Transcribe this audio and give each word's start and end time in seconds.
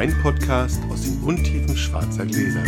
Weinpodcast 0.00 0.80
aus 0.90 1.02
den 1.02 1.20
Untiefen 1.22 1.76
schwarzer 1.76 2.24
Gläser. 2.24 2.62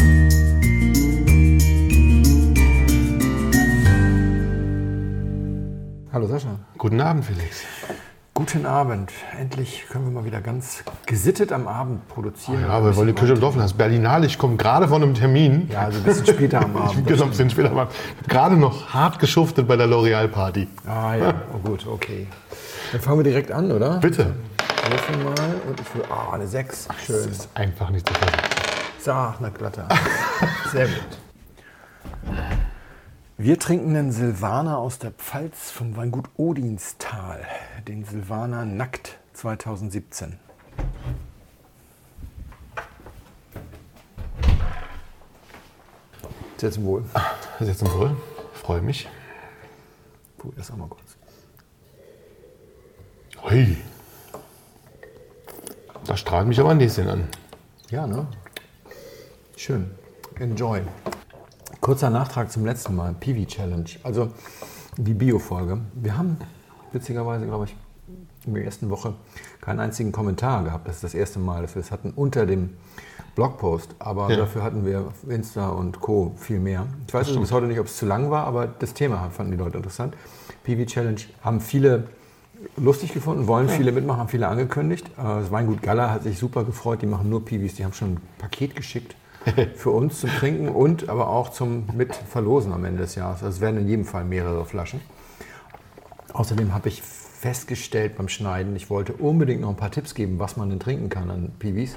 Hallo 6.13 6.27
Sascha. 6.27 6.59
Guten 6.77 7.01
Abend, 7.01 7.25
Felix. 7.25 7.63
Guten 8.35 8.67
Abend. 8.67 9.13
Endlich 9.41 9.87
können 9.89 10.05
wir 10.05 10.13
mal 10.13 10.27
wieder 10.27 10.43
ganz 10.43 10.85
gesittet 11.07 11.53
am 11.53 11.69
Abend 11.69 12.07
produzieren. 12.09 12.61
Ja, 12.61 12.69
aber 12.69 12.91
wir 12.91 12.97
wollen 12.97 13.17
die 13.17 13.25
im 13.33 13.41
Dorf 13.41 13.57
lassen. 13.57 13.79
Berlinale, 13.79 14.27
ich 14.27 14.37
komme 14.37 14.59
gerade 14.59 14.87
von 14.87 15.03
einem 15.03 15.15
Termin. 15.15 15.71
Ja, 15.73 15.85
also 15.85 16.01
ein 16.01 16.05
bisschen 16.05 16.27
später 16.27 16.61
am 16.63 16.73
Ich 16.77 16.83
Abend. 16.83 17.07
bin 17.07 17.23
ein 17.23 17.31
bisschen 17.31 17.49
später, 17.49 17.73
ich 17.73 17.79
habe 17.79 17.91
gerade 18.29 18.57
noch 18.59 18.93
hart 18.93 19.19
geschuftet 19.19 19.67
bei 19.67 19.77
der 19.77 19.87
L'Oreal-Party. 19.87 20.69
Ah 20.87 21.15
ja, 21.15 21.35
oh 21.55 21.67
gut, 21.67 21.87
okay. 21.87 22.27
Dann 22.93 23.01
fangen 23.01 23.21
wir 23.21 23.25
direkt 23.25 23.51
an, 23.51 23.73
oder? 23.73 24.01
Bitte. 24.01 24.35
Würfel 24.91 25.17
mal 25.19 25.61
und 25.69 25.81
ich 25.81 25.95
will, 25.95 26.05
ah, 26.11 26.33
eine 26.33 26.47
6. 26.47 26.89
Das 26.89 26.97
Schön. 27.05 27.31
ist 27.31 27.49
einfach 27.55 27.91
nicht 27.91 28.07
zu 28.07 28.15
fassen. 28.15 28.37
Sag, 28.99 29.39
eine 29.39 29.51
glatte. 29.51 29.87
Sehr 30.73 30.87
gut. 30.87 31.19
Wir 33.39 33.59
trinken 33.59 33.95
den 33.95 34.13
Silvaner 34.13 34.79
aus 34.79 34.99
der 34.99 35.13
Pfalz 35.13 35.71
vom 35.71 35.97
Weingut 35.97 36.29
Odinstal. 36.37 37.47
Den 37.87 38.05
Silvaner 38.05 38.65
Nackt 38.65 39.19
2017. 39.35 40.39
Sehr 46.57 46.71
zum 46.71 46.85
Wohl. 46.85 47.05
Das 47.59 47.67
jetzt 47.67 47.83
ein 47.83 47.93
Wohl. 47.93 48.17
Freue 48.53 48.81
mich. 48.83 49.09
Puh, 50.39 50.53
das 50.57 50.71
auch 50.71 50.77
mal 50.77 50.89
kurz. 50.89 51.17
Hui. 53.43 53.77
Da 56.07 56.17
strahlt 56.17 56.49
mich 56.49 56.59
aber 56.61 56.71
ein 56.71 56.79
Näschen 56.79 57.09
an. 57.09 57.29
Ja, 57.91 58.07
ne? 58.07 58.27
Schön. 59.57 59.91
Enjoy. 60.39 60.81
Kurzer 61.81 62.11
Nachtrag 62.11 62.51
zum 62.51 62.65
letzten 62.65 62.97
Mal. 62.97 63.15
Piwi 63.19 63.47
Challenge. 63.47 63.85
Also 64.03 64.31
die 64.97 65.15
Bio-Folge. 65.15 65.79
Wir 65.95 66.17
haben 66.19 66.37
witzigerweise, 66.93 67.47
glaube 67.47 67.67
ich, 67.67 67.77
in 68.47 68.55
der 68.55 68.65
ersten 68.65 68.91
Woche 68.91 69.15
keinen 69.61 69.81
einzigen 69.81 70.11
Kommentar 70.11 70.65
gehabt. 70.65 70.89
Das 70.89 70.97
ist 70.97 71.05
das 71.05 71.15
erste 71.15 71.39
Mal, 71.39 71.63
dass 71.63 71.75
wir 71.77 71.81
es 71.81 71.91
hatten 71.93 72.11
unter 72.11 72.47
dem 72.47 72.71
Blogpost. 73.37 73.95
Aber 74.01 74.29
Ja. 74.31 74.37
dafür 74.37 74.63
hatten 74.65 74.85
wir 74.85 75.01
auf 75.03 75.29
Insta 75.29 75.69
und 75.69 76.01
Co. 76.01 76.33
viel 76.37 76.59
mehr. 76.59 76.87
Ich 77.07 77.15
weiß 77.15 77.37
bis 77.37 77.53
heute 77.53 77.67
nicht, 77.67 77.79
ob 77.79 77.87
es 77.87 77.97
zu 77.97 78.07
lang 78.07 78.31
war, 78.31 78.45
aber 78.47 78.67
das 78.67 78.95
Thema 78.95 79.31
fanden 79.31 79.53
die 79.53 79.59
Leute 79.59 79.77
interessant. 79.77 80.17
Piwi 80.65 80.87
Challenge 80.87 81.21
haben 81.43 81.61
viele 81.61 82.09
lustig 82.77 83.13
gefunden, 83.13 83.47
wollen 83.47 83.69
viele 83.69 83.93
mitmachen, 83.93 84.21
haben 84.21 84.29
viele 84.29 84.49
angekündigt. 84.49 85.07
Äh, 85.19 85.23
Das 85.23 85.51
Weingut 85.51 85.83
Galla 85.83 86.11
hat 86.11 86.23
sich 86.23 86.39
super 86.39 86.65
gefreut, 86.65 87.03
die 87.03 87.07
machen 87.07 87.29
nur 87.29 87.45
Piwis, 87.45 87.75
die 87.75 87.85
haben 87.85 87.93
schon 87.93 88.15
ein 88.15 88.21
Paket 88.39 88.77
geschickt 88.77 89.17
für 89.75 89.91
uns 89.91 90.21
zum 90.21 90.31
Trinken 90.31 90.69
und 90.69 91.09
aber 91.09 91.29
auch 91.29 91.51
zum 91.51 91.85
Mitverlosen 91.95 92.73
am 92.73 92.85
Ende 92.85 93.03
des 93.03 93.15
Jahres. 93.15 93.43
Also 93.43 93.57
es 93.57 93.61
werden 93.61 93.81
in 93.81 93.89
jedem 93.89 94.05
Fall 94.05 94.25
mehrere 94.25 94.65
Flaschen. 94.65 95.01
Außerdem 96.33 96.73
habe 96.73 96.89
ich 96.89 97.03
festgestellt 97.03 98.17
beim 98.17 98.29
Schneiden, 98.29 98.77
ich 98.77 98.89
wollte 98.89 99.15
unbedingt 99.15 99.61
noch 99.61 99.71
ein 99.71 99.77
paar 99.77 99.91
Tipps 99.91 100.15
geben, 100.15 100.39
was 100.39 100.57
man 100.57 100.71
denn 100.71 100.79
trinken 100.81 101.09
kann 101.09 101.31
an 101.31 101.51
Piwis. 101.59 101.97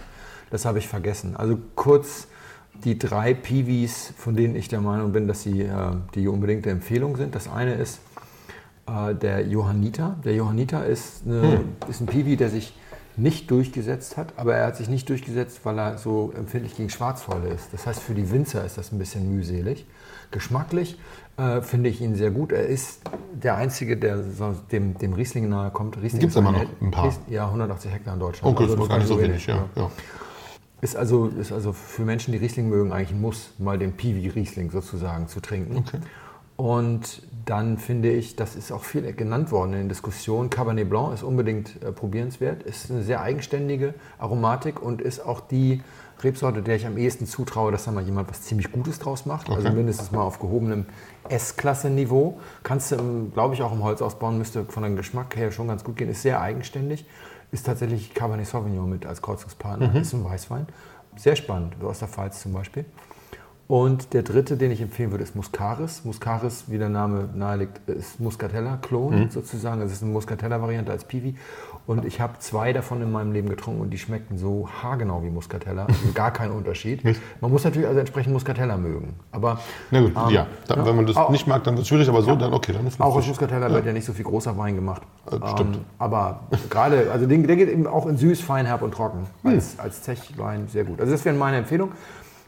Das 0.50 0.66
habe 0.66 0.80
ich 0.80 0.88
vergessen. 0.88 1.36
Also 1.36 1.58
kurz 1.76 2.28
die 2.84 2.98
drei 2.98 3.34
Piwis, 3.34 4.14
von 4.18 4.36
denen 4.36 4.56
ich 4.56 4.68
der 4.68 4.82
Meinung 4.82 5.14
bin, 5.14 5.28
dass 5.28 5.44
sie 5.44 5.62
äh, 5.62 5.92
die 6.16 6.28
unbedingte 6.28 6.70
Empfehlung 6.70 7.16
sind. 7.16 7.36
Das 7.36 7.48
eine 7.48 7.76
ist 7.76 8.00
äh, 8.88 9.16
der 9.16 9.48
Johanniter. 9.48 10.18
Der 10.24 10.36
Johanniter 10.36 10.86
ist, 10.86 11.24
eine, 11.26 11.62
ist 11.88 12.02
ein 12.02 12.08
Piwi, 12.08 12.38
der 12.38 12.50
sich 12.50 12.74
nicht 13.18 13.50
durchgesetzt 13.50 14.18
hat, 14.18 14.34
aber 14.38 14.56
er 14.56 14.68
hat 14.68 14.78
sich 14.78 14.90
nicht 14.90 15.08
durchgesetzt, 15.10 15.62
weil 15.64 15.80
er 15.80 15.98
so 15.98 16.34
empfindlich 16.36 16.76
gegen 16.76 16.90
Schwarzfäule 16.90 17.48
ist. 17.48 17.72
Das 17.72 17.88
heißt, 17.88 18.02
für 18.02 18.14
die 18.14 18.30
Winzer 18.30 18.66
ist 18.66 18.78
das 18.78 18.92
ein 18.92 19.00
bisschen 19.00 19.34
mühselig. 19.34 19.86
Geschmacklich 20.32 21.00
äh, 21.38 21.62
finde 21.62 21.90
ich 21.90 22.02
ihn 22.02 22.16
sehr 22.16 22.32
gut. 22.32 22.52
Er 22.52 22.66
ist 22.66 23.02
der 23.34 23.56
Einzige, 23.56 23.96
der 23.96 24.22
so 24.24 24.56
dem, 24.72 24.98
dem 24.98 25.14
Riesling 25.14 25.48
nahe 25.48 25.72
kommt. 25.72 25.98
Riesling 25.98 26.22
Gibt's 26.22 26.36
ist 26.36 26.40
immer 26.40 26.52
noch 26.52 26.66
ein 26.82 26.92
paar. 26.92 27.14
Ja, 27.30 27.46
180 27.46 27.92
Hektar 27.92 28.16
in 28.16 28.20
Deutschland. 28.20 28.56
Okay, 28.56 28.64
das 28.64 28.72
Also 28.72 28.82
war 28.82 28.90
gar 28.90 28.98
nicht 28.98 29.08
so 29.08 29.22
wenig. 29.22 29.48
Ja, 29.48 29.66
ja. 29.76 29.92
ist 30.82 30.98
also, 30.98 31.28
ist 31.28 31.52
also 31.54 31.72
für 31.72 32.04
Menschen, 32.04 32.34
die 32.34 32.38
Riesling 32.38 32.68
mögen, 32.68 32.92
eigentlich 32.92 33.12
ein 33.12 33.22
Muss, 33.22 33.52
mal 33.60 33.78
den 33.78 33.94
Piwi 33.94 34.28
Riesling 34.28 34.72
sozusagen 34.72 35.28
zu 35.28 35.40
trinken. 35.40 35.78
Okay. 35.78 36.00
Und 36.58 37.22
dann 37.46 37.78
finde 37.78 38.12
ich, 38.12 38.36
das 38.38 38.56
ist 38.56 38.72
auch 38.72 38.84
viel 38.84 39.12
genannt 39.14 39.52
worden 39.52 39.74
in 39.74 39.80
den 39.80 39.90
Diskussionen, 39.90 40.50
Cabernet 40.50 40.90
Blanc 40.90 41.14
ist 41.14 41.22
unbedingt 41.22 41.84
äh, 41.84 41.92
probierenswert, 41.92 42.64
ist 42.64 42.90
eine 42.90 43.04
sehr 43.04 43.22
eigenständige 43.22 43.94
Aromatik 44.18 44.82
und 44.82 45.02
ist 45.02 45.20
auch 45.20 45.42
die 45.42 45.84
Rebsorte, 46.24 46.62
der 46.62 46.78
ich 46.78 46.86
am 46.88 46.98
ehesten 46.98 47.26
zutraue, 47.28 47.74
dass 47.74 47.84
da 47.86 47.92
mal 47.92 48.04
jemand 48.04 48.30
was 48.30 48.42
ziemlich 48.44 48.72
Gutes 48.72 49.00
draus 49.00 49.26
macht. 49.26 49.50
Also 49.50 49.68
Okay. 49.68 49.76
mindestens 49.76 50.12
mal 50.12 50.22
auf 50.22 50.40
gehobenem 50.40 50.86
S-Klasse-Niveau. 51.28 52.40
Kannst 52.64 52.92
du, 52.92 52.96
ähm, 52.96 53.32
glaube 53.34 53.54
ich, 53.54 53.62
auch 53.62 53.74
im 53.74 53.84
Holz 53.84 54.02
ausbauen, 54.02 54.38
müsste 54.38 54.64
von 54.64 54.84
deinem 54.84 54.96
Geschmack 54.96 55.36
her 55.36 55.52
schon 55.52 55.68
ganz 55.68 55.84
gut 55.84 55.98
gehen. 55.98 56.10
Ist 56.10 56.22
sehr 56.22 56.40
eigenständig. 56.40 57.06
Ist 57.52 57.66
tatsächlich 57.66 58.14
Cabernet 58.14 58.48
Sauvignon 58.48 58.90
mit 58.90 59.06
als 59.06 59.22
Kreuzungspartner. 59.22 59.94
Ist 59.96 60.14
ein 60.14 60.24
Weißwein. 60.24 60.68
Sehr 61.18 61.36
spannend, 61.36 61.76
so 61.80 61.90
aus 61.90 62.00
der 62.00 62.08
Pfalz 62.08 62.42
zum 62.42 62.54
Beispiel. 62.54 62.86
Und 63.68 64.14
der 64.14 64.22
dritte, 64.22 64.58
den 64.58 64.70
ich 64.70 64.80
empfehlen 64.80 65.10
würde, 65.10 65.24
ist 65.24 65.36
Muscaris. 65.36 66.06
Muscaris, 66.06 66.66
wie 66.68 66.78
der 66.78 66.90
Name 66.90 67.30
nahelegt, 67.34 67.88
ist 67.90 68.20
Muscatella-Klon 68.20 69.32
sozusagen. 69.32 69.82
Es 69.82 69.92
ist 69.92 70.04
eine 70.04 70.12
Muscatella-Variante 70.12 70.92
als 70.92 71.06
Piwi. 71.06 71.36
Und 71.88 72.06
ich 72.06 72.22
habe 72.22 72.34
zwei 72.40 72.74
davon 72.74 73.02
in 73.02 73.12
meinem 73.12 73.32
Leben 73.32 73.50
getrunken 73.50 73.82
und 73.82 73.90
die 73.92 73.98
schmeckten 73.98 74.38
so 74.38 74.68
haargenau 74.82 75.24
wie 75.24 75.30
Muscatella. 75.30 75.86
Also 75.86 76.12
gar 76.14 76.32
kein 76.32 76.52
Unterschied. 76.52 77.04
Man 77.42 77.52
muss 77.52 77.64
natürlich 77.64 77.88
also 77.88 78.00
entsprechend 78.00 78.34
Muscatella 78.34 78.78
mögen. 78.78 79.14
Aber 79.32 79.60
Na 79.90 80.02
gut, 80.02 80.12
ähm, 80.16 80.30
ja. 80.34 80.48
Dann, 80.68 80.86
Wenn 80.86 80.96
man 80.96 81.06
das 81.08 81.16
Auch- 81.16 81.30
nicht 81.32 81.48
mag, 81.48 81.64
dann 81.64 81.74
wird 81.76 81.84
es 81.84 81.88
schwierig, 81.88 82.08
aber 82.10 82.22
so, 82.22 82.36
dann 82.36 82.54
okay, 82.54 82.74
dann 82.74 82.86
ist 82.86 83.00
auch 83.02 83.16
aus. 83.16 83.28
Muscatella 83.28 83.72
wird 83.72 83.86
ja 83.86 83.94
nicht 83.94 84.06
so 84.06 84.14
viel 84.14 84.26
großer 84.26 84.56
Wein 84.58 84.76
gemacht. 84.76 85.02
Äh, 85.32 85.38
stimmt. 85.54 85.76
Ähm, 85.78 85.82
aber 85.98 86.42
gerade, 86.70 87.12
also 87.12 87.26
der 87.26 87.38
geht 87.38 87.70
eben 87.70 87.88
auch 87.88 88.06
in 88.06 88.18
süß, 88.18 88.42
fein, 88.42 88.66
herb 88.68 88.82
und 88.84 88.94
trocken. 88.94 89.26
Als, 89.44 89.78
als 89.80 90.02
Zechwein 90.04 90.68
sehr 90.68 90.84
gut. 90.86 91.00
Also 91.00 91.12
das 91.12 91.24
wäre 91.26 91.36
meine 91.36 91.58
Empfehlung 91.58 91.92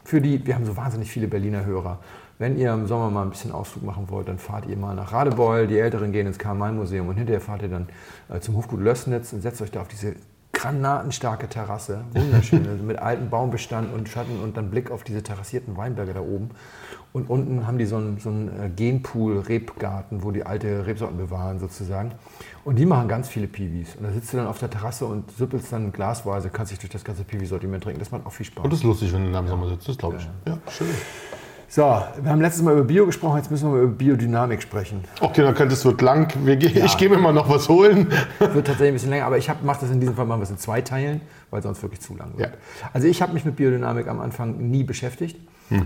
für 0.08 0.22
die, 0.22 0.46
wir 0.46 0.54
haben 0.54 0.64
so 0.64 0.74
wahnsinnig 0.74 1.10
viele 1.10 1.28
Berliner 1.28 1.66
Hörer. 1.66 1.98
Wenn 2.38 2.56
ihr 2.56 2.72
im 2.72 2.86
Sommer 2.86 3.10
mal 3.10 3.24
ein 3.24 3.28
bisschen 3.28 3.52
Ausflug 3.52 3.84
machen 3.84 4.08
wollt, 4.08 4.26
dann 4.26 4.38
fahrt 4.38 4.64
ihr 4.64 4.76
mal 4.78 4.94
nach 4.94 5.12
Radebeul, 5.12 5.66
die 5.66 5.78
Älteren 5.78 6.12
gehen 6.12 6.26
ins 6.26 6.38
Karl-May-Museum 6.38 7.08
und 7.08 7.16
hinterher 7.16 7.42
fahrt 7.42 7.60
ihr 7.60 7.68
dann 7.68 7.88
äh, 8.30 8.40
zum 8.40 8.56
Hofgut 8.56 8.80
Lössnitz 8.80 9.34
und 9.34 9.42
setzt 9.42 9.60
euch 9.60 9.70
da 9.70 9.82
auf 9.82 9.88
diese 9.88 10.14
granatenstarke 10.58 11.48
Terrasse, 11.48 12.00
wunderschön, 12.12 12.66
also 12.68 12.82
mit 12.82 12.98
altem 12.98 13.30
Baumbestand 13.30 13.94
und 13.94 14.08
Schatten 14.08 14.40
und 14.42 14.56
dann 14.56 14.70
Blick 14.70 14.90
auf 14.90 15.04
diese 15.04 15.22
terrassierten 15.22 15.76
Weinberge 15.76 16.14
da 16.14 16.20
oben. 16.20 16.50
Und 17.12 17.30
unten 17.30 17.66
haben 17.66 17.78
die 17.78 17.86
so 17.86 17.96
einen, 17.96 18.18
so 18.18 18.28
einen 18.28 18.48
äh, 18.48 18.68
Genpool-Rebgarten, 18.68 20.24
wo 20.24 20.32
die 20.32 20.44
alte 20.44 20.84
Rebsorten 20.84 21.16
bewahren 21.16 21.60
sozusagen. 21.60 22.10
Und 22.64 22.76
die 22.76 22.86
machen 22.86 23.08
ganz 23.08 23.28
viele 23.28 23.46
Piwis. 23.46 23.94
Und 23.96 24.02
da 24.02 24.10
sitzt 24.10 24.32
du 24.32 24.36
dann 24.36 24.46
auf 24.48 24.58
der 24.58 24.68
Terrasse 24.68 25.06
und 25.06 25.30
süppelst 25.30 25.72
dann 25.72 25.92
glasweise, 25.92 26.50
kannst 26.50 26.72
dich 26.72 26.80
durch 26.80 26.90
das 26.90 27.04
ganze 27.04 27.22
Piwi-Sortiment 27.22 27.84
trinken. 27.84 28.00
Das 28.00 28.10
macht 28.10 28.26
auch 28.26 28.32
viel 28.32 28.46
Spaß. 28.46 28.64
Und 28.64 28.72
das 28.72 28.80
ist 28.80 28.84
lustig, 28.84 29.12
wenn 29.12 29.26
du 29.26 29.32
da 29.32 29.38
im 29.38 29.48
Sommer 29.48 29.68
sitzt, 29.68 29.88
das 29.88 29.96
glaube 29.96 30.16
ich. 30.18 30.28
Ja, 30.44 30.58
schön. 30.70 30.88
So, 31.70 31.82
wir 31.82 32.30
haben 32.30 32.40
letztes 32.40 32.62
Mal 32.62 32.72
über 32.72 32.84
Bio 32.84 33.04
gesprochen, 33.04 33.36
jetzt 33.36 33.50
müssen 33.50 33.68
wir 33.70 33.76
mal 33.76 33.82
über 33.84 33.92
Biodynamik 33.92 34.62
sprechen. 34.62 35.04
Okay, 35.20 35.42
dann 35.42 35.54
könnte 35.54 35.74
es 35.74 35.84
wird 35.84 36.00
lang. 36.00 36.28
Ge- 36.46 36.82
Ich 36.84 36.96
gehe 36.96 37.10
mir 37.10 37.18
mal 37.18 37.32
noch 37.32 37.50
was 37.50 37.68
holen. 37.68 38.08
Wird 38.38 38.52
tatsächlich 38.66 38.88
ein 38.88 38.92
bisschen 38.94 39.10
länger, 39.10 39.26
aber 39.26 39.36
ich 39.36 39.50
mache 39.62 39.80
das 39.82 39.90
in 39.90 40.00
diesem 40.00 40.14
Fall 40.16 40.26
wir 40.26 40.40
es 40.40 40.48
in 40.50 40.56
zwei 40.56 40.80
Teilen, 40.80 41.20
weil 41.50 41.62
sonst 41.62 41.82
wirklich 41.82 42.00
zu 42.00 42.16
lang 42.16 42.38
wird. 42.38 42.50
Ja. 42.52 42.56
Also 42.94 43.06
ich 43.06 43.20
habe 43.20 43.34
mich 43.34 43.44
mit 43.44 43.56
Biodynamik 43.56 44.08
am 44.08 44.18
Anfang 44.20 44.56
nie 44.70 44.82
beschäftigt, 44.82 45.36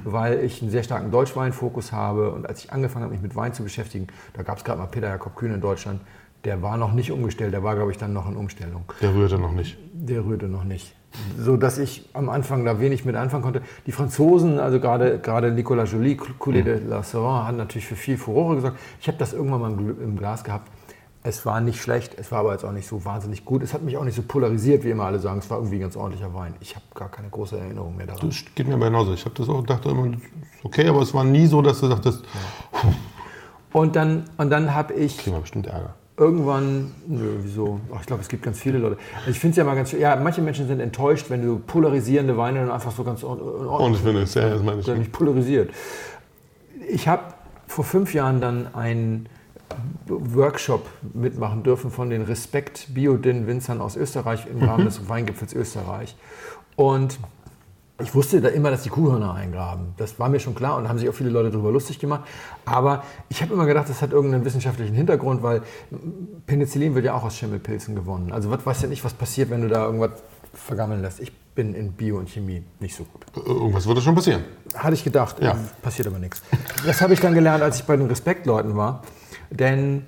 weil 0.04 0.38
ich 0.44 0.62
einen 0.62 0.70
sehr 0.70 0.84
starken 0.84 1.10
Deutschweinfokus 1.10 1.90
habe 1.90 2.30
und 2.30 2.48
als 2.48 2.62
ich 2.64 2.72
angefangen 2.72 3.04
habe, 3.06 3.14
mich 3.14 3.22
mit 3.22 3.34
Wein 3.34 3.52
zu 3.52 3.64
beschäftigen, 3.64 4.06
da 4.34 4.44
gab 4.44 4.58
es 4.58 4.64
gerade 4.64 4.78
mal 4.78 4.86
Peter 4.86 5.08
Jakob 5.08 5.34
Kühn 5.34 5.52
in 5.52 5.60
Deutschland, 5.60 6.00
der 6.44 6.62
war 6.62 6.76
noch 6.76 6.92
nicht 6.92 7.10
umgestellt, 7.10 7.52
der 7.52 7.64
war 7.64 7.74
glaube 7.74 7.90
ich 7.90 7.98
dann 7.98 8.12
noch 8.12 8.28
in 8.28 8.36
Umstellung. 8.36 8.84
Der 9.00 9.12
rührte 9.12 9.36
noch 9.38 9.50
nicht. 9.52 9.76
Der 9.92 10.24
rührte 10.24 10.46
noch 10.46 10.62
nicht. 10.62 10.94
So 11.38 11.56
dass 11.56 11.78
ich 11.78 12.08
am 12.14 12.28
Anfang 12.28 12.64
da 12.64 12.80
wenig 12.80 13.04
mit 13.04 13.16
anfangen 13.16 13.42
konnte. 13.42 13.62
Die 13.86 13.92
Franzosen, 13.92 14.58
also 14.58 14.80
gerade, 14.80 15.18
gerade 15.18 15.50
Nicolas 15.52 15.92
Joly, 15.92 16.18
Coulé 16.38 16.62
de 16.62 16.80
la 16.86 17.02
Savarin, 17.02 17.46
haben 17.48 17.56
natürlich 17.56 17.86
für 17.86 17.96
viel 17.96 18.16
Furore 18.16 18.56
gesorgt. 18.56 18.78
Ich 19.00 19.08
habe 19.08 19.18
das 19.18 19.32
irgendwann 19.32 19.60
mal 19.60 19.70
im 19.72 19.78
Gl- 19.78 20.02
im 20.02 20.16
Glas 20.16 20.42
gehabt. 20.44 20.68
Es 21.24 21.46
war 21.46 21.60
nicht 21.60 21.80
schlecht, 21.80 22.16
es 22.18 22.32
war 22.32 22.40
aber 22.40 22.52
jetzt 22.52 22.64
auch 22.64 22.72
nicht 22.72 22.88
so 22.88 23.04
wahnsinnig 23.04 23.44
gut. 23.44 23.62
Es 23.62 23.72
hat 23.74 23.82
mich 23.82 23.96
auch 23.96 24.02
nicht 24.04 24.16
so 24.16 24.22
polarisiert, 24.22 24.82
wie 24.82 24.90
immer 24.90 25.04
alle 25.04 25.20
sagen. 25.20 25.38
Es 25.38 25.48
war 25.50 25.58
irgendwie 25.58 25.76
ein 25.76 25.82
ganz 25.82 25.96
ordentlicher 25.96 26.34
Wein. 26.34 26.54
Ich 26.60 26.74
habe 26.74 26.84
gar 26.94 27.10
keine 27.10 27.28
große 27.28 27.56
Erinnerung 27.56 27.96
mehr 27.96 28.06
daran. 28.06 28.28
Das 28.28 28.44
geht 28.56 28.66
mir 28.66 28.74
aber 28.74 28.86
genauso. 28.86 29.12
Ich 29.12 29.24
habe 29.24 29.34
das 29.36 29.48
auch 29.48 29.62
dachte 29.64 29.90
immer, 29.90 30.10
okay, 30.64 30.88
aber 30.88 31.00
es 31.02 31.14
war 31.14 31.22
nie 31.22 31.46
so, 31.46 31.62
dass 31.62 31.78
du 31.78 31.86
sagtest, 31.86 32.24
Und 33.72 33.96
dann, 33.96 34.24
und 34.36 34.50
dann 34.50 34.74
habe 34.74 34.94
ich 34.94 35.16
kriegen 35.18 35.36
wir 35.36 35.40
bestimmt 35.40 35.66
Ärger. 35.66 35.94
Irgendwann, 36.22 36.92
nö, 37.06 37.38
wieso? 37.42 37.80
Ach, 37.94 38.00
ich 38.00 38.06
glaube, 38.06 38.22
es 38.22 38.28
gibt 38.28 38.42
ganz 38.44 38.58
viele 38.58 38.78
Leute. 38.78 38.96
Ich 39.28 39.38
finde 39.38 39.50
es 39.50 39.56
ja 39.56 39.64
mal 39.64 39.74
ganz 39.74 39.90
schön, 39.90 40.00
ja, 40.00 40.14
manche 40.16 40.40
Menschen 40.40 40.68
sind 40.68 40.80
enttäuscht, 40.80 41.30
wenn 41.30 41.44
du 41.44 41.58
polarisierende 41.58 42.36
Weine 42.36 42.60
dann 42.60 42.70
einfach 42.70 42.92
so 42.92 43.02
ganz 43.02 43.22
in 43.22 43.28
Ordnung 43.28 43.68
Und 43.68 43.94
ich 43.94 44.00
finde 44.00 44.22
es, 44.22 44.34
ja, 44.34 44.48
das 44.48 44.62
meine 44.62 44.80
ich. 44.80 44.86
Nicht 44.86 45.12
polarisiert. 45.12 45.70
Ich 46.88 47.08
habe 47.08 47.22
vor 47.66 47.84
fünf 47.84 48.14
Jahren 48.14 48.40
dann 48.40 48.74
einen 48.74 49.28
Workshop 50.06 50.86
mitmachen 51.14 51.62
dürfen 51.62 51.90
von 51.90 52.10
den 52.10 52.22
Respekt 52.22 52.94
Biodin 52.94 53.46
Winzern 53.46 53.80
aus 53.80 53.96
Österreich 53.96 54.46
im 54.46 54.62
Rahmen 54.62 54.84
des 54.84 55.08
Weingipfels 55.08 55.54
Österreich. 55.54 56.16
Und 56.76 57.18
ich 58.02 58.14
wusste 58.14 58.40
da 58.40 58.48
immer, 58.48 58.70
dass 58.70 58.82
die 58.82 58.88
Kuhhörner 58.88 59.34
eingraben. 59.34 59.94
Das 59.96 60.18
war 60.18 60.28
mir 60.28 60.40
schon 60.40 60.54
klar 60.54 60.76
und 60.76 60.88
haben 60.88 60.98
sich 60.98 61.08
auch 61.08 61.14
viele 61.14 61.30
Leute 61.30 61.50
darüber 61.50 61.70
lustig 61.70 61.98
gemacht. 61.98 62.22
Aber 62.64 63.02
ich 63.28 63.42
habe 63.42 63.54
immer 63.54 63.66
gedacht, 63.66 63.88
das 63.88 64.02
hat 64.02 64.12
irgendeinen 64.12 64.44
wissenschaftlichen 64.44 64.94
Hintergrund, 64.94 65.42
weil 65.42 65.62
Penicillin 66.46 66.94
wird 66.94 67.04
ja 67.04 67.14
auch 67.14 67.24
aus 67.24 67.36
Schimmelpilzen 67.36 67.94
gewonnen. 67.94 68.32
Also 68.32 68.50
was 68.50 68.64
weiß 68.66 68.82
ja 68.82 68.88
nicht, 68.88 69.04
was 69.04 69.14
passiert, 69.14 69.50
wenn 69.50 69.62
du 69.62 69.68
da 69.68 69.84
irgendwas 69.84 70.10
vergammeln 70.54 71.00
lässt. 71.02 71.20
Ich 71.20 71.32
bin 71.54 71.74
in 71.74 71.92
Bio 71.92 72.18
und 72.18 72.28
Chemie 72.28 72.62
nicht 72.80 72.94
so 72.94 73.04
gut. 73.04 73.46
Irgendwas 73.46 73.86
würde 73.86 74.00
schon 74.00 74.14
passieren. 74.14 74.42
Hatte 74.74 74.94
ich 74.94 75.04
gedacht, 75.04 75.36
Ja. 75.40 75.56
passiert 75.82 76.08
aber 76.08 76.18
nichts. 76.18 76.42
Das 76.86 77.00
habe 77.00 77.12
ich 77.14 77.20
dann 77.20 77.34
gelernt, 77.34 77.62
als 77.62 77.76
ich 77.80 77.84
bei 77.84 77.96
den 77.96 78.06
Respektleuten 78.06 78.76
war. 78.76 79.02
Denn 79.50 80.06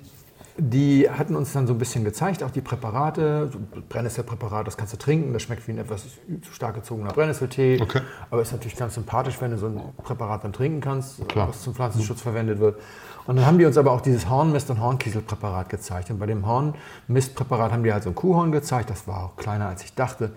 die 0.57 1.09
hatten 1.09 1.35
uns 1.35 1.51
dann 1.51 1.67
so 1.67 1.73
ein 1.73 1.77
bisschen 1.77 2.05
gezeigt, 2.05 2.41
auch 2.41 2.51
die 2.51 2.61
Präparate, 2.61 3.49
so 3.51 3.59
Brennnesselpräparat, 3.89 4.65
das 4.65 4.77
kannst 4.77 4.93
du 4.93 4.97
trinken, 4.97 5.33
das 5.33 5.41
schmeckt 5.41 5.67
wie 5.67 5.73
ein 5.73 5.79
etwas 5.79 6.05
zu 6.41 6.51
stark 6.53 6.75
gezogener 6.75 7.11
Brennnesseltee. 7.11 7.79
Okay. 7.81 8.01
Aber 8.29 8.41
ist 8.41 8.53
natürlich 8.53 8.77
ganz 8.77 8.95
sympathisch, 8.95 9.41
wenn 9.41 9.51
du 9.51 9.57
so 9.57 9.67
ein 9.67 9.81
Präparat 10.03 10.45
dann 10.45 10.53
trinken 10.53 10.79
kannst, 10.79 11.27
Klar. 11.27 11.49
was 11.49 11.61
zum 11.61 11.75
Pflanzenschutz 11.75 12.21
verwendet 12.21 12.59
wird. 12.59 12.79
Und 13.27 13.35
dann 13.35 13.45
haben 13.45 13.57
die 13.57 13.65
uns 13.65 13.77
aber 13.77 13.91
auch 13.91 14.01
dieses 14.01 14.29
Hornmist- 14.29 14.69
und 14.69 14.79
Hornkieselpräparat 14.79 15.67
gezeigt. 15.67 16.09
Und 16.09 16.19
bei 16.19 16.25
dem 16.25 16.45
Hornmistpräparat 16.45 17.73
haben 17.73 17.83
die 17.83 17.91
halt 17.91 18.03
so 18.03 18.09
ein 18.09 18.15
Kuhhorn 18.15 18.51
gezeigt, 18.53 18.89
das 18.89 19.07
war 19.07 19.25
auch 19.25 19.35
kleiner 19.35 19.67
als 19.67 19.83
ich 19.83 19.93
dachte. 19.93 20.31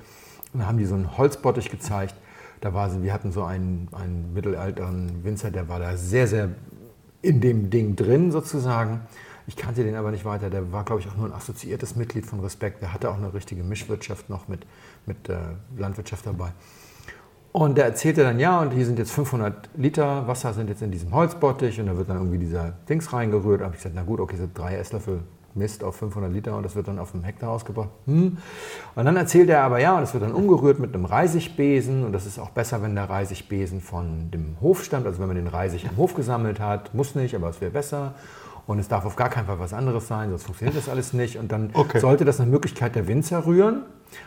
Und 0.53 0.61
dann 0.61 0.69
haben 0.69 0.79
die 0.79 0.87
so 0.87 0.95
einen 0.95 1.17
Holzbottich 1.17 1.71
gezeigt. 1.71 2.15
Da 2.61 2.75
war 2.75 2.91
so, 2.91 3.05
wir 3.05 3.13
hatten 3.13 3.31
so 3.31 3.45
einen, 3.45 3.89
einen 3.93 4.33
mittelalteren 4.35 5.23
Winzer, 5.23 5.53
der 5.53 5.69
war 5.69 5.79
da 5.79 5.97
sehr, 5.97 6.27
sehr 6.27 6.49
in 7.23 7.41
dem 7.41 7.71
Ding 7.71 7.95
drin 7.95 8.33
sozusagen. 8.33 9.03
Ich 9.49 9.57
kannte 9.57 9.83
den 9.83 9.97
aber 9.97 10.11
nicht 10.11 10.27
weiter. 10.27 10.51
Der 10.51 10.73
war, 10.73 10.85
glaube 10.85 11.01
ich, 11.01 11.09
auch 11.09 11.17
nur 11.17 11.27
ein 11.27 11.33
assoziiertes 11.33 11.97
Mitglied 11.97 12.27
von 12.27 12.41
Respekt. 12.41 12.83
Der 12.83 12.93
hatte 12.93 13.11
auch 13.11 13.17
eine 13.17 13.33
richtige 13.33 13.65
Mischwirtschaft 13.65 14.29
noch 14.29 14.47
mit, 14.47 14.67
mit 15.07 15.29
äh, 15.31 15.39
Landwirtschaft 15.79 16.27
dabei. 16.27 16.53
Und 17.53 17.79
der 17.79 17.87
erzählte 17.87 18.23
dann, 18.25 18.39
ja, 18.39 18.61
und 18.61 18.73
hier 18.73 18.85
sind 18.85 18.99
jetzt 18.99 19.11
500 19.11 19.71
Liter 19.75 20.29
Wasser 20.29 20.53
sind 20.53 20.69
jetzt 20.69 20.83
in 20.83 20.91
diesem 20.91 21.15
Holzbottich 21.15 21.81
und 21.81 21.87
da 21.87 21.97
wird 21.97 22.11
dann 22.11 22.19
irgendwie 22.19 22.37
dieser 22.37 22.75
Dings 22.91 23.11
reingerührt. 23.11 23.63
Da 23.63 23.65
habe 23.65 23.75
ich 23.75 23.81
gesagt, 23.81 23.95
na 23.97 24.03
gut, 24.03 24.21
okay, 24.21 24.37
sind 24.37 24.57
drei 24.57 24.77
Esslöffel 24.77 25.21
Mist 25.55 25.83
auf 25.83 25.97
500 25.97 26.31
Liter 26.31 26.55
und 26.55 26.63
das 26.63 26.77
wird 26.77 26.87
dann 26.87 26.99
auf 26.99 27.13
dem 27.13 27.25
Hektar 27.25 27.49
ausgebracht. 27.49 27.89
Hm. 28.05 28.37
Und 28.95 29.05
dann 29.05 29.17
erzählt 29.17 29.49
er 29.49 29.63
aber, 29.63 29.81
ja, 29.81 29.95
und 29.95 30.03
das 30.03 30.13
wird 30.13 30.25
dann 30.25 30.33
umgerührt 30.33 30.79
mit 30.79 30.95
einem 30.95 31.07
Reisigbesen 31.07 32.05
und 32.05 32.13
das 32.13 32.27
ist 32.27 32.39
auch 32.39 32.51
besser, 32.51 32.83
wenn 32.83 32.95
der 32.95 33.09
Reisigbesen 33.09 33.81
von 33.81 34.31
dem 34.31 34.57
Hof 34.61 34.85
stammt, 34.85 35.07
also 35.07 35.19
wenn 35.21 35.27
man 35.27 35.37
den 35.37 35.49
Reisig 35.49 35.85
im 35.85 35.97
Hof 35.97 36.15
gesammelt 36.15 36.61
hat. 36.61 36.93
Muss 36.93 37.15
nicht, 37.15 37.35
aber 37.35 37.49
es 37.49 37.63
wäre 37.63 37.73
besser. 37.73 38.15
Und 38.69 38.79
es 38.79 38.87
darf 38.87 39.07
auf 39.07 39.17
gar 39.17 39.31
keinen 39.31 39.47
Fall 39.47 39.59
was 39.59 39.73
anderes 39.73 40.09
sein, 40.09 40.29
sonst 40.29 40.45
funktioniert 40.45 40.77
das 40.77 40.91
alles 40.91 41.15
nicht. 41.15 41.39
Und 41.39 41.51
dann 41.51 41.71
Okay. 41.73 42.01
sollte 42.01 42.27
das 42.27 42.39
eine 42.39 42.51
Möglichkeit 42.51 42.95
der 42.97 43.09
Winzer 43.09 43.47
rühren. 43.47 43.83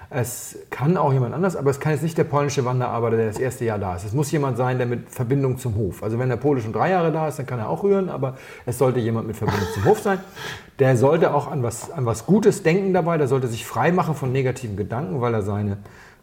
Es 0.09 0.57
kann 0.71 0.97
auch 0.97 1.13
jemand 1.13 1.35
anders, 1.35 1.55
aber 1.55 1.69
es 1.69 1.79
kann 1.79 1.91
jetzt 1.91 2.01
nicht 2.01 2.17
der 2.17 2.23
polnische 2.23 2.65
Wanderarbeiter, 2.65 3.17
der 3.17 3.27
das 3.27 3.37
erste 3.37 3.65
Jahr 3.65 3.77
da 3.77 3.95
ist. 3.95 4.03
Es 4.03 4.13
muss 4.13 4.31
jemand 4.31 4.57
sein, 4.57 4.79
der 4.79 4.87
mit 4.87 5.09
Verbindung 5.11 5.59
zum 5.59 5.75
Hof. 5.75 6.01
Also 6.01 6.17
wenn 6.17 6.27
der 6.29 6.37
Pole 6.37 6.59
schon 6.59 6.73
drei 6.73 6.89
Jahre 6.89 7.11
da 7.11 7.27
ist, 7.27 7.37
dann 7.37 7.45
kann 7.45 7.59
er 7.59 7.69
auch 7.69 7.83
rühren, 7.83 8.09
aber 8.09 8.35
es 8.65 8.79
sollte 8.79 8.99
jemand 8.99 9.27
mit 9.27 9.37
Verbindung 9.37 9.67
zum 9.75 9.85
Hof 9.85 10.01
sein. 10.01 10.17
Der 10.79 10.97
sollte 10.97 11.31
auch 11.35 11.51
an 11.51 11.61
was, 11.61 11.91
an 11.91 12.07
was 12.07 12.25
Gutes 12.25 12.63
denken 12.63 12.91
dabei, 12.91 13.19
der 13.19 13.27
sollte 13.27 13.45
sich 13.47 13.67
frei 13.67 13.91
machen 13.91 14.15
von 14.15 14.31
negativen 14.31 14.75
Gedanken, 14.75 15.21
weil 15.21 15.31
er 15.35 15.43
seine 15.43 15.77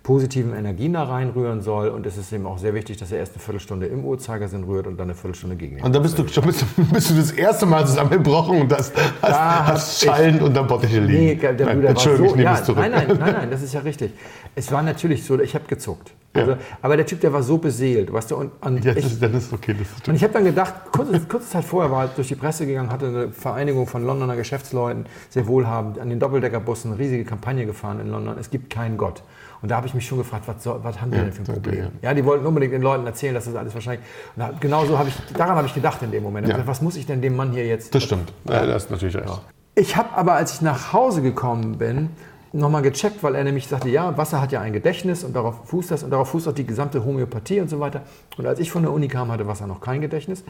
positiven 0.09 0.55
Energien 0.55 0.95
da 0.95 1.03
reinrühren 1.05 1.61
soll. 1.61 1.89
Und 1.91 2.07
es 2.07 2.17
ist 2.17 2.33
ihm 2.33 2.47
auch 2.47 2.57
sehr 2.57 2.73
wichtig, 2.73 2.97
dass 2.97 3.13
er 3.13 3.19
erst 3.19 3.35
eine 3.35 3.43
Viertelstunde 3.43 3.85
im 3.89 4.07
Uhrzeigersinn 4.07 4.65
rührt 4.65 4.87
und 4.87 4.97
dann 4.97 5.09
eine 5.09 5.15
Viertelstunde 5.15 5.55
gegen 5.55 5.77
den 5.77 5.85
Und 5.85 5.95
da 5.95 5.99
bist 5.99 6.19
du, 6.19 6.27
schon 6.29 6.45
bist, 6.47 6.63
du- 6.63 6.83
bist 6.95 7.11
du 7.11 7.15
das 7.17 7.31
erste 7.33 7.67
Mal 7.67 7.87
zusammengebrochen 7.87 8.63
und 8.63 8.73
das 8.73 8.91
hast, 9.21 9.31
Da 9.31 9.67
hast 9.67 10.03
schallend 10.03 10.41
unterm 10.41 10.67
Bottich 10.67 10.93
liegen. 10.93 11.07
Nee, 11.07 11.35
der 11.35 11.53
Nein, 11.53 11.67
Bruder 11.67 11.83
war 11.83 11.91
Entschuldigung, 11.91 12.29
so. 12.29 12.33
ich 12.33 12.37
nehme 12.39 12.51
Ja, 12.51 12.55
es 12.59 12.65
zurück. 12.65 12.79
nein, 12.79 12.91
nein, 12.93 13.07
nein, 13.21 13.33
nein, 13.35 13.51
das 13.51 13.61
ist 13.63 13.75
ja 13.75 13.81
richtig. 13.81 14.13
Es 14.55 14.73
war 14.73 14.83
natürlich 14.83 15.25
so, 15.25 15.39
ich 15.39 15.55
habe 15.55 15.67
gezuckt. 15.69 16.15
Also, 16.33 16.53
Ja. 16.53 16.59
Aber 16.81 16.97
der 16.97 17.05
Typ, 17.05 17.21
der 17.21 17.35
war 17.35 17.43
so 17.43 17.59
beseelt, 17.59 18.11
weißt 18.11 18.31
du, 18.31 18.37
und, 18.37 18.53
und 18.63 18.83
Ja, 18.87 18.95
das 18.95 19.05
ich, 19.05 19.21
dann 19.21 19.35
ist 19.35 19.53
okay. 19.53 19.75
Das 19.79 19.89
ist 19.99 20.09
und 20.09 20.15
ich 20.15 20.23
habe 20.23 20.33
dann 20.33 20.45
gedacht, 20.45 20.73
kurze, 20.91 21.21
kurze 21.21 21.51
Zeit 21.51 21.65
vorher 21.65 21.91
war 21.93 22.05
er 22.05 22.09
durch 22.09 22.29
die 22.29 22.35
Presse 22.35 22.65
gegangen, 22.67 22.91
hatte 22.91 23.09
eine 23.09 23.29
Vereinigung 23.31 23.87
von 23.87 24.07
Londoner 24.07 24.37
Geschäftsleuten, 24.37 25.05
sehr 25.29 25.47
wohlhabend, 25.49 25.99
an 25.99 26.09
den 26.09 26.19
Doppeldeckerbussen 26.19 26.95
riesige 26.95 27.25
Kampagne 27.27 27.67
gefahren 27.67 28.01
in 28.01 28.09
London. 28.11 28.37
Es 28.41 28.49
gibt 28.49 28.71
keinen 28.71 28.97
Gott. 28.97 29.23
Und 29.61 29.71
da 29.71 29.77
habe 29.77 29.87
ich 29.87 29.95
mich 29.95 30.07
schon 30.07 30.19
gefragt, 30.19 30.45
was, 30.47 30.63
soll, 30.63 30.79
was 30.83 31.01
haben 31.01 31.11
die 31.11 31.17
Ja, 31.17 31.25
denn 31.25 31.33
für 31.33 31.43
ein 31.43 31.55
Problem? 31.55 31.75
ja. 31.77 31.91
Ja, 32.03 32.15
die 32.15 32.25
wollten 32.25 32.47
unbedingt 32.47 32.73
den 32.73 32.83
Leuten 32.83 33.07
erzählen, 33.07 33.35
dass 33.35 33.47
das 33.47 33.55
alles 33.57 33.75
wahrscheinlich. 33.75 34.05
Und 34.37 34.41
da, 34.41 34.51
genau 34.61 34.85
so 34.85 34.99
habe 34.99 35.09
ich, 35.09 35.15
daran 35.35 35.57
habe 35.57 35.67
ich 35.67 35.75
gedacht 35.75 36.01
in 36.03 36.11
dem 36.11 36.23
Moment. 36.23 36.47
Ja. 36.47 36.53
hab 36.55 36.59
gedacht, 36.61 36.71
was 36.71 36.83
muss 36.83 36.97
ich 36.97 37.07
denn 37.07 37.21
dem 37.21 37.35
Mann 37.37 37.51
hier 37.53 37.67
jetzt 37.67 37.95
das 37.95 38.03
stimmt. 38.05 38.33
Ja, 38.49 38.65
das 38.67 38.85
ist 38.85 38.91
natürlich 38.91 39.17
recht. 39.17 39.41
ich 39.75 39.97
habe 39.97 40.17
aber, 40.17 40.35
als 40.35 40.55
ich 40.55 40.61
nach 40.61 40.93
Hause 40.93 41.23
gekommen 41.23 41.79
bin, 41.79 42.11
nochmal 42.53 42.83
gecheckt, 42.83 43.23
weil 43.23 43.35
er 43.35 43.45
nämlich 43.45 43.67
sagte, 43.69 43.89
ja, 43.91 44.17
Wasser 44.17 44.41
hat 44.41 44.53
ja 44.53 44.61
ein 44.61 44.73
Gedächtnis 44.73 45.23
und 45.25 45.35
darauf 45.35 45.69
fußt 45.69 45.91
das 45.91 46.03
und 46.03 46.11
darauf 46.11 46.31
fußt 46.31 46.49
auch 46.49 46.53
die 46.55 46.65
gesamte 46.65 47.05
Homöopathie 47.05 47.61
und 47.61 47.69
so 47.69 47.79
weiter. 47.81 48.03
Und 48.39 48.47
als 48.47 48.59
ich 48.61 48.71
von 48.71 48.83
der 48.83 48.93
Uni 48.93 49.09
kam, 49.09 49.31
hatte 49.31 49.47
Wasser 49.47 49.67
noch 49.67 49.81
kein 49.81 50.01
Gedächtnis. 50.01 50.45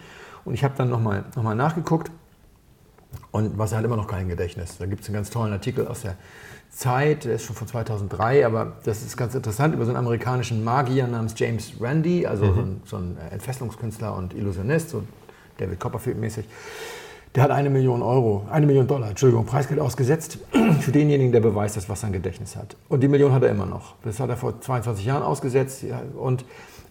Und 0.45 0.55
ich 0.55 0.63
habe 0.65 0.75
dann 0.77 0.91
nochmal 0.91 1.25
noch 1.35 1.43
mal 1.43 1.55
nachgeguckt 1.57 2.11
und 3.31 3.59
Wasser 3.59 3.79
hat 3.79 3.85
immer 3.85 3.97
noch 3.97 4.07
kein 4.07 4.29
Gedächtnis. 4.29 4.79
Da 4.79 4.87
gibt 4.87 5.03
es 5.03 5.09
einen 5.09 5.15
ganz 5.17 5.31
tollen 5.31 5.53
Artikel 5.53 5.87
aus 5.89 6.03
der 6.03 6.15
Zeit, 6.71 7.25
der 7.25 7.35
ist 7.35 7.45
schon 7.45 7.57
von 7.57 7.67
2003, 7.67 8.47
aber 8.47 8.77
das 8.85 9.03
ist 9.03 9.17
ganz 9.17 9.35
interessant, 9.35 9.75
über 9.75 9.85
so 9.85 9.91
einen 9.91 9.99
amerikanischen 9.99 10.63
Magier 10.63 11.07
namens 11.07 11.35
James 11.37 11.73
Randi, 11.81 12.27
also 12.27 12.53
so, 12.53 12.61
ein, 12.61 12.83
so 12.85 12.97
ein 12.97 13.17
Entfesselungskünstler 13.31 14.15
und 14.15 14.35
Illusionist, 14.35 14.91
so 14.91 15.03
David 15.57 15.81
Copperfield 15.81 16.19
mäßig. 16.19 16.47
Der 17.35 17.43
hat 17.43 17.51
eine 17.51 17.69
Million 17.69 18.03
Euro, 18.03 18.47
eine 18.51 18.67
Million 18.67 18.87
Dollar, 18.87 19.11
Entschuldigung, 19.11 19.45
Preisgeld 19.45 19.81
ausgesetzt 19.81 20.39
für 20.81 20.93
denjenigen, 20.93 21.33
der 21.33 21.41
beweist, 21.41 21.77
dass 21.77 21.89
Wasser 21.89 22.07
ein 22.07 22.13
Gedächtnis 22.13 22.57
hat. 22.57 22.77
Und 22.89 23.03
die 23.03 23.09
Million 23.09 23.33
hat 23.33 23.43
er 23.43 23.51
immer 23.51 23.67
noch. 23.67 23.95
Das 24.03 24.19
hat 24.19 24.31
er 24.31 24.37
vor 24.37 24.61
22 24.61 25.05
Jahren 25.05 25.23
ausgesetzt. 25.23 25.85
Und 26.17 26.45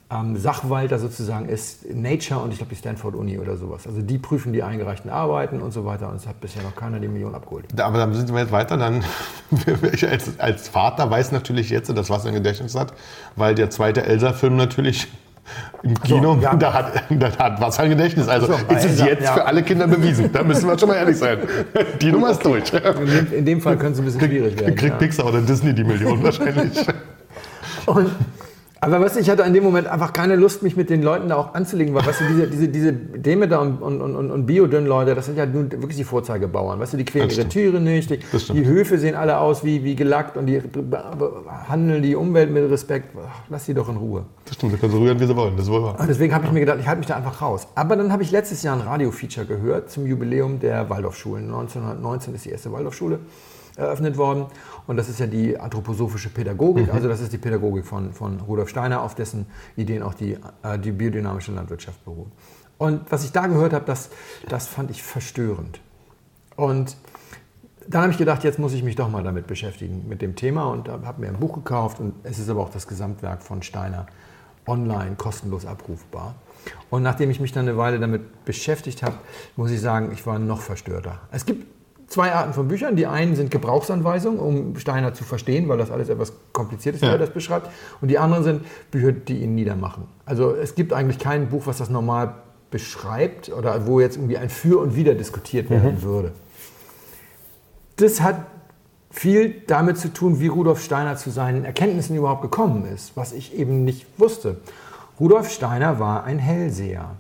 ähm, 0.10 0.38
Sachwalter 0.38 1.00
sozusagen 1.00 1.50
ist 1.50 1.94
Nature 1.94 2.40
und 2.40 2.52
ich 2.52 2.58
glaube 2.58 2.70
die 2.70 2.78
Stanford 2.78 3.16
Uni 3.16 3.40
oder 3.40 3.58
sowas. 3.58 3.86
Also 3.86 4.02
die 4.02 4.18
prüfen 4.18 4.54
die 4.54 4.64
eingereichten 4.64 5.12
Arbeiten 5.12 5.62
und 5.62 5.72
so 5.72 5.86
weiter. 5.86 6.10
Und 6.10 6.16
es 6.16 6.28
hat 6.28 6.40
bisher 6.40 6.64
noch 6.64 6.76
keiner 6.76 7.00
die 7.00 7.10
Million 7.10 7.36
abgeholt. 7.36 7.66
Aber 7.80 7.98
dann 7.98 8.14
sind 8.14 8.32
wir 8.32 8.40
jetzt 8.40 8.52
weiter. 8.54 8.78
Dann, 8.78 9.04
ich 9.92 10.08
als, 10.10 10.40
als 10.40 10.70
Vater 10.70 11.10
weiß 11.10 11.34
natürlich 11.34 11.70
jetzt, 11.70 11.96
dass 11.96 12.10
was 12.10 12.26
ein 12.26 12.34
Gedächtnis 12.34 12.76
hat, 12.76 12.94
weil 13.36 13.54
der 13.54 13.70
zweite 13.70 14.04
Elsa-Film 14.04 14.56
natürlich 14.56 15.08
im 15.84 16.00
Kino, 16.02 16.38
ja. 16.42 16.56
da, 16.56 16.74
hat, 16.74 17.04
da 17.10 17.38
hat 17.38 17.62
was 17.62 17.80
ein 17.80 17.90
Gedächtnis. 17.90 18.28
Also 18.28 18.48
so, 18.48 18.54
ist 18.74 18.86
es 18.86 19.00
jetzt 19.00 19.24
ja. 19.24 19.34
für 19.34 19.46
alle 19.46 19.64
Kinder 19.64 19.88
bewiesen. 19.88 20.32
Da 20.32 20.44
müssen 20.44 20.68
wir 20.68 20.78
schon 20.78 20.90
mal 20.90 20.96
ehrlich 20.96 21.18
sein. 21.18 21.40
Die 22.02 22.12
Nummer 22.12 22.32
ist 22.32 22.44
durch. 22.46 22.72
In 22.74 23.06
dem, 23.06 23.34
in 23.34 23.46
dem 23.46 23.62
Fall 23.62 23.78
könnte 23.78 23.94
es 23.94 24.00
ein 24.00 24.06
bisschen 24.06 24.22
schwierig 24.22 24.60
werden. 24.60 24.76
Kriegt 24.76 24.94
ja. 24.94 24.98
Pixar 24.98 25.26
oder 25.26 25.42
Disney 25.42 25.74
die 25.74 25.84
Million 25.84 26.22
wahrscheinlich. 26.24 26.78
Und, 27.86 28.10
aber 28.80 29.02
weißt 29.02 29.16
du, 29.16 29.20
ich 29.20 29.30
hatte 29.30 29.44
in 29.44 29.54
dem 29.54 29.64
Moment 29.64 29.88
einfach 29.88 30.14
keine 30.14 30.36
Lust, 30.36 30.62
mich 30.64 30.76
mit 30.76 30.90
den 30.90 31.02
Leuten 31.02 31.30
da 31.30 31.36
auch 31.36 31.54
anzulegen, 31.54 31.94
weil 31.94 32.06
weißt 32.06 32.22
du, 32.22 32.26
diese, 32.28 32.48
diese, 32.48 32.68
diese 32.68 32.94
Demeter 32.94 33.62
und, 33.62 33.82
und, 33.82 34.02
und, 34.02 34.32
und 34.32 34.46
Biodünn-Leute, 34.46 35.16
das 35.16 35.26
sind 35.26 35.38
ja 35.38 35.46
nun 35.46 35.72
wirklich 35.72 35.98
die 35.98 36.04
Vorzeigebauern. 36.04 36.80
Weißt 36.80 36.94
du, 36.94 36.98
die 36.98 37.06
quälen 37.06 37.30
ihre. 37.30 37.48
Tiere 37.48 37.80
nicht, 37.80 38.10
die, 38.10 38.20
die 38.54 38.66
Höfe 38.66 38.98
sehen 38.98 39.16
alle 39.16 39.40
aus 39.40 39.64
wie, 39.64 39.84
wie 39.84 39.96
gelackt 39.96 40.38
und 40.38 40.46
die 40.46 40.60
behandeln 40.60 42.04
die 42.04 42.16
Umwelt 42.16 42.52
mit 42.52 42.70
Respekt. 42.70 43.16
Lass 43.50 43.66
die 43.66 43.74
doch 43.74 43.90
in 43.90 43.98
Ruhe. 43.98 44.26
Das 44.48 44.56
stimmt, 44.56 44.74
da 44.74 44.78
können 44.78 44.94
sie 44.94 44.98
rühren, 44.98 45.20
wie 45.20 45.28
sie 45.28 45.36
wollen. 45.36 45.58
Das 45.58 45.66
ist 45.66 45.72
wohl 45.72 45.84
wahr. 45.84 46.00
Und 46.00 46.08
deswegen 46.08 46.34
habe 46.34 46.46
ich 46.46 46.52
mir 46.52 46.62
gedacht, 46.62 46.80
ich 46.80 46.88
halte 46.88 47.00
mich 47.00 47.08
da 47.08 47.18
einfach 47.18 47.42
raus. 47.42 47.68
Aber 47.76 47.98
dann 47.98 48.14
habe 48.14 48.24
ich 48.24 48.32
letztes 48.32 48.64
Jahr 48.64 48.76
ein 48.76 48.82
Radio-Feature 48.82 49.46
gehört 49.46 49.92
zum 49.92 50.06
Jubiläum 50.08 50.60
der 50.60 50.90
Waldorfschulen. 50.90 51.46
1919 51.46 52.34
ist 52.34 52.46
die 52.46 52.52
erste 52.52 52.72
Waldorfschule 52.72 53.20
eröffnet 53.76 54.18
worden. 54.18 54.46
Und 54.88 54.96
das 54.96 55.10
ist 55.10 55.20
ja 55.20 55.28
die 55.28 55.60
anthroposophische 55.60 56.30
Pädagogik. 56.30 56.94
Also 56.94 57.10
das 57.10 57.20
ist 57.20 57.34
die 57.34 57.38
Pädagogik 57.38 57.86
von, 57.86 58.14
von 58.14 58.40
Rudolf 58.40 58.70
Steiner, 58.70 59.02
auf 59.02 59.16
dessen 59.16 59.48
Ideen 59.76 60.02
auch 60.02 60.14
die, 60.14 60.38
äh, 60.64 60.80
die 60.80 60.92
biodynamische 60.92 61.52
Landwirtschaft 61.52 62.04
beruht. 62.06 62.32
Und 62.78 63.02
was 63.12 63.26
ich 63.26 63.34
da 63.34 63.48
gehört 63.48 63.74
habe, 63.74 63.86
das, 63.86 64.10
das 64.48 64.68
fand 64.68 64.92
ich 64.92 65.04
verstörend. 65.04 65.82
Und 66.56 66.96
dann 67.88 68.02
habe 68.02 68.12
ich 68.12 68.18
gedacht, 68.18 68.44
jetzt 68.44 68.60
muss 68.60 68.74
ich 68.74 68.84
mich 68.84 68.96
doch 68.96 69.10
mal 69.10 69.24
damit 69.24 69.48
beschäftigen, 69.48 70.06
mit 70.08 70.22
dem 70.22 70.36
Thema 70.36 70.70
und 70.70 70.90
habe 70.90 71.22
mir 71.22 71.28
ein 71.28 71.40
Buch 71.40 71.54
gekauft 71.54 72.00
und 72.00 72.14
es 72.24 72.40
ist 72.40 72.50
aber 72.50 72.62
auch 72.62 72.70
das 72.70 72.88
Gesamtwerk 72.88 73.42
von 73.42 73.62
Steiner 73.64 74.08
online 74.68 75.16
kostenlos 75.18 75.66
abrufbar. 75.66 76.36
Und 76.90 77.04
nachdem 77.04 77.30
ich 77.30 77.40
mich 77.40 77.52
dann 77.52 77.68
eine 77.68 77.78
Weile 77.78 78.00
damit 78.00 78.44
beschäftigt 78.46 79.02
habe, 79.04 79.16
muss 79.56 79.72
ich 79.72 79.80
sagen, 79.82 80.12
ich 80.14 80.26
war 80.26 80.38
noch 80.40 80.62
verstörter. 80.62 81.20
Es 81.32 81.46
gibt 81.46 81.66
zwei 82.08 82.34
Arten 82.34 82.54
von 82.54 82.68
Büchern. 82.68 82.96
Die 82.96 83.08
einen 83.08 83.36
sind 83.36 83.52
Gebrauchsanweisungen, 83.52 84.40
um 84.40 84.78
Steiner 84.78 85.14
zu 85.14 85.24
verstehen, 85.24 85.68
weil 85.70 85.78
das 85.78 85.92
alles 85.92 86.10
etwas 86.10 86.34
kompliziert 86.54 86.96
ist, 86.96 87.02
wie 87.02 87.06
Ja. 87.08 87.14
er 87.14 87.18
das 87.18 87.30
beschreibt. 87.30 87.70
Und 88.02 88.10
die 88.10 88.18
anderen 88.18 88.44
sind 88.44 88.66
Bücher, 88.92 89.12
die 89.12 89.40
ihn 89.44 89.56
niedermachen. 89.56 90.06
Also 90.26 90.52
es 90.54 90.76
gibt 90.76 90.94
eigentlich 90.94 91.20
kein 91.20 91.50
Buch, 91.50 91.64
was 91.66 91.78
das 91.78 91.90
normal 91.90 92.36
beschreibt 92.70 93.50
oder 93.50 93.88
wo 93.88 94.00
jetzt 94.02 94.18
irgendwie 94.18 94.38
ein 94.38 94.50
Für 94.50 94.80
und 94.80 94.96
Wider 94.96 95.16
diskutiert 95.16 95.70
werden 95.70 96.02
würde. 96.02 96.34
Das 97.98 98.22
hat 98.22 98.46
viel 99.10 99.62
damit 99.68 99.98
zu 99.98 100.14
tun, 100.14 100.40
wie 100.40 100.48
Rudolf 100.48 100.84
Steiner 100.84 101.16
zu 101.16 101.30
seinen 101.30 101.66
Erkenntnissen 101.66 102.16
überhaupt 102.16 102.42
gekommen 102.42 102.86
ist, 102.86 103.16
was 103.16 103.34
ich 103.34 103.58
eben 103.58 103.84
nicht 103.84 104.06
wusste. 104.18 104.58
Rudolf 105.20 105.50
Steiner 105.50 106.00
war 106.00 106.24
ein 106.24 106.40
Hellseher. 106.40 107.16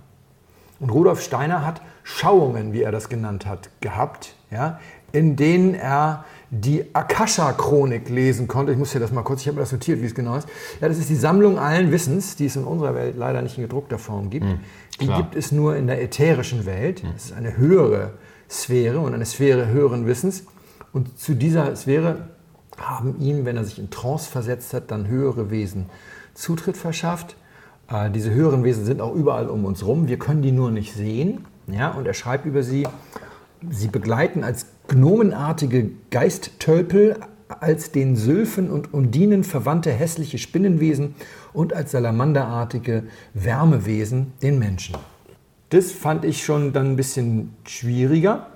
Und 0.80 0.92
Rudolf 0.92 1.22
Steiner 1.22 1.66
hat 1.66 1.82
Schauungen, 2.04 2.72
wie 2.72 2.84
er 2.84 2.92
das 2.92 3.10
genannt 3.10 3.46
hat, 3.46 3.70
gehabt, 3.82 4.36
ja, 4.52 4.80
in 5.12 5.36
denen 5.36 5.74
er 5.74 6.26
die 6.50 6.86
Akasha-Chronik 6.94 8.10
lesen 8.10 8.48
konnte. 8.48 8.72
Ich 8.72 8.78
muss 8.78 8.92
hier 8.92 9.02
das 9.02 9.12
mal 9.12 9.24
kurz, 9.24 9.42
ich 9.42 9.48
habe 9.48 9.56
mir 9.56 9.62
das 9.62 9.72
notiert, 9.72 10.02
wie 10.02 10.06
es 10.06 10.16
genau 10.16 10.36
ist. 10.36 10.48
Ja, 10.80 10.88
das 10.88 10.98
ist 10.98 11.10
die 11.10 11.16
Sammlung 11.16 11.58
allen 11.58 11.92
Wissens, 11.92 12.36
die 12.36 12.46
es 12.46 12.56
in 12.56 12.64
unserer 12.64 12.94
Welt 12.94 13.16
leider 13.18 13.42
nicht 13.42 13.58
in 13.58 13.64
gedruckter 13.64 13.98
Form 13.98 14.30
gibt. 14.30 14.46
Hm, 14.46 14.60
die 15.02 15.08
gibt 15.08 15.36
es 15.36 15.52
nur 15.52 15.76
in 15.76 15.88
der 15.88 16.02
ätherischen 16.02 16.66
Welt. 16.66 17.04
Das 17.14 17.26
ist 17.26 17.34
eine 17.34 17.58
höhere 17.58 18.14
Sphäre 18.50 19.00
und 19.00 19.14
eine 19.14 19.26
Sphäre 19.26 19.68
höheren 19.68 20.06
Wissens. 20.06 20.44
Und 20.98 21.20
zu 21.20 21.36
dieser 21.36 21.76
Sphäre 21.76 22.30
haben 22.76 23.20
ihm, 23.20 23.46
wenn 23.46 23.56
er 23.56 23.64
sich 23.64 23.78
in 23.78 23.92
Trance 23.92 24.28
versetzt 24.28 24.74
hat, 24.74 24.90
dann 24.90 25.08
höhere 25.08 25.52
Wesen 25.52 25.92
Zutritt 26.34 26.76
verschafft. 26.76 27.36
Äh, 27.88 28.10
diese 28.10 28.32
höheren 28.32 28.64
Wesen 28.64 28.84
sind 28.84 29.00
auch 29.00 29.14
überall 29.14 29.48
um 29.48 29.64
uns 29.66 29.86
rum. 29.86 30.08
Wir 30.08 30.18
können 30.18 30.42
die 30.42 30.52
nur 30.52 30.72
nicht 30.72 30.96
sehen. 30.96 31.46
Ja, 31.68 31.92
und 31.92 32.08
er 32.08 32.16
schreibt 32.16 32.48
über 32.48 32.64
sie, 32.64 32.88
sie 33.70 33.90
begleiten 33.90 34.44
als 34.44 34.66
gnomenartige 34.88 35.92
Geisttölpel, 36.10 37.18
als 37.48 37.92
den 37.92 38.16
Sylphen 38.16 38.72
und 38.72 38.92
Undinen 38.92 39.44
verwandte 39.44 39.92
hässliche 39.92 40.40
Spinnenwesen 40.40 41.14
und 41.54 41.74
als 41.74 41.92
salamanderartige 41.92 43.04
Wärmewesen 43.36 44.34
den 44.42 44.58
Menschen. 44.58 44.96
Das 45.70 45.92
fand 45.92 46.26
ich 46.26 46.44
schon 46.44 46.74
dann 46.74 46.94
ein 46.94 46.96
bisschen 46.96 47.54
schwieriger. 47.68 48.48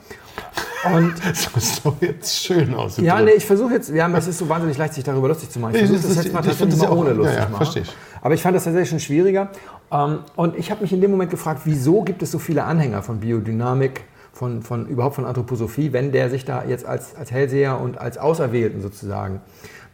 Und 0.84 1.14
Das 1.54 1.82
doch 1.84 1.96
jetzt 2.02 2.44
schön 2.46 2.74
aus. 2.74 2.98
ja, 2.98 3.22
nee, 3.22 3.32
ich 3.32 3.46
versuche 3.46 3.74
jetzt, 3.74 3.90
ja, 3.90 4.08
es 4.18 4.28
ist 4.28 4.38
so 4.40 4.50
wahnsinnig 4.50 4.78
leicht, 4.78 4.94
sich 4.96 5.04
darüber 5.04 5.28
lustig 5.28 5.50
zu 5.50 5.60
machen. 5.60 5.76
Ich 5.76 5.82
Nee, 5.82 5.88
versuche 5.88 6.08
das 6.16 6.24
jetzt 6.24 6.34
mal 6.34 6.40
ich 6.42 6.46
tatsächlich 6.48 6.78
mal 6.80 6.84
ja 6.86 6.90
auch- 6.92 6.98
ohne 6.98 7.14
lustig 7.14 7.36
ja, 7.36 7.40
ja, 7.42 7.46
zu 7.46 7.52
machen. 7.52 7.64
verstehe 7.66 7.84
ich. 7.84 7.94
Aber 8.22 8.34
ich 8.34 8.42
fand 8.42 8.56
das 8.56 8.64
tatsächlich 8.64 8.90
schon 8.90 9.00
schwieriger. 9.00 9.50
Ähm, 9.92 10.20
Und 10.36 10.58
ich 10.58 10.72
habe 10.72 10.82
mich 10.82 10.94
in 10.94 11.02
dem 11.02 11.12
Moment 11.12 11.32
gefragt, 11.32 11.62
wieso 11.66 12.02
gibt 12.04 12.22
es 12.24 12.32
so 12.32 12.40
viele 12.40 12.64
Anhänger 12.64 13.02
von 13.04 13.20
Biodynamik, 13.20 14.02
von, 14.34 14.62
von 14.62 14.88
überhaupt 14.88 15.16
von 15.16 15.26
Anthroposophie, 15.26 15.92
wenn 15.94 16.12
der 16.12 16.30
sich 16.30 16.46
da 16.46 16.64
jetzt 16.64 16.86
als, 16.86 17.16
als 17.16 17.32
Hellseher 17.32 17.80
und 17.80 17.98
als 18.00 18.18
Auserwählten 18.18 18.82
sozusagen 18.82 19.42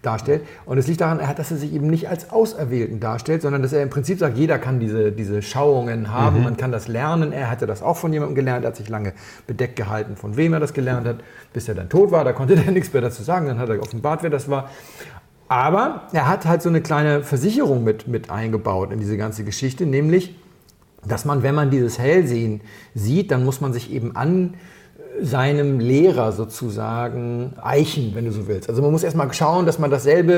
darstellt. 0.02 0.44
Und 0.66 0.78
es 0.78 0.88
liegt 0.88 1.02
daran, 1.02 1.20
dass 1.36 1.52
er 1.52 1.58
sich 1.58 1.74
eben 1.74 1.88
nicht 1.88 2.10
als 2.10 2.30
Auserwählten 2.30 3.00
darstellt, 3.00 3.42
sondern 3.42 3.62
dass 3.62 3.74
er 3.74 3.84
im 3.84 3.90
Prinzip 3.90 4.20
sagt, 4.20 4.38
jeder 4.38 4.60
kann 4.60 4.80
diese, 4.80 5.12
diese 5.12 5.42
Schauungen 5.42 6.12
haben, 6.12 6.44
man 6.44 6.58
kann 6.58 6.72
das 6.72 6.88
lernen. 6.88 7.32
Er 7.32 7.50
hatte 7.50 7.68
das 7.68 7.82
auch 7.82 7.98
von 7.98 8.14
jemandem 8.14 8.36
gelernt, 8.36 8.64
er 8.64 8.70
hat 8.70 8.76
sich 8.76 8.90
lange 8.90 9.14
bedeckt 9.48 9.76
gehalten, 9.76 10.16
von 10.16 10.38
wem 10.38 10.54
er 10.54 10.60
das 10.60 10.74
gelernt 10.74 11.08
hat, 11.08 11.18
bis 11.54 11.68
er 11.68 11.76
dann 11.76 11.90
tot 11.90 12.12
war. 12.12 12.24
Da 12.24 12.34
konnte 12.34 12.56
er 12.66 12.72
nichts 12.72 12.94
mehr 12.94 13.02
dazu 13.02 13.24
sagen, 13.24 13.48
dann 13.48 13.60
hat 13.60 13.70
er 13.70 13.82
offenbart, 13.82 14.24
wer 14.24 14.30
das 14.30 14.50
war. 14.50 14.70
Aber 15.50 16.08
er 16.12 16.28
hat 16.28 16.46
halt 16.46 16.62
so 16.62 16.70
eine 16.70 16.82
kleine 16.82 17.24
Versicherung 17.24 17.84
mit, 17.84 18.08
mit 18.08 18.30
eingebaut 18.30 18.92
in 18.92 19.00
diese 19.00 19.18
ganze 19.18 19.44
Geschichte, 19.44 19.86
nämlich, 19.86 20.36
dass 21.06 21.24
man, 21.24 21.42
wenn 21.42 21.56
man 21.56 21.72
dieses 21.72 22.00
Hellsehen 22.00 22.62
sieht, 22.94 23.32
dann 23.32 23.46
muss 23.46 23.62
man 23.62 23.72
sich 23.72 23.92
eben 23.92 24.16
an 24.16 24.56
seinem 25.22 25.80
Lehrer 25.80 26.32
sozusagen 26.32 27.54
eichen, 27.62 28.12
wenn 28.14 28.26
du 28.26 28.32
so 28.32 28.48
willst. 28.48 28.70
Also 28.70 28.82
man 28.82 28.92
muss 28.92 29.04
erstmal 29.04 29.32
schauen, 29.34 29.66
dass 29.66 29.80
man 29.80 29.92
dasselbe 29.92 30.34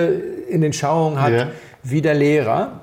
in 0.49 0.61
den 0.61 0.73
Schauungen 0.73 1.21
hat 1.21 1.33
Ja. 1.33 1.47
wie 1.83 2.01
der 2.01 2.13
Lehrer. 2.13 2.81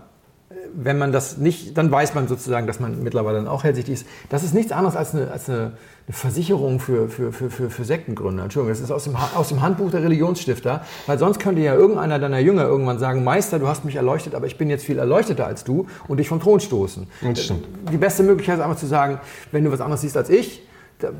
Wenn 0.78 0.98
man 0.98 1.10
das 1.10 1.38
nicht, 1.38 1.78
dann 1.78 1.90
weiß 1.90 2.14
man 2.14 2.28
sozusagen, 2.28 2.66
dass 2.66 2.80
man 2.80 3.02
mittlerweile 3.02 3.38
dann 3.38 3.48
auch 3.48 3.64
hellsichtig 3.64 3.94
ist. 3.94 4.06
Das 4.28 4.42
ist 4.42 4.52
nichts 4.52 4.72
anderes 4.72 4.94
als 4.94 5.14
eine, 5.14 5.30
als 5.30 5.48
eine, 5.48 5.72
Versicherung 6.08 6.78
für, 6.78 7.08
für, 7.08 7.32
für, 7.32 7.50
für, 7.50 7.68
für 7.68 7.84
Sektengründer. 7.84 8.44
Entschuldigung, 8.44 8.72
das 8.72 8.80
ist 8.80 8.92
aus 8.92 9.04
dem, 9.04 9.16
aus 9.16 9.48
dem 9.48 9.60
Handbuch 9.60 9.90
der 9.90 10.04
Religionsstifter, 10.04 10.84
weil 11.06 11.18
sonst 11.18 11.40
könnte 11.40 11.60
ja 11.62 11.74
irgendeiner 11.74 12.20
deiner 12.20 12.38
Jünger 12.38 12.62
irgendwann 12.64 13.00
sagen, 13.00 13.24
Meister, 13.24 13.58
du 13.58 13.66
hast 13.66 13.84
mich 13.84 13.96
erleuchtet, 13.96 14.36
aber 14.36 14.46
ich 14.46 14.56
bin 14.56 14.70
jetzt 14.70 14.84
viel 14.84 14.98
erleuchteter 15.00 15.46
als 15.46 15.64
du 15.64 15.86
und 16.06 16.18
dich 16.18 16.28
vom 16.28 16.40
Thron 16.40 16.60
stoßen. 16.60 17.08
Das 17.22 17.42
stimmt. 17.42 17.66
Die 17.90 17.96
beste 17.96 18.22
Möglichkeit 18.22 18.58
ist 18.58 18.64
einfach 18.64 18.76
zu 18.76 18.86
sagen, 18.86 19.18
wenn 19.50 19.64
du 19.64 19.72
was 19.72 19.80
anderes 19.80 20.02
siehst 20.02 20.16
als 20.16 20.30
ich, 20.30 20.62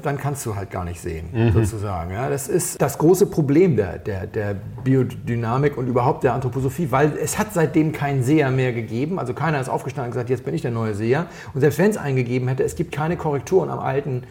dann 0.02 0.16
kannst 0.16 0.44
du 0.46 0.56
halt 0.56 0.70
gar 0.70 0.84
nicht 0.84 1.00
sehen, 1.00 1.28
Mhm. 1.32 1.52
sozusagen. 1.52 2.10
Ja, 2.12 2.30
das 2.30 2.48
ist 2.48 2.80
das 2.80 2.96
große 2.98 3.26
Problem 3.26 3.76
der, 3.76 3.98
der, 3.98 4.26
der 4.26 4.54
Biodynamik 4.84 5.76
und 5.76 5.86
überhaupt 5.86 6.24
der 6.24 6.32
Anthroposophie, 6.34 6.90
weil 6.90 7.12
es 7.22 7.38
hat 7.38 7.52
seitdem 7.52 7.92
keinen 7.92 8.22
Seher 8.22 8.50
mehr 8.50 8.72
gegeben. 8.72 9.18
Also 9.18 9.34
keiner 9.34 9.60
ist 9.60 9.68
aufgestanden 9.68 10.08
und 10.10 10.12
gesagt, 10.14 10.30
jetzt 10.30 10.44
bin 10.44 10.54
ich 10.54 10.62
der 10.62 10.70
neue 10.70 10.94
Seher. 10.94 11.26
Und 11.52 11.60
selbst 11.60 11.78
wenn 11.78 11.90
es 11.90 11.96
einen 11.96 12.16
gegeben 12.16 12.48
hätte, 12.48 12.62
es 12.64 12.74
gibt 12.74 12.92
keine 12.92 13.16
Korrekturen 13.16 13.68
am 13.68 13.78
alten 13.80 14.22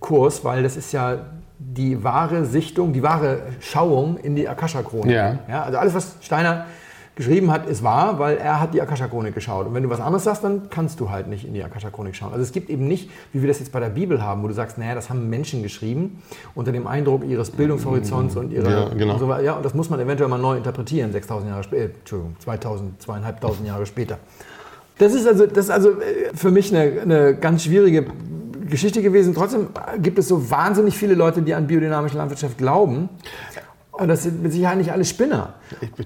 Kurs, 0.00 0.44
weil 0.44 0.62
das 0.62 0.76
ist 0.76 0.92
ja 0.92 1.18
die 1.58 2.04
wahre 2.04 2.44
Sichtung, 2.44 2.92
die 2.92 3.02
wahre 3.02 3.42
Schauung 3.60 4.18
in 4.18 4.36
die 4.36 4.48
Akasha-Chronik. 4.48 5.10
Ja. 5.14 5.38
Ja, 5.48 5.62
also 5.62 5.78
alles, 5.78 5.94
was 5.94 6.16
Steiner 6.20 6.66
geschrieben 7.16 7.50
hat, 7.50 7.66
ist 7.66 7.82
wahr, 7.82 8.18
weil 8.18 8.36
er 8.36 8.60
hat 8.60 8.74
die 8.74 8.82
Akasha-Chronik 8.82 9.34
geschaut. 9.34 9.66
Und 9.66 9.74
wenn 9.74 9.82
du 9.82 9.90
was 9.90 10.00
anderes 10.00 10.24
sagst, 10.24 10.42
dann 10.42 10.68
kannst 10.68 10.98
du 10.98 11.10
halt 11.10 11.28
nicht 11.28 11.44
in 11.46 11.54
die 11.54 11.62
Akasha-Chronik 11.62 12.16
schauen. 12.16 12.32
Also 12.32 12.42
es 12.42 12.52
gibt 12.52 12.70
eben 12.70 12.88
nicht, 12.88 13.10
wie 13.32 13.42
wir 13.42 13.48
das 13.48 13.60
jetzt 13.60 13.70
bei 13.70 13.80
der 13.80 13.90
Bibel 13.90 14.22
haben, 14.22 14.42
wo 14.42 14.48
du 14.48 14.54
sagst, 14.54 14.78
naja, 14.78 14.94
das 14.94 15.10
haben 15.10 15.30
Menschen 15.30 15.62
geschrieben 15.62 16.22
unter 16.54 16.72
dem 16.72 16.86
Eindruck 16.86 17.24
ihres 17.24 17.50
Bildungshorizonts 17.50 18.36
und 18.36 18.52
ihrer... 18.52 18.70
Ja, 18.70 18.88
genau. 18.88 19.14
Und 19.14 19.18
so, 19.20 19.32
ja, 19.36 19.54
und 19.54 19.64
das 19.64 19.74
muss 19.74 19.90
man 19.90 20.00
eventuell 20.00 20.28
mal 20.28 20.38
neu 20.38 20.56
interpretieren, 20.56 21.12
6000 21.12 21.50
Jahre 21.50 21.62
später, 21.62 21.94
Entschuldigung, 21.94 22.36
2000, 22.40 23.02
zweieinhalbtausend 23.02 23.66
Jahre 23.66 23.86
später. 23.86 24.18
Das 24.98 25.14
ist 25.14 25.26
also, 25.26 25.46
das 25.46 25.66
ist 25.66 25.70
also 25.70 25.90
äh, 25.90 26.34
für 26.34 26.50
mich 26.50 26.74
eine, 26.74 27.00
eine 27.00 27.34
ganz 27.34 27.64
schwierige 27.64 28.06
Geschichte 28.68 29.02
gewesen. 29.02 29.34
Trotzdem 29.34 29.68
gibt 30.00 30.18
es 30.18 30.28
so 30.28 30.50
wahnsinnig 30.50 30.96
viele 30.96 31.14
Leute, 31.14 31.42
die 31.42 31.54
an 31.54 31.66
biodynamische 31.66 32.16
Landwirtschaft 32.16 32.58
glauben. 32.58 33.08
Und 33.98 34.08
das 34.08 34.24
sind 34.24 34.42
mit 34.42 34.52
Sicherheit 34.52 34.78
nicht 34.78 34.92
alle 34.92 35.04
Spinner. 35.04 35.54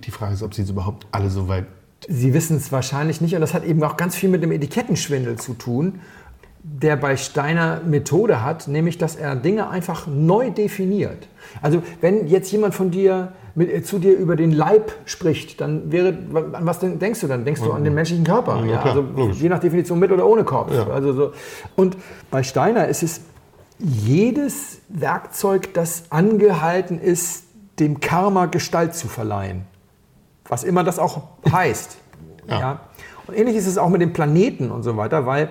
Die 0.05 0.11
Frage 0.11 0.35
ist, 0.35 0.43
ob 0.43 0.55
sie 0.55 0.63
es 0.63 0.71
überhaupt 0.71 1.07
alle 1.11 1.31
so 1.31 1.49
weit. 1.49 1.67
Sie 2.07 2.33
wissen 2.35 2.57
es 2.57 2.71
wahrscheinlich 2.71 3.21
nicht 3.21 3.35
und 3.35 3.41
das 3.41 3.55
hat 3.55 3.65
eben 3.65 3.83
auch 3.83 3.97
ganz 3.97 4.15
viel 4.15 4.29
mit 4.29 4.43
dem 4.43 4.53
Etikettenschwindel 4.53 5.37
zu 5.37 5.55
tun, 5.55 6.01
der 6.63 6.97
bei 6.97 7.17
Steiner 7.17 7.81
Methode 7.85 8.43
hat, 8.45 8.69
nämlich 8.69 8.99
dass 8.99 9.17
er 9.17 9.35
Dinge 9.37 9.71
einfach 9.71 10.07
neu 10.07 10.51
definiert. 10.51 11.29
Also 11.63 11.83
wenn 12.01 12.29
jetzt 12.29 12.53
jemand 12.53 12.75
von 12.75 12.91
dir 12.91 13.33
mit, 13.55 13.73
äh, 13.73 13.83
zu 13.83 13.99
dir 13.99 14.17
über 14.17 14.37
den 14.37 14.53
Leib 14.53 14.93
spricht, 15.05 15.61
dann 15.61 15.91
wäre, 15.91 16.17
an 16.53 16.67
was 16.67 16.79
denkst 16.81 17.21
du 17.21 17.27
dann? 17.27 17.45
Denkst 17.45 17.63
du 17.63 17.73
an 17.73 17.85
den 17.85 17.95
menschlichen 17.95 18.25
Körper? 18.25 18.65
Ja, 18.65 18.79
klar, 18.79 18.87
also 18.87 19.01
logisch. 19.17 19.41
je 19.41 19.49
nach 19.49 19.61
Definition 19.61 19.99
mit 19.99 20.13
oder 20.13 20.27
ohne 20.27 20.45
Kopf. 20.45 20.73
Ja. 20.73 20.89
Also 20.89 21.13
so. 21.13 21.33
Und 21.75 21.97
bei 22.31 22.43
Steiner 22.43 22.87
ist 22.87 23.03
es 23.03 23.23
jedes 23.79 24.81
Werkzeug, 24.89 25.75
das 25.75 26.05
angehalten 26.11 27.01
ist, 27.01 27.45
dem 27.81 28.01
Karma 28.01 28.47
Gestalt 28.47 28.95
zu 28.95 29.09
verleihen. 29.09 29.65
Was 30.49 30.65
immer 30.65 30.85
das 30.85 30.99
auch 30.99 31.23
heißt. 31.51 31.99
ja. 32.49 32.61
Ja. 32.61 32.81
Und 33.27 33.37
ähnlich 33.37 33.57
ist 33.57 33.67
es 33.67 33.77
auch 33.77 33.91
mit 33.91 34.01
den 34.01 34.15
Planeten 34.15 34.71
und 34.71 34.83
so 34.83 34.97
weiter, 34.97 35.27
weil 35.27 35.51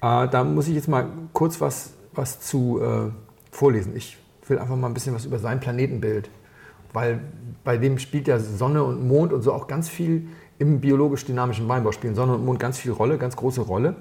äh, 0.00 0.28
da 0.28 0.44
muss 0.44 0.68
ich 0.68 0.74
jetzt 0.74 0.86
mal 0.86 1.06
kurz 1.32 1.60
was, 1.60 1.90
was 2.12 2.40
zu 2.40 2.80
äh, 2.80 3.10
vorlesen. 3.50 3.96
Ich 3.96 4.16
will 4.46 4.60
einfach 4.60 4.76
mal 4.76 4.86
ein 4.86 4.94
bisschen 4.94 5.14
was 5.14 5.24
über 5.24 5.40
sein 5.40 5.58
Planetenbild, 5.58 6.30
weil 6.92 7.20
bei 7.64 7.76
dem 7.76 7.98
spielt 7.98 8.28
ja 8.28 8.38
Sonne 8.38 8.84
und 8.84 9.06
Mond 9.06 9.32
und 9.32 9.42
so 9.42 9.52
auch 9.52 9.66
ganz 9.66 9.88
viel 9.88 10.28
im 10.58 10.80
biologisch-dynamischen 10.80 11.68
Weinbau 11.68 11.90
spielen 11.90 12.14
Sonne 12.14 12.34
und 12.34 12.44
Mond 12.44 12.60
ganz 12.60 12.78
viel 12.78 12.92
Rolle, 12.92 13.18
ganz 13.18 13.34
große 13.34 13.62
Rolle. 13.62 13.96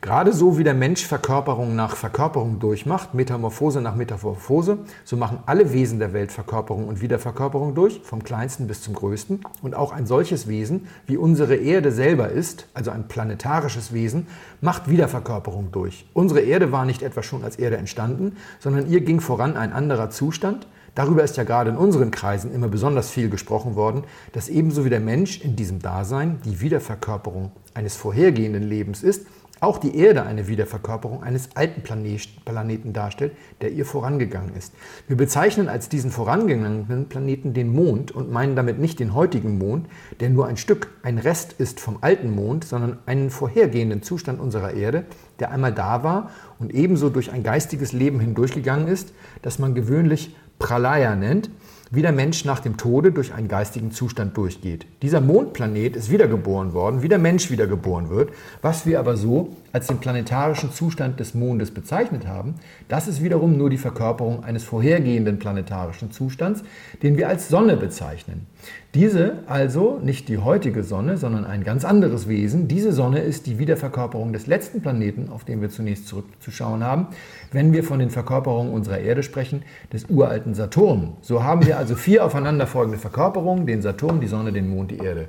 Gerade 0.00 0.32
so 0.32 0.56
wie 0.56 0.62
der 0.62 0.74
Mensch 0.74 1.04
Verkörperung 1.04 1.74
nach 1.74 1.96
Verkörperung 1.96 2.60
durchmacht, 2.60 3.14
Metamorphose 3.14 3.80
nach 3.80 3.96
Metamorphose, 3.96 4.78
so 5.04 5.16
machen 5.16 5.38
alle 5.46 5.72
Wesen 5.72 5.98
der 5.98 6.12
Welt 6.12 6.30
Verkörperung 6.30 6.86
und 6.86 7.00
Wiederverkörperung 7.00 7.74
durch, 7.74 8.00
vom 8.04 8.22
kleinsten 8.22 8.68
bis 8.68 8.82
zum 8.82 8.94
größten. 8.94 9.40
Und 9.62 9.74
auch 9.74 9.92
ein 9.92 10.06
solches 10.06 10.46
Wesen, 10.46 10.86
wie 11.06 11.16
unsere 11.16 11.56
Erde 11.56 11.90
selber 11.90 12.28
ist, 12.28 12.68
also 12.72 12.90
ein 12.90 13.08
planetarisches 13.08 13.92
Wesen, 13.92 14.28
macht 14.60 14.88
Wiederverkörperung 14.88 15.72
durch. 15.72 16.08
Unsere 16.12 16.40
Erde 16.40 16.70
war 16.70 16.84
nicht 16.84 17.02
etwa 17.02 17.22
schon 17.22 17.42
als 17.42 17.56
Erde 17.56 17.76
entstanden, 17.76 18.36
sondern 18.60 18.88
ihr 18.88 19.00
ging 19.00 19.20
voran 19.20 19.56
ein 19.56 19.72
anderer 19.72 20.10
Zustand. 20.10 20.68
Darüber 20.94 21.24
ist 21.24 21.36
ja 21.36 21.44
gerade 21.44 21.68
in 21.70 21.76
unseren 21.76 22.10
Kreisen 22.10 22.54
immer 22.54 22.68
besonders 22.68 23.10
viel 23.10 23.28
gesprochen 23.28 23.74
worden, 23.74 24.04
dass 24.32 24.48
ebenso 24.48 24.84
wie 24.84 24.90
der 24.90 25.00
Mensch 25.00 25.40
in 25.42 25.54
diesem 25.54 25.80
Dasein 25.80 26.38
die 26.44 26.60
Wiederverkörperung 26.60 27.52
eines 27.74 27.96
vorhergehenden 27.96 28.62
Lebens 28.62 29.02
ist, 29.02 29.26
auch 29.60 29.78
die 29.78 29.96
Erde 29.96 30.24
eine 30.24 30.48
Wiederverkörperung 30.48 31.22
eines 31.22 31.56
alten 31.56 31.82
Plane- 31.82 32.18
Planeten 32.44 32.92
darstellt, 32.92 33.32
der 33.60 33.72
ihr 33.72 33.86
vorangegangen 33.86 34.54
ist. 34.54 34.74
Wir 35.08 35.16
bezeichnen 35.16 35.68
als 35.68 35.88
diesen 35.88 36.10
vorangegangenen 36.10 37.08
Planeten 37.08 37.54
den 37.54 37.72
Mond 37.72 38.12
und 38.12 38.30
meinen 38.30 38.54
damit 38.54 38.78
nicht 38.78 39.00
den 39.00 39.14
heutigen 39.14 39.58
Mond, 39.58 39.86
der 40.20 40.30
nur 40.30 40.46
ein 40.46 40.56
Stück, 40.56 40.90
ein 41.02 41.18
Rest 41.18 41.54
ist 41.54 41.80
vom 41.80 41.98
alten 42.02 42.34
Mond, 42.34 42.64
sondern 42.64 42.98
einen 43.06 43.30
vorhergehenden 43.30 44.02
Zustand 44.02 44.40
unserer 44.40 44.74
Erde, 44.74 45.04
der 45.38 45.50
einmal 45.50 45.72
da 45.72 46.02
war 46.02 46.30
und 46.58 46.74
ebenso 46.74 47.08
durch 47.08 47.32
ein 47.32 47.42
geistiges 47.42 47.92
Leben 47.92 48.20
hindurchgegangen 48.20 48.88
ist, 48.88 49.14
das 49.42 49.58
man 49.58 49.74
gewöhnlich 49.74 50.36
Pralaya 50.58 51.16
nennt 51.16 51.50
wie 51.90 52.02
der 52.02 52.12
Mensch 52.12 52.44
nach 52.44 52.58
dem 52.60 52.76
Tode 52.76 53.12
durch 53.12 53.32
einen 53.32 53.48
geistigen 53.48 53.92
Zustand 53.92 54.36
durchgeht. 54.36 54.86
Dieser 55.02 55.20
Mondplanet 55.20 55.94
ist 55.94 56.10
wiedergeboren 56.10 56.72
worden, 56.72 57.02
wie 57.02 57.08
der 57.08 57.18
Mensch 57.18 57.50
wiedergeboren 57.50 58.10
wird. 58.10 58.30
Was 58.60 58.86
wir 58.86 58.98
aber 58.98 59.16
so 59.16 59.56
als 59.72 59.86
den 59.86 59.98
planetarischen 59.98 60.72
Zustand 60.72 61.20
des 61.20 61.34
Mondes 61.34 61.70
bezeichnet 61.70 62.26
haben, 62.26 62.54
das 62.88 63.06
ist 63.06 63.22
wiederum 63.22 63.56
nur 63.56 63.70
die 63.70 63.78
Verkörperung 63.78 64.42
eines 64.42 64.64
vorhergehenden 64.64 65.38
planetarischen 65.38 66.10
Zustands, 66.10 66.62
den 67.02 67.16
wir 67.16 67.28
als 67.28 67.48
Sonne 67.48 67.76
bezeichnen. 67.76 68.46
Diese 68.94 69.38
also 69.46 69.98
nicht 70.02 70.28
die 70.28 70.38
heutige 70.38 70.82
Sonne, 70.82 71.18
sondern 71.18 71.44
ein 71.44 71.64
ganz 71.64 71.84
anderes 71.84 72.28
Wesen. 72.28 72.66
Diese 72.66 72.92
Sonne 72.92 73.20
ist 73.20 73.46
die 73.46 73.58
Wiederverkörperung 73.58 74.32
des 74.32 74.46
letzten 74.46 74.80
Planeten, 74.80 75.28
auf 75.30 75.44
den 75.44 75.60
wir 75.60 75.68
zunächst 75.68 76.08
zurückzuschauen 76.08 76.82
haben, 76.82 77.08
wenn 77.52 77.72
wir 77.72 77.84
von 77.84 77.98
den 77.98 78.10
Verkörperungen 78.10 78.72
unserer 78.72 78.98
Erde 78.98 79.22
sprechen, 79.22 79.62
des 79.92 80.06
uralten 80.06 80.54
Saturn. 80.54 81.12
So 81.20 81.44
haben 81.44 81.66
wir 81.66 81.78
also 81.78 81.94
vier 81.94 82.24
aufeinanderfolgende 82.24 82.98
Verkörperungen, 82.98 83.66
den 83.66 83.82
Saturn, 83.82 84.20
die 84.20 84.28
Sonne, 84.28 84.52
den 84.52 84.68
Mond, 84.68 84.90
die 84.90 84.98
Erde. 84.98 85.28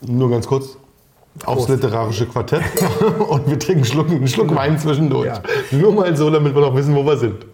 Nur 0.00 0.30
ganz 0.30 0.46
kurz, 0.46 0.76
aufs 1.44 1.68
literarische 1.68 2.26
Quartett 2.26 2.62
und 3.28 3.48
wir 3.48 3.58
trinken 3.58 3.82
einen 3.82 3.84
Schluck, 3.84 4.10
einen 4.10 4.28
Schluck 4.28 4.54
Wein 4.54 4.78
zwischendurch. 4.78 5.26
Ja. 5.26 5.42
Nur 5.70 5.92
mal 5.92 6.16
so, 6.16 6.30
damit 6.30 6.54
wir 6.54 6.60
noch 6.60 6.74
wissen, 6.74 6.94
wo 6.94 7.04
wir 7.04 7.16
sind. 7.16 7.46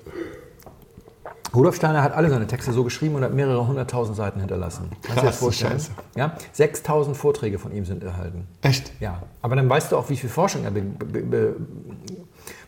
Rudolf 1.55 1.76
Steiner 1.76 2.02
hat 2.02 2.12
alle 2.12 2.28
seine 2.28 2.47
Texte 2.47 2.73
so 2.73 2.85
geschrieben 2.85 3.14
und 3.14 3.25
hat 3.25 3.33
mehrere 3.33 3.67
hunderttausend 3.67 4.17
Seiten 4.17 4.40
hinterlassen. 4.40 4.90
Kannst 5.02 5.17
du 5.19 5.21
dir 5.23 5.26
das 5.28 5.38
vorstellen? 5.38 5.73
Scheiße. 5.73 5.90
Ja? 6.17 6.37
6000 6.52 7.17
Vorträge 7.17 7.59
von 7.59 7.73
ihm 7.73 7.85
sind 7.85 8.05
erhalten. 8.05 8.47
Echt? 8.62 8.93
Ja. 9.00 9.23
Aber 9.43 9.57
dann 9.57 9.69
weißt 9.69 9.93
du 9.93 9.97
auch, 9.97 10.11
wie 10.11 10.17
viel 10.17 10.31
Forschung 10.31 10.64
er 10.64 10.71
be 10.71 10.83
be 10.83 11.21
be 11.23 11.57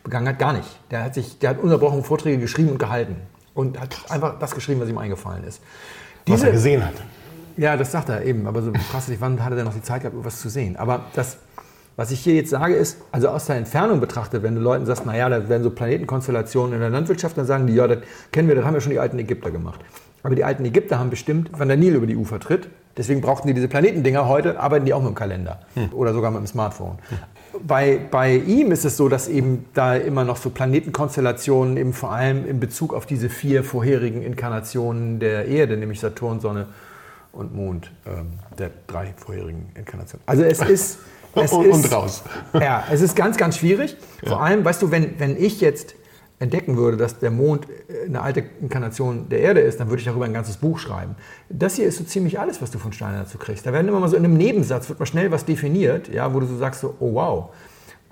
begangen 0.03 0.27
hat. 0.27 0.39
Gar 0.39 0.53
nicht. 0.53 0.79
Der 0.89 1.03
hat, 1.03 1.13
sich, 1.13 1.37
der 1.39 1.51
hat 1.51 1.57
ununterbrochen 1.59 2.03
Vorträge 2.03 2.39
geschrieben 2.39 2.69
und 2.69 2.79
gehalten. 2.79 3.17
Und 3.53 3.79
hat 3.79 3.91
Krass. 3.91 4.11
einfach 4.11 4.39
das 4.39 4.55
geschrieben, 4.55 4.79
was 4.81 4.89
ihm 4.89 4.97
eingefallen 4.97 5.43
ist. 5.43 5.61
Diese, 6.25 6.37
was 6.37 6.43
er 6.43 6.51
gesehen 6.51 6.85
hat. 6.85 6.93
Ja, 7.57 7.75
das 7.77 7.91
sagt 7.91 8.09
er 8.09 8.23
eben. 8.23 8.47
Aber 8.47 8.61
so 8.61 8.71
krass, 8.71 9.11
wann 9.19 9.43
hat 9.43 9.51
er 9.51 9.57
denn 9.57 9.65
noch 9.65 9.73
die 9.73 9.81
Zeit 9.81 10.01
gehabt, 10.01 10.15
was 10.19 10.39
zu 10.39 10.49
sehen? 10.49 10.77
Aber 10.77 11.05
das 11.13 11.37
was 11.95 12.11
ich 12.11 12.21
hier 12.21 12.35
jetzt 12.35 12.49
sage 12.49 12.73
ist, 12.73 12.97
also 13.11 13.29
aus 13.29 13.45
der 13.45 13.57
Entfernung 13.57 13.99
betrachtet, 13.99 14.43
wenn 14.43 14.55
du 14.55 14.61
Leuten 14.61 14.85
sagst, 14.85 15.05
naja, 15.05 15.29
da 15.29 15.49
werden 15.49 15.63
so 15.63 15.69
Planetenkonstellationen 15.69 16.73
in 16.73 16.79
der 16.79 16.89
Landwirtschaft, 16.89 17.37
dann 17.37 17.45
sagen 17.45 17.67
die, 17.67 17.73
ja, 17.73 17.87
das 17.87 17.99
kennen 18.31 18.47
wir, 18.47 18.55
das 18.55 18.65
haben 18.65 18.73
ja 18.73 18.81
schon 18.81 18.91
die 18.91 18.99
alten 18.99 19.19
Ägypter 19.19 19.51
gemacht. 19.51 19.81
Aber 20.23 20.35
die 20.35 20.43
alten 20.43 20.63
Ägypter 20.65 20.99
haben 20.99 21.09
bestimmt, 21.09 21.49
wann 21.57 21.67
der 21.67 21.77
Nil 21.77 21.95
über 21.95 22.07
die 22.07 22.15
Ufer 22.15 22.39
tritt. 22.39 22.69
Deswegen 22.97 23.21
brauchten 23.21 23.47
die 23.47 23.53
diese 23.53 23.67
Planetendinger. 23.67 24.27
Heute 24.27 24.59
arbeiten 24.59 24.85
die 24.85 24.93
auch 24.93 24.99
mit 24.99 25.09
dem 25.09 25.15
Kalender 25.15 25.61
hm. 25.75 25.89
oder 25.93 26.13
sogar 26.13 26.29
mit 26.31 26.41
dem 26.41 26.47
Smartphone. 26.47 26.97
Hm. 27.09 27.17
Bei, 27.65 27.99
bei 28.09 28.35
ihm 28.35 28.71
ist 28.71 28.85
es 28.85 28.97
so, 28.97 29.09
dass 29.09 29.27
eben 29.27 29.65
da 29.73 29.95
immer 29.95 30.23
noch 30.23 30.37
so 30.37 30.49
Planetenkonstellationen 30.49 31.77
eben 31.77 31.93
vor 31.93 32.11
allem 32.11 32.47
in 32.47 32.59
Bezug 32.59 32.93
auf 32.93 33.05
diese 33.05 33.29
vier 33.29 33.63
vorherigen 33.63 34.21
Inkarnationen 34.21 35.19
der 35.19 35.45
Erde, 35.45 35.77
nämlich 35.77 35.99
Saturn, 35.99 36.39
Sonne 36.39 36.67
und 37.31 37.55
Mond, 37.55 37.91
ähm, 38.05 38.33
der 38.57 38.71
drei 38.87 39.13
vorherigen 39.17 39.69
Inkarnationen. 39.75 40.23
Also 40.25 40.43
es 40.43 40.61
ist 40.69 40.99
es 41.35 41.51
und, 41.51 41.65
ist, 41.65 41.85
und 41.85 41.93
raus. 41.93 42.23
Ja, 42.53 42.83
es 42.91 43.01
ist 43.01 43.15
ganz, 43.15 43.37
ganz 43.37 43.57
schwierig. 43.57 43.97
Vor 44.19 44.33
ja. 44.33 44.39
allem, 44.39 44.65
weißt 44.65 44.81
du, 44.81 44.91
wenn, 44.91 45.19
wenn 45.19 45.41
ich 45.41 45.61
jetzt 45.61 45.95
entdecken 46.41 46.75
würde, 46.75 46.97
dass 46.97 47.19
der 47.19 47.29
Mond 47.29 47.67
eine 48.05 48.21
alte 48.21 48.43
Inkarnation 48.61 49.29
der 49.29 49.41
Erde 49.41 49.59
ist, 49.59 49.79
dann 49.79 49.89
würde 49.89 49.99
ich 49.99 50.05
darüber 50.05 50.25
ein 50.25 50.33
ganzes 50.33 50.57
Buch 50.57 50.79
schreiben. 50.79 51.15
Das 51.49 51.75
hier 51.75 51.85
ist 51.85 51.97
so 51.97 52.03
ziemlich 52.03 52.39
alles, 52.39 52.61
was 52.61 52.71
du 52.71 52.79
von 52.79 52.91
Steiner 52.93 53.19
dazu 53.19 53.37
kriegst. 53.37 53.65
Da 53.65 53.71
werden 53.73 53.87
immer 53.87 53.99
mal 53.99 54.09
so 54.09 54.15
in 54.15 54.25
einem 54.25 54.35
Nebensatz, 54.35 54.89
wird 54.89 54.99
mal 54.99 55.05
schnell 55.05 55.31
was 55.31 55.45
definiert, 55.45 56.07
ja, 56.07 56.33
wo 56.33 56.39
du 56.39 56.47
so 56.47 56.57
sagst, 56.57 56.81
so, 56.81 56.95
oh 56.99 57.13
wow. 57.13 57.49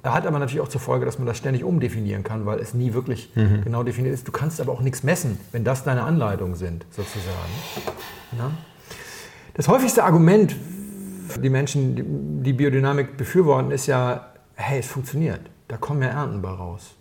Hat 0.03 0.25
aber 0.27 0.39
natürlich 0.39 0.61
auch 0.61 0.69
zur 0.69 0.79
Folge, 0.79 1.05
dass 1.05 1.17
man 1.17 1.25
das 1.27 1.37
ständig 1.37 1.63
umdefinieren 1.63 2.23
kann, 2.23 2.45
weil 2.45 2.59
es 2.59 2.73
nie 2.73 2.93
wirklich 2.93 3.31
mhm. 3.35 3.63
genau 3.63 3.83
definiert 3.83 4.13
ist. 4.13 4.27
Du 4.27 4.31
kannst 4.31 4.61
aber 4.61 4.71
auch 4.71 4.81
nichts 4.81 5.03
messen, 5.03 5.39
wenn 5.51 5.63
das 5.63 5.83
deine 5.83 6.03
Anleitungen 6.03 6.55
sind, 6.55 6.85
sozusagen. 6.91 7.35
Ja? 8.37 8.51
Das 9.55 9.67
häufigste 9.67 10.03
Argument, 10.03 10.55
die 11.37 11.49
Menschen, 11.49 12.43
die 12.43 12.53
Biodynamik 12.53 13.17
befürworten, 13.17 13.71
ist 13.71 13.87
ja, 13.87 14.27
hey, 14.55 14.79
es 14.79 14.87
funktioniert. 14.87 15.41
Da 15.67 15.77
kommen 15.77 16.01
ja 16.01 16.09
Ernten 16.09 16.41
bei 16.41 16.49
raus. 16.49 16.95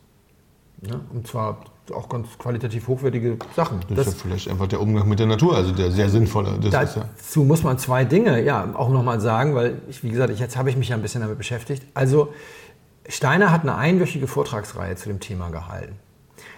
Ja? 0.82 1.00
Und 1.12 1.26
zwar 1.26 1.61
auch 1.92 2.08
ganz 2.08 2.28
qualitativ 2.38 2.88
hochwertige 2.88 3.38
Sachen. 3.56 3.80
Das, 3.88 3.97
das 3.97 4.06
ist 4.08 4.14
ja 4.14 4.20
vielleicht 4.25 4.49
einfach 4.50 4.66
der 4.66 4.80
Umgang 4.80 5.08
mit 5.08 5.18
der 5.18 5.26
Natur, 5.26 5.56
also 5.56 5.73
der 5.73 5.90
sehr 5.90 6.08
sinnvolle. 6.08 6.58
Das 6.61 6.70
dazu 6.70 7.40
ja 7.40 7.47
muss 7.47 7.62
man 7.62 7.78
zwei 7.78 8.04
Dinge 8.04 8.42
ja 8.42 8.75
auch 8.75 8.90
nochmal 8.90 9.20
sagen, 9.20 9.54
weil 9.54 9.80
ich, 9.88 10.02
wie 10.02 10.11
gesagt, 10.11 10.30
ich, 10.30 10.38
jetzt 10.38 10.56
habe 10.56 10.70
ich 10.70 10.76
mich 10.76 10.90
ja 10.90 10.97
ein 10.97 11.02
bisschen 11.02 11.23
damit 11.23 11.38
beschäftigt. 11.38 11.82
Also 11.94 12.32
Steiner 13.08 13.50
hat 13.50 13.62
eine 13.62 13.76
einwöchige 13.76 14.26
Vortragsreihe 14.26 14.97
zu 14.97 15.08
dem 15.08 15.20
Thema 15.20 15.49
gehalten. 15.49 15.97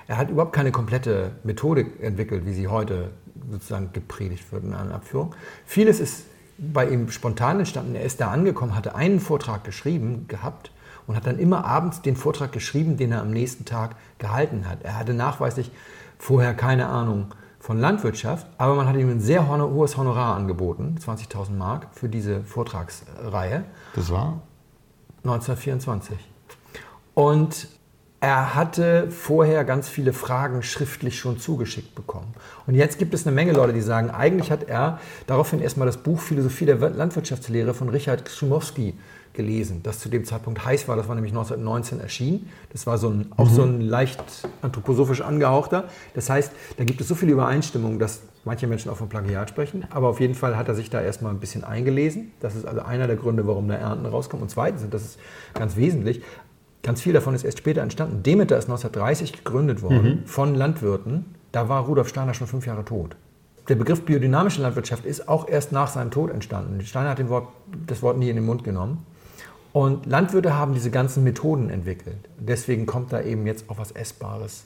Er 0.08 0.16
hat 0.16 0.30
überhaupt 0.30 0.52
keine 0.52 0.72
komplette 0.72 1.32
Methodik 1.44 2.02
entwickelt, 2.02 2.44
wie 2.44 2.52
sie 2.52 2.66
heute 2.66 3.12
sozusagen 3.50 3.92
gepredigt 3.92 4.52
wird 4.52 4.64
in 4.64 4.74
einer 4.74 4.96
Abführung. 4.96 5.34
Vieles 5.64 6.00
ist 6.00 6.24
bei 6.60 6.88
ihm 6.88 7.10
spontan 7.10 7.58
entstanden. 7.58 7.94
Er 7.94 8.02
ist 8.02 8.20
da 8.20 8.30
angekommen, 8.30 8.74
hatte 8.74 8.94
einen 8.94 9.20
Vortrag 9.20 9.64
geschrieben 9.64 10.26
gehabt 10.28 10.70
und 11.06 11.16
hat 11.16 11.26
dann 11.26 11.38
immer 11.38 11.64
abends 11.64 12.02
den 12.02 12.16
Vortrag 12.16 12.52
geschrieben, 12.52 12.96
den 12.96 13.12
er 13.12 13.22
am 13.22 13.30
nächsten 13.30 13.64
Tag 13.64 13.96
gehalten 14.18 14.68
hat. 14.68 14.82
Er 14.82 14.98
hatte 14.98 15.14
nachweislich 15.14 15.70
vorher 16.18 16.54
keine 16.54 16.88
Ahnung 16.88 17.34
von 17.58 17.78
Landwirtschaft, 17.78 18.46
aber 18.58 18.74
man 18.74 18.86
hat 18.86 18.96
ihm 18.96 19.10
ein 19.10 19.20
sehr 19.20 19.48
hohes 19.48 19.96
Honorar 19.96 20.36
angeboten, 20.36 20.96
20.000 20.98 21.52
Mark, 21.52 21.88
für 21.92 22.08
diese 22.08 22.42
Vortragsreihe. 22.42 23.64
Das 23.94 24.10
war? 24.10 24.40
1924. 25.24 26.16
Und 27.14 27.68
er 28.20 28.54
hatte 28.54 29.10
vorher 29.10 29.64
ganz 29.64 29.88
viele 29.88 30.12
Fragen 30.12 30.62
schriftlich 30.62 31.18
schon 31.18 31.38
zugeschickt 31.38 31.94
bekommen. 31.94 32.34
Und 32.66 32.74
jetzt 32.74 32.98
gibt 32.98 33.14
es 33.14 33.26
eine 33.26 33.34
Menge 33.34 33.52
Leute, 33.52 33.72
die 33.72 33.80
sagen, 33.80 34.10
eigentlich 34.10 34.50
hat 34.50 34.68
er 34.68 35.00
daraufhin 35.26 35.60
erstmal 35.60 35.86
das 35.86 35.96
Buch 35.96 36.20
Philosophie 36.20 36.66
der 36.66 36.76
Landwirtschaftslehre 36.76 37.72
von 37.72 37.88
Richard 37.88 38.28
Schumowski 38.28 38.94
gelesen, 39.32 39.80
das 39.82 40.00
zu 40.00 40.10
dem 40.10 40.24
Zeitpunkt 40.26 40.64
heiß 40.64 40.86
war. 40.86 40.96
Das 40.96 41.08
war 41.08 41.14
nämlich 41.14 41.32
1919 41.32 42.00
erschienen. 42.00 42.50
Das 42.72 42.86
war 42.86 42.98
so 42.98 43.08
ein, 43.08 43.32
auch 43.36 43.48
mhm. 43.48 43.54
so 43.54 43.62
ein 43.62 43.80
leicht 43.80 44.22
anthroposophisch 44.60 45.22
angehauchter. 45.22 45.84
Das 46.14 46.28
heißt, 46.28 46.52
da 46.76 46.84
gibt 46.84 47.00
es 47.00 47.08
so 47.08 47.14
viele 47.14 47.32
Übereinstimmungen, 47.32 47.98
dass 47.98 48.20
manche 48.44 48.66
Menschen 48.66 48.90
auch 48.90 48.96
von 48.96 49.08
Plagiat 49.08 49.48
sprechen. 49.48 49.86
Aber 49.90 50.08
auf 50.08 50.20
jeden 50.20 50.34
Fall 50.34 50.58
hat 50.58 50.68
er 50.68 50.74
sich 50.74 50.90
da 50.90 51.00
erstmal 51.00 51.32
ein 51.32 51.40
bisschen 51.40 51.64
eingelesen. 51.64 52.32
Das 52.40 52.54
ist 52.54 52.66
also 52.66 52.82
einer 52.82 53.06
der 53.06 53.16
Gründe, 53.16 53.46
warum 53.46 53.68
da 53.68 53.76
Ernten 53.76 54.04
rauskommen. 54.04 54.42
Und 54.42 54.50
zweitens, 54.50 54.82
und 54.82 54.92
das 54.92 55.02
ist 55.02 55.18
ganz 55.54 55.76
wesentlich, 55.76 56.22
Ganz 56.82 57.02
viel 57.02 57.12
davon 57.12 57.34
ist 57.34 57.44
erst 57.44 57.58
später 57.58 57.82
entstanden. 57.82 58.22
Demeter 58.22 58.56
ist 58.56 58.64
1930 58.64 59.44
gegründet 59.44 59.82
worden 59.82 60.20
mhm. 60.20 60.26
von 60.26 60.54
Landwirten. 60.54 61.34
Da 61.52 61.68
war 61.68 61.84
Rudolf 61.84 62.08
Steiner 62.08 62.34
schon 62.34 62.46
fünf 62.46 62.66
Jahre 62.66 62.84
tot. 62.84 63.16
Der 63.68 63.74
Begriff 63.74 64.04
biodynamische 64.04 64.62
Landwirtschaft 64.62 65.04
ist 65.04 65.28
auch 65.28 65.48
erst 65.48 65.72
nach 65.72 65.88
seinem 65.88 66.10
Tod 66.10 66.30
entstanden. 66.30 66.80
Steiner 66.84 67.10
hat 67.10 67.28
Wort, 67.28 67.48
das 67.86 68.02
Wort 68.02 68.18
nie 68.18 68.30
in 68.30 68.36
den 68.36 68.46
Mund 68.46 68.64
genommen. 68.64 69.06
Und 69.72 70.06
Landwirte 70.06 70.56
haben 70.56 70.74
diese 70.74 70.90
ganzen 70.90 71.22
Methoden 71.22 71.70
entwickelt. 71.70 72.28
Deswegen 72.38 72.86
kommt 72.86 73.12
da 73.12 73.20
eben 73.22 73.46
jetzt 73.46 73.70
auch 73.70 73.78
was 73.78 73.92
Essbares 73.92 74.64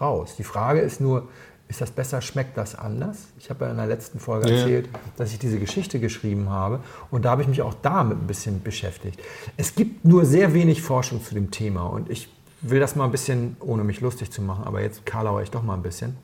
raus. 0.00 0.36
Die 0.38 0.44
Frage 0.44 0.80
ist 0.80 1.00
nur, 1.00 1.28
ist 1.68 1.80
das 1.80 1.90
besser, 1.90 2.20
schmeckt 2.22 2.56
das 2.56 2.74
anders? 2.76 3.28
Ich 3.38 3.50
habe 3.50 3.64
ja 3.64 3.70
in 3.70 3.76
der 3.76 3.86
letzten 3.86 4.20
Folge 4.20 4.48
ja. 4.48 4.56
erzählt, 4.56 4.88
dass 5.16 5.32
ich 5.32 5.38
diese 5.38 5.58
Geschichte 5.58 5.98
geschrieben 5.98 6.50
habe 6.50 6.80
und 7.10 7.24
da 7.24 7.30
habe 7.30 7.42
ich 7.42 7.48
mich 7.48 7.62
auch 7.62 7.74
damit 7.82 8.18
ein 8.18 8.26
bisschen 8.26 8.62
beschäftigt. 8.62 9.20
Es 9.56 9.74
gibt 9.74 10.04
nur 10.04 10.24
sehr 10.24 10.54
wenig 10.54 10.82
Forschung 10.82 11.22
zu 11.22 11.34
dem 11.34 11.50
Thema 11.50 11.86
und 11.86 12.08
ich 12.10 12.28
will 12.60 12.80
das 12.80 12.96
mal 12.96 13.04
ein 13.04 13.10
bisschen, 13.10 13.56
ohne 13.60 13.84
mich 13.84 14.00
lustig 14.00 14.30
zu 14.30 14.42
machen, 14.42 14.64
aber 14.64 14.80
jetzt 14.80 15.04
karlauere 15.06 15.42
ich 15.42 15.50
doch 15.50 15.62
mal 15.62 15.74
ein 15.74 15.82
bisschen. 15.82 16.16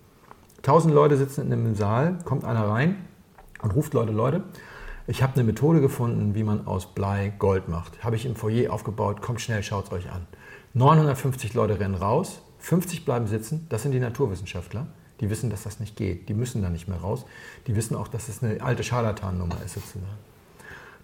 Tausend 0.63 0.95
Leute 0.95 1.17
sitzen 1.17 1.47
in 1.47 1.53
einem 1.53 1.75
Saal, 1.75 2.19
kommt 2.25 2.45
einer 2.45 2.69
rein 2.69 2.97
und 3.63 3.75
ruft 3.75 3.95
Leute, 3.95 4.13
Leute, 4.13 4.45
ich 5.09 5.23
habe 5.25 5.35
eine 5.35 5.43
Methode 5.43 5.81
gefunden, 5.81 6.37
wie 6.37 6.45
man 6.45 6.69
aus 6.69 6.87
Blei 6.87 7.33
Gold 7.41 7.69
macht. 7.69 8.05
Habe 8.05 8.15
ich 8.15 8.25
im 8.25 8.37
Foyer 8.37 8.73
aufgebaut, 8.73 9.21
kommt 9.21 9.41
schnell, 9.41 9.65
schaut 9.65 9.87
es 9.87 9.93
euch 9.93 10.13
an. 10.13 10.27
950 10.75 11.55
Leute 11.55 11.81
rennen 11.81 11.97
raus, 11.97 12.43
50 12.61 13.05
bleiben 13.05 13.27
sitzen, 13.27 13.67
das 13.69 13.83
sind 13.83 13.91
die 13.91 13.99
Naturwissenschaftler. 13.99 14.87
Die 15.23 15.31
wissen, 15.31 15.49
dass 15.49 15.63
das 15.63 15.81
nicht 15.81 15.97
geht. 15.97 16.29
Die 16.29 16.35
müssen 16.35 16.61
da 16.63 16.69
nicht 16.69 16.89
mehr 16.89 16.99
raus. 16.99 17.25
Die 17.69 17.77
wissen 17.77 17.97
auch, 17.97 18.09
dass 18.09 18.27
das 18.27 18.43
eine 18.43 18.61
alte 18.61 18.83
Scharlatannummer 18.83 19.57
ist 19.65 19.75
sozusagen. 19.75 20.05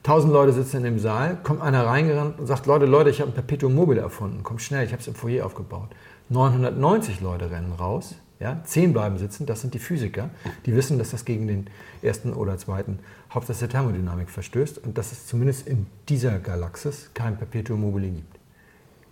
Tausend 0.03 0.33
Leute 0.33 0.53
sitzen 0.53 0.79
in 0.79 0.85
dem 0.85 0.99
Saal, 0.99 1.39
kommt 1.43 1.63
einer 1.63 1.87
reingerannt 1.87 2.39
und 2.39 2.47
sagt, 2.47 2.67
Leute, 2.67 2.87
Leute, 2.87 3.11
ich 3.11 3.21
habe 3.21 3.31
ein 3.31 3.35
Perpetuum 3.35 3.75
mobile 3.75 4.01
erfunden, 4.01 4.43
kommt 4.43 4.63
schnell, 4.63 4.85
ich 4.85 4.93
habe 4.93 5.01
es 5.01 5.09
im 5.09 5.15
Foyer 5.15 5.45
aufgebaut. 5.45 5.89
990 6.31 7.21
Leute 7.21 7.51
rennen 7.51 7.73
raus, 7.73 8.15
ja, 8.41 8.61
zehn 8.65 8.93
bleiben 8.93 9.19
sitzen, 9.19 9.47
das 9.47 9.61
sind 9.61 9.75
die 9.75 9.79
Physiker, 9.79 10.31
die 10.67 10.75
wissen, 10.75 10.99
dass 10.99 11.11
das 11.11 11.25
gegen 11.25 11.49
den 11.49 11.67
ersten 12.01 12.33
oder 12.33 12.57
zweiten 12.59 13.01
Hauptsatz 13.33 13.59
der 13.59 13.69
Thermodynamik 13.69 14.31
verstößt 14.31 14.79
und 14.79 14.99
dass 14.99 15.13
es 15.13 15.27
zumindest 15.27 15.67
in 15.67 15.87
dieser 16.09 16.39
Galaxis 16.39 17.11
kein 17.15 17.37
Perpetuum 17.37 17.81
mobile 17.81 18.09
gibt. 18.09 18.39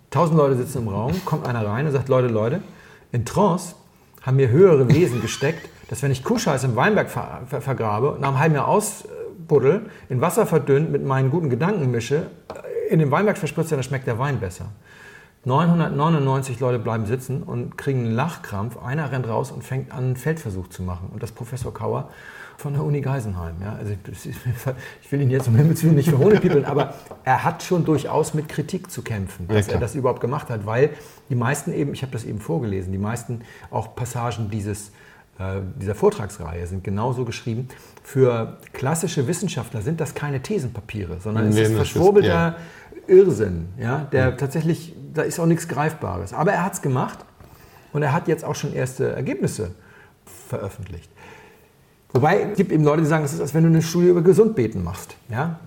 Tausend 0.09 0.37
Leute 0.37 0.55
sitzen 0.55 0.79
im 0.79 0.87
Raum, 0.87 1.13
kommt 1.25 1.45
einer 1.45 1.65
rein 1.65 1.85
und 1.85 1.91
sagt, 1.91 2.07
Leute, 2.07 2.27
Leute, 2.27 2.61
in 3.11 3.25
Trance 3.25 3.75
haben 4.27 4.35
mir 4.35 4.49
höhere 4.49 4.89
Wesen 4.89 5.21
gesteckt, 5.21 5.69
dass 5.87 6.03
wenn 6.03 6.11
ich 6.11 6.21
Kuhscheiß 6.21 6.65
im 6.65 6.75
Weinberg 6.75 7.09
ver 7.09 7.43
ver 7.47 7.61
vergrabe 7.61 8.11
und 8.11 8.19
nach 8.19 8.27
einem 8.27 8.39
halben 8.39 8.55
Jahr 8.55 8.67
ausbuddel, 8.67 9.89
in 10.09 10.19
Wasser 10.19 10.45
verdünnt, 10.45 10.91
mit 10.91 11.05
meinen 11.05 11.31
guten 11.31 11.49
Gedanken 11.49 11.89
mische, 11.89 12.27
äh, 12.53 12.93
in 12.93 12.99
den 12.99 13.09
Weinberg 13.09 13.37
verspritze, 13.37 13.75
dann 13.75 13.83
schmeckt 13.83 14.05
der 14.05 14.19
Wein 14.19 14.41
besser. 14.41 14.65
999 15.45 16.59
Leute 16.59 16.77
bleiben 16.77 17.05
sitzen 17.05 17.41
und 17.41 17.77
kriegen 17.77 17.99
einen 17.99 18.15
Lachkrampf. 18.15 18.77
Einer 18.83 19.13
rennt 19.13 19.29
raus 19.29 19.49
und 19.49 19.63
fängt 19.63 19.93
an, 19.93 20.03
einen 20.03 20.15
Feldversuch 20.17 20.67
zu 20.67 20.83
machen. 20.83 21.07
Und 21.13 21.23
das 21.23 21.31
Professor 21.31 21.73
Kauer 21.73 22.09
von 22.57 22.73
der 22.73 22.83
Uni 22.83 23.01
Geisenheim. 23.01 23.55
Ja? 23.61 23.75
Also 23.75 23.93
ich 25.01 25.11
will 25.11 25.21
ihn 25.21 25.29
jetzt 25.29 25.47
um 25.47 25.55
Himmels 25.55 25.83
Willen 25.83 25.95
nicht 25.95 26.09
verhohnepiepeln, 26.09 26.65
aber 26.65 26.95
er 27.23 27.43
hat 27.43 27.61
schon 27.61 27.85
durchaus 27.85 28.33
mit 28.33 28.49
Kritik 28.49 28.89
zu 28.91 29.03
kämpfen, 29.03 29.47
dass 29.47 29.67
ja, 29.67 29.73
er 29.73 29.79
das 29.79 29.93
überhaupt 29.93 30.21
gemacht 30.21 30.49
hat, 30.49 30.65
weil 30.65 30.89
die 31.29 31.35
meisten 31.35 31.71
eben, 31.71 31.93
ich 31.93 32.01
habe 32.01 32.11
das 32.11 32.25
eben 32.25 32.39
vorgelesen, 32.39 32.91
die 32.91 32.97
meisten 32.97 33.41
auch 33.69 33.95
Passagen 33.95 34.49
dieses, 34.49 34.89
äh, 35.37 35.61
dieser 35.79 35.93
Vortragsreihe 35.93 36.65
sind 36.65 36.83
genauso 36.83 37.25
geschrieben. 37.25 37.67
Für 38.01 38.57
klassische 38.73 39.27
Wissenschaftler 39.27 39.83
sind 39.83 40.01
das 40.01 40.15
keine 40.15 40.41
Thesenpapiere, 40.41 41.19
sondern 41.19 41.49
nee, 41.49 41.61
es 41.61 41.69
ist 41.69 41.75
verschwurbelter 41.75 42.27
ja. 42.27 42.55
Irrsinn, 43.07 43.67
ja, 43.79 44.07
der 44.11 44.31
mhm. 44.31 44.37
tatsächlich, 44.37 44.95
da 45.13 45.21
ist 45.21 45.39
auch 45.39 45.45
nichts 45.45 45.67
Greifbares. 45.67 46.33
Aber 46.33 46.53
er 46.53 46.65
hat 46.65 46.73
es 46.73 46.81
gemacht 46.81 47.19
und 47.93 48.01
er 48.01 48.13
hat 48.13 48.27
jetzt 48.27 48.43
auch 48.43 48.55
schon 48.55 48.73
erste 48.73 49.11
Ergebnisse 49.11 49.75
veröffentlicht. 50.49 51.11
Wobei 52.13 52.41
es 52.51 52.57
gibt 52.57 52.71
eben 52.71 52.83
Leute, 52.83 53.01
die 53.01 53.07
sagen, 53.07 53.23
das 53.23 53.33
ist, 53.33 53.41
als 53.41 53.53
wenn 53.53 53.63
du 53.63 53.69
eine 53.69 53.81
Studie 53.81 54.07
über 54.07 54.21
Gesundbeten 54.21 54.83
machst. 54.83 55.15
Ja? 55.29 55.59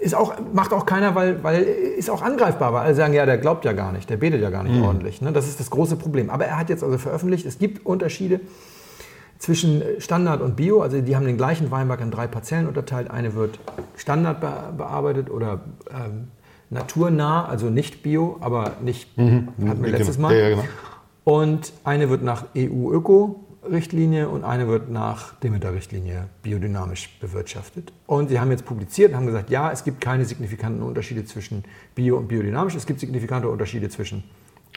Ist 0.00 0.14
auch, 0.14 0.34
macht 0.52 0.72
auch 0.72 0.86
keiner, 0.86 1.14
weil, 1.14 1.42
weil 1.42 1.62
ist 1.62 2.10
auch 2.10 2.22
angreifbar, 2.22 2.72
weil 2.72 2.82
alle 2.82 2.94
sagen, 2.94 3.14
ja, 3.14 3.26
der 3.26 3.38
glaubt 3.38 3.64
ja 3.64 3.72
gar 3.72 3.92
nicht, 3.92 4.08
der 4.10 4.16
betet 4.16 4.40
ja 4.40 4.50
gar 4.50 4.62
nicht 4.62 4.76
mhm. 4.76 4.84
ordentlich. 4.84 5.20
Ne? 5.20 5.32
Das 5.32 5.48
ist 5.48 5.60
das 5.60 5.70
große 5.70 5.96
Problem. 5.96 6.30
Aber 6.30 6.44
er 6.44 6.58
hat 6.58 6.68
jetzt 6.68 6.84
also 6.84 6.98
veröffentlicht, 6.98 7.46
es 7.46 7.58
gibt 7.58 7.84
Unterschiede 7.84 8.40
zwischen 9.38 9.82
Standard 9.98 10.40
und 10.40 10.56
Bio. 10.56 10.82
Also 10.82 11.00
die 11.00 11.16
haben 11.16 11.26
den 11.26 11.36
gleichen 11.36 11.70
Weinberg 11.70 12.00
in 12.00 12.10
drei 12.10 12.26
Parzellen 12.26 12.66
unterteilt. 12.66 13.10
Eine 13.10 13.34
wird 13.34 13.58
Standard 13.96 14.40
bearbeitet 14.76 15.30
oder 15.30 15.60
ähm, 15.90 16.28
naturnah, 16.70 17.46
also 17.46 17.70
nicht 17.70 18.02
Bio, 18.02 18.36
aber 18.40 18.72
nicht, 18.82 19.16
mhm. 19.16 19.48
hatten 19.66 19.82
wir 19.82 19.90
letztes 19.90 20.18
Mal. 20.18 20.34
Ja, 20.34 20.40
ja, 20.40 20.48
genau. 20.50 20.64
Und 21.24 21.72
eine 21.84 22.08
wird 22.08 22.22
nach 22.22 22.46
EU-Öko 22.56 23.47
Richtlinie 23.62 24.28
und 24.28 24.44
eine 24.44 24.68
wird 24.68 24.90
nach 24.90 25.34
Demeter-Richtlinie 25.40 26.28
biodynamisch 26.42 27.18
bewirtschaftet. 27.20 27.92
Und 28.06 28.28
sie 28.28 28.40
haben 28.40 28.50
jetzt 28.50 28.64
publiziert 28.64 29.10
und 29.10 29.16
haben 29.16 29.26
gesagt, 29.26 29.50
ja, 29.50 29.70
es 29.72 29.84
gibt 29.84 30.00
keine 30.00 30.24
signifikanten 30.24 30.82
Unterschiede 30.82 31.24
zwischen 31.24 31.64
Bio 31.94 32.16
und 32.16 32.28
biodynamisch. 32.28 32.74
Es 32.74 32.86
gibt 32.86 33.00
signifikante 33.00 33.48
Unterschiede 33.48 33.88
zwischen 33.88 34.24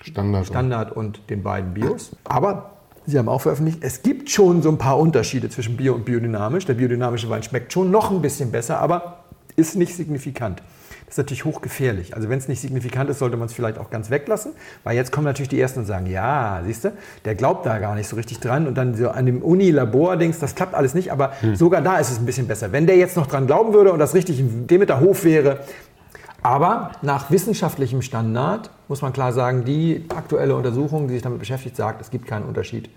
Standard, 0.02 0.48
Standard 0.48 0.92
und 0.92 1.30
den 1.30 1.44
beiden 1.44 1.74
Bios. 1.74 2.16
Aber 2.24 2.78
Sie 3.06 3.18
haben 3.18 3.30
auch 3.30 3.42
veröffentlicht, 3.42 3.80
es 3.82 4.04
gibt 4.04 4.30
schon 4.30 4.62
so 4.62 4.70
ein 4.70 4.78
paar 4.78 5.00
Unterschiede 5.00 5.50
zwischen 5.50 5.76
Bio 5.76 5.96
und 5.96 6.06
biodynamisch. 6.06 6.66
Der 6.66 6.76
biodynamische 6.76 7.30
Wein 7.30 7.42
schmeckt 7.42 7.74
schon 7.74 7.90
noch 7.90 8.12
ein 8.12 8.22
bisschen 8.22 8.52
besser, 8.52 8.80
aber 8.80 9.24
ist 9.56 9.76
nicht 9.76 9.96
signifikant. 9.96 10.62
Das 11.12 11.18
ist 11.18 11.26
natürlich 11.26 11.44
hochgefährlich. 11.44 12.16
Also 12.16 12.30
wenn 12.30 12.40
es 12.40 12.48
nicht 12.48 12.62
signifikant 12.62 13.10
ist, 13.10 13.20
sollte 13.20 13.36
man 13.36 13.48
es 13.48 13.54
vielleicht 13.54 13.78
auch 13.78 13.90
ganz 13.90 14.10
weglassen, 14.10 14.54
weil 14.86 14.96
jetzt 14.96 15.12
kommen 15.12 15.26
natürlich 15.26 15.50
die 15.50 15.60
Ersten 15.60 15.82
und 15.82 15.86
sagen, 15.86 16.06
ja, 16.06 16.62
siehst 16.64 16.86
du, 16.86 16.94
der 17.26 17.36
glaubt 17.36 17.66
da 17.66 17.80
gar 17.80 17.96
nicht 17.96 18.08
so 18.08 18.16
richtig 18.16 18.40
dran 18.40 18.66
und 18.66 18.76
dann 18.76 18.96
so 18.96 19.10
an 19.10 19.26
dem 19.26 19.42
Uni-Labor-Dings, 19.42 20.40
das 20.40 20.56
klappt 20.56 20.74
alles 20.74 20.94
nicht, 20.94 21.12
aber 21.12 21.34
hm. 21.42 21.58
sogar 21.58 21.82
da 21.82 21.98
ist 21.98 22.12
es 22.12 22.20
ein 22.20 22.26
bisschen 22.26 22.48
besser. 22.48 22.72
Wenn 22.72 22.88
der 22.88 22.96
jetzt 22.96 23.18
noch 23.18 23.28
dran 23.28 23.46
glauben 23.46 23.74
würde 23.74 23.92
und 23.92 24.00
das 24.00 24.14
richtig 24.14 24.40
in 24.40 24.68
Demeter 24.68 25.02
Hof 25.02 25.26
wäre, 25.26 25.60
aber 26.44 26.92
nach 27.02 27.30
wissenschaftlichem 27.30 28.02
Standard 28.02 28.70
muss 28.88 29.02
man 29.02 29.12
klar 29.12 29.34
sagen, 29.34 29.66
die 29.66 30.06
aktuelle 30.16 30.56
Untersuchung, 30.56 31.10
die 31.10 31.16
sich 31.16 31.24
damit 31.24 31.40
beschäftigt, 31.40 31.76
sagt, 31.76 32.00
es 32.00 32.10
gibt 32.10 32.26
keinen 32.26 32.46
Unterschied 32.46 32.90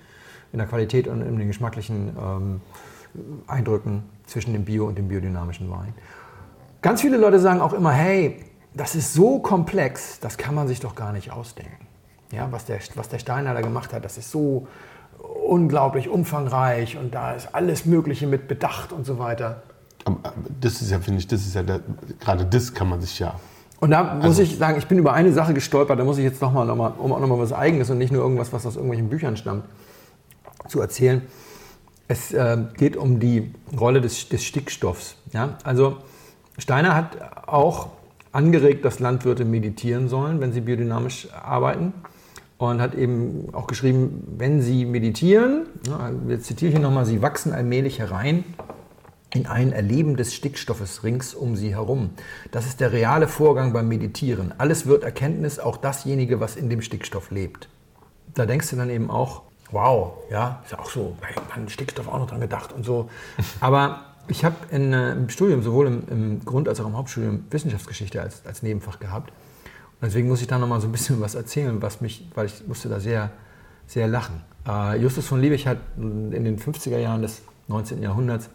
in 0.53 0.59
der 0.59 0.69
Qualität 0.69 1.09
und 1.09 1.21
in 1.21 1.37
den 1.37 1.49
geschmacklichen 1.49 2.11
ähm, 2.17 2.61
Eindrücken 3.49 4.05
zwischen 4.27 4.53
dem 4.53 4.65
Bio- 4.65 4.87
und 4.87 4.97
dem 4.97 5.09
biodynamischen 5.09 5.69
Wein. 5.69 5.95
Ganz 6.85 7.01
viele 7.01 7.17
Leute 7.17 7.41
sagen 7.41 7.63
auch 7.63 7.73
immer, 7.73 7.93
hey, 7.93 8.37
das 8.75 8.95
ist 8.95 9.15
so 9.15 9.39
komplex, 9.39 10.21
das 10.21 10.37
kann 10.37 10.55
man 10.55 10.69
sich 10.69 10.81
doch 10.81 10.95
gar 10.95 11.13
nicht 11.13 11.33
ausdenken. 11.33 11.87
Ja, 12.31 12.49
was, 12.51 12.67
der, 12.67 12.79
was 12.95 13.09
der 13.09 13.19
Steiner 13.19 13.55
da 13.55 13.63
gemacht 13.63 13.95
hat, 13.95 14.05
das 14.05 14.19
ist 14.19 14.31
so 14.31 14.69
unglaublich 15.49 16.11
umfangreich 16.11 16.99
und 16.99 17.15
da 17.15 17.33
ist 17.33 17.55
alles 17.55 17.87
Mögliche 17.87 18.27
mit 18.27 18.49
bedacht 18.49 18.93
und 18.93 19.07
so 19.07 19.19
weiter. 19.19 19.63
Das 20.61 20.83
ist 20.83 20.91
ja, 20.91 20.99
finde 20.99 21.21
ich, 21.21 21.27
das 21.27 21.47
ist 21.47 21.55
ja, 21.55 21.63
der, 21.63 21.81
gerade 22.21 22.45
das 22.45 22.75
kann 22.75 22.91
man 22.91 23.01
sich 23.01 23.19
ja. 23.19 23.41
Und 23.81 23.91
da 23.91 24.17
muss 24.17 24.25
also, 24.25 24.43
ich 24.43 24.59
sagen, 24.59 24.77
ich 24.77 24.87
bin 24.87 24.99
über 24.99 25.15
eine 25.15 25.33
Sache 25.33 25.55
gestolpert, 25.55 25.99
da 25.99 26.05
muss 26.05 26.19
ich 26.19 26.25
jetzt 26.25 26.43
nochmal 26.43 26.67
noch 26.67 26.77
mal, 26.77 26.93
um 26.99 27.15
auch 27.15 27.21
nochmal 27.21 27.39
was 27.39 27.55
Eigenes 27.55 27.89
und 27.89 27.97
nicht 27.97 28.13
nur 28.13 28.21
irgendwas, 28.21 28.53
was 28.53 28.67
aus 28.67 28.75
irgendwelchen 28.75 29.09
Büchern 29.09 29.39
stammt, 29.39 29.65
zu 30.69 30.83
erzählen. 30.83 31.23
Es 32.09 32.35
äh, 32.35 32.59
geht 32.77 32.99
um 32.99 33.21
die 33.21 33.55
Rolle 33.75 34.03
des, 34.03 34.29
des 34.29 34.45
Stickstoffs. 34.45 35.17
Ja? 35.33 35.57
Also 35.65 35.97
Steiner 36.59 36.95
hat 36.95 37.49
auch 37.49 37.89
angeregt, 38.33 38.85
dass 38.85 39.01
Landwirte 39.01 39.45
meditieren 39.45 40.09
sollen, 40.09 40.41
wenn 40.41 40.53
sie 40.53 40.61
biodynamisch 40.61 41.29
arbeiten. 41.33 41.93
Und 42.57 42.81
hat 42.81 42.95
eben 42.95 43.49
auch 43.53 43.67
geschrieben, 43.67 44.23
wenn 44.39 44.63
sie 44.63 44.87
meditieren, 44.87 45.67
jetzt 46.29 46.47
zitiere 46.47 46.71
ich 46.71 46.77
hier 46.77 46.83
nochmal, 46.83 47.05
sie 47.05 47.21
wachsen 47.21 47.53
allmählich 47.53 47.99
herein 47.99 48.45
in 49.35 49.47
ein 49.47 49.73
Erleben 49.73 50.17
des 50.17 50.35
Stickstoffes 50.35 51.03
rings 51.03 51.35
um 51.35 51.57
sie 51.57 51.75
herum. 51.75 52.11
Das 52.53 52.67
ist 52.67 52.81
der 52.81 52.93
reale 52.93 53.27
Vorgang 53.27 53.73
beim 53.73 53.89
Meditieren. 53.89 54.55
Alles 54.57 54.87
wird 54.87 55.03
Erkenntnis, 55.03 55.59
auch 55.59 55.77
dasjenige, 55.77 56.39
was 56.39 56.55
in 56.55 56.71
dem 56.71 56.81
Stickstoff 56.81 57.33
lebt. 57.33 57.69
Da 58.35 58.47
denkst 58.47 58.71
du 58.71 58.77
dann 58.77 58.89
eben 58.89 59.11
auch, 59.11 59.43
wow, 59.73 60.13
ja, 60.31 60.63
ist 60.65 60.71
ja 60.73 60.79
auch 60.79 60.89
so, 60.89 61.17
man 61.55 61.69
Stickstoff 61.69 62.07
auch 62.07 62.21
noch 62.21 62.29
dran 62.29 62.41
gedacht 62.41 62.73
und 62.73 62.85
so. 62.85 63.11
Aber 63.61 64.14
ich 64.29 64.45
habe 64.45 64.57
äh, 64.73 65.13
im 65.13 65.29
Studium, 65.29 65.63
sowohl 65.63 65.87
im, 65.87 66.03
im, 66.11 66.45
Grund- 66.45 66.69
als 66.69 66.81
auch 66.81 66.87
im 66.87 66.97
Hauptstudium, 66.97 67.45
Wissenschaftsgeschichte 67.51 68.21
als, 68.21 68.45
als 68.47 68.63
Nebenfach 68.63 68.99
gehabt. 68.99 69.31
Und 69.31 70.09
deswegen 70.09 70.29
muss 70.29 70.41
ich 70.41 70.47
da 70.47 70.59
nochmal 70.59 70.81
so 70.81 70.89
ein 70.89 70.93
bisschen 70.93 71.21
was 71.21 71.35
erzählen, 71.35 71.81
was 71.83 72.01
mich, 72.01 72.29
weil 72.35 72.47
ich 72.47 72.67
musste 72.67 72.89
da 72.89 73.01
sehr, 73.01 73.31
sehr 73.87 74.09
lachen. 74.09 74.43
Äh, 74.67 75.01
Justus 75.01 75.27
von 75.27 75.41
Liebig 75.41 75.67
hat 75.67 75.79
in 75.97 76.45
den 76.45 76.59
50er 76.59 76.99
Jahren 76.99 77.23
des 77.23 77.43
19. 77.69 78.03
Jahrhunderts 78.03 78.51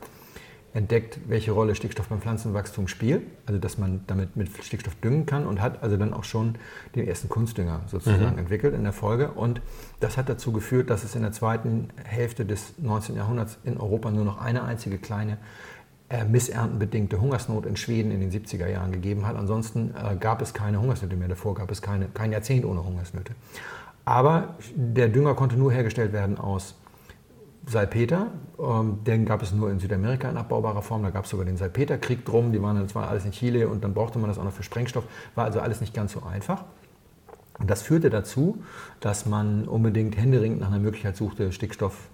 entdeckt, 0.74 1.20
welche 1.28 1.52
Rolle 1.52 1.74
Stickstoff 1.74 2.08
beim 2.10 2.22
Pflanzenwachstum 2.22 2.88
spielt, 2.88 3.24
also 3.46 3.60
dass 3.60 3.78
man 3.78 4.02
damit 4.08 4.36
mit 4.36 4.50
Stickstoff 4.64 4.96
düngen 4.96 5.26
kann 5.26 5.48
und 5.48 5.62
hat 5.62 5.82
also 5.82 5.98
dann 5.98 6.14
auch 6.14 6.24
schon 6.24 6.56
den 6.96 7.08
ersten 7.08 7.28
Kunstdünger 7.28 7.82
sozusagen 7.88 8.34
mhm. 8.34 8.40
entwickelt 8.40 8.76
in 8.76 8.84
der 8.84 8.94
Folge. 8.94 9.32
Und 9.32 9.62
das 10.00 10.18
hat 10.18 10.30
dazu 10.30 10.52
geführt, 10.52 10.90
dass 10.90 11.04
es 11.04 11.16
in 11.16 11.24
der 11.24 11.32
zweiten 11.32 11.90
Hälfte 12.04 12.46
des 12.46 12.74
19. 12.78 13.16
Jahrhunderts 13.16 13.58
in 13.64 13.78
Europa 13.78 14.12
nur 14.12 14.26
noch 14.26 14.40
eine 14.40 14.64
einzige 14.64 15.00
kleine 15.00 15.38
äh, 16.10 16.24
misserntenbedingte 16.24 17.20
Hungersnot 17.20 17.66
in 17.66 17.76
Schweden 17.76 18.12
in 18.12 18.20
den 18.20 18.32
70er 18.32 18.68
Jahren 18.68 18.92
gegeben 18.92 19.28
hat. 19.28 19.36
Ansonsten 19.36 19.94
äh, 19.96 20.16
gab 20.18 20.42
es 20.42 20.54
keine 20.54 20.80
Hungersnöte 20.80 21.16
mehr. 21.16 21.28
Davor 21.28 21.56
gab 21.56 21.72
es 21.72 21.82
keine, 21.82 22.08
kein 22.08 22.32
Jahrzehnt 22.32 22.66
ohne 22.66 22.84
Hungersnöte. 22.84 23.34
Aber 24.06 24.56
der 24.76 25.10
Dünger 25.10 25.36
konnte 25.36 25.56
nur 25.56 25.72
hergestellt 25.72 26.14
werden 26.14 26.38
aus 26.40 26.76
Salpeter, 27.66 28.28
ähm, 28.60 29.00
den 29.06 29.26
gab 29.26 29.42
es 29.42 29.52
nur 29.52 29.70
in 29.70 29.80
Südamerika 29.80 30.30
in 30.30 30.38
abbaubarer 30.38 30.82
Form. 30.82 31.04
Da 31.04 31.10
gab 31.10 31.26
es 31.26 31.32
sogar 31.32 31.46
den 31.46 31.58
Salpeterkrieg 31.58 32.26
drum. 32.26 32.52
Die 32.52 32.62
waren 32.62 32.76
dann 32.76 32.88
zwar 32.88 33.10
alles 33.10 33.26
in 33.26 33.32
Chile 33.32 33.68
und 33.68 33.84
dann 33.84 33.94
brauchte 33.94 34.18
man 34.20 34.30
das 34.30 34.40
auch 34.40 34.44
noch 34.44 34.54
für 34.54 34.64
Sprengstoff. 34.64 35.04
War 35.36 35.46
also 35.46 35.60
alles 35.60 35.82
nicht 35.82 35.94
ganz 35.94 36.14
so 36.14 36.24
einfach. 36.24 36.66
Und 37.60 37.70
das 37.70 37.82
führte 37.82 38.10
dazu, 38.10 38.64
dass 39.02 39.26
man 39.26 39.68
unbedingt 39.68 40.18
händeringend 40.18 40.62
nach 40.62 40.68
einer 40.68 40.80
Möglichkeit 40.80 41.18
suchte, 41.18 41.52
Stickstoff 41.52 42.10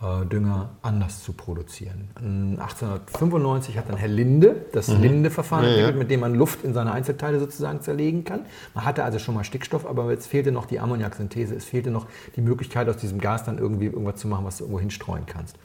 Dünger 0.00 0.70
anders 0.82 1.24
zu 1.24 1.32
produzieren. 1.32 2.10
1895 2.14 3.76
hat 3.76 3.88
dann 3.88 3.96
Herr 3.96 4.06
Linde 4.06 4.66
das 4.72 4.86
mhm. 4.86 5.02
Linde-Verfahren 5.02 5.64
ja, 5.64 5.70
entwickelt, 5.70 5.94
ja. 5.94 5.98
mit 5.98 6.10
dem 6.10 6.20
man 6.20 6.36
Luft 6.36 6.62
in 6.62 6.72
seine 6.72 6.92
Einzelteile 6.92 7.40
sozusagen 7.40 7.80
zerlegen 7.80 8.22
kann. 8.22 8.42
Man 8.74 8.84
hatte 8.84 9.02
also 9.02 9.18
schon 9.18 9.34
mal 9.34 9.42
Stickstoff, 9.42 9.84
aber 9.84 10.12
jetzt 10.12 10.28
fehlte 10.28 10.52
noch 10.52 10.66
die 10.66 10.78
Ammoniaksynthese, 10.78 11.56
es 11.56 11.64
fehlte 11.64 11.90
noch 11.90 12.06
die 12.36 12.42
Möglichkeit, 12.42 12.88
aus 12.88 12.98
diesem 12.98 13.20
Gas 13.20 13.42
dann 13.42 13.58
irgendwie 13.58 13.86
irgendwas 13.86 14.20
zu 14.20 14.28
machen, 14.28 14.44
was 14.44 14.58
du 14.58 14.64
irgendwo 14.64 14.78
hinstreuen 14.78 15.26
kannst. 15.26 15.56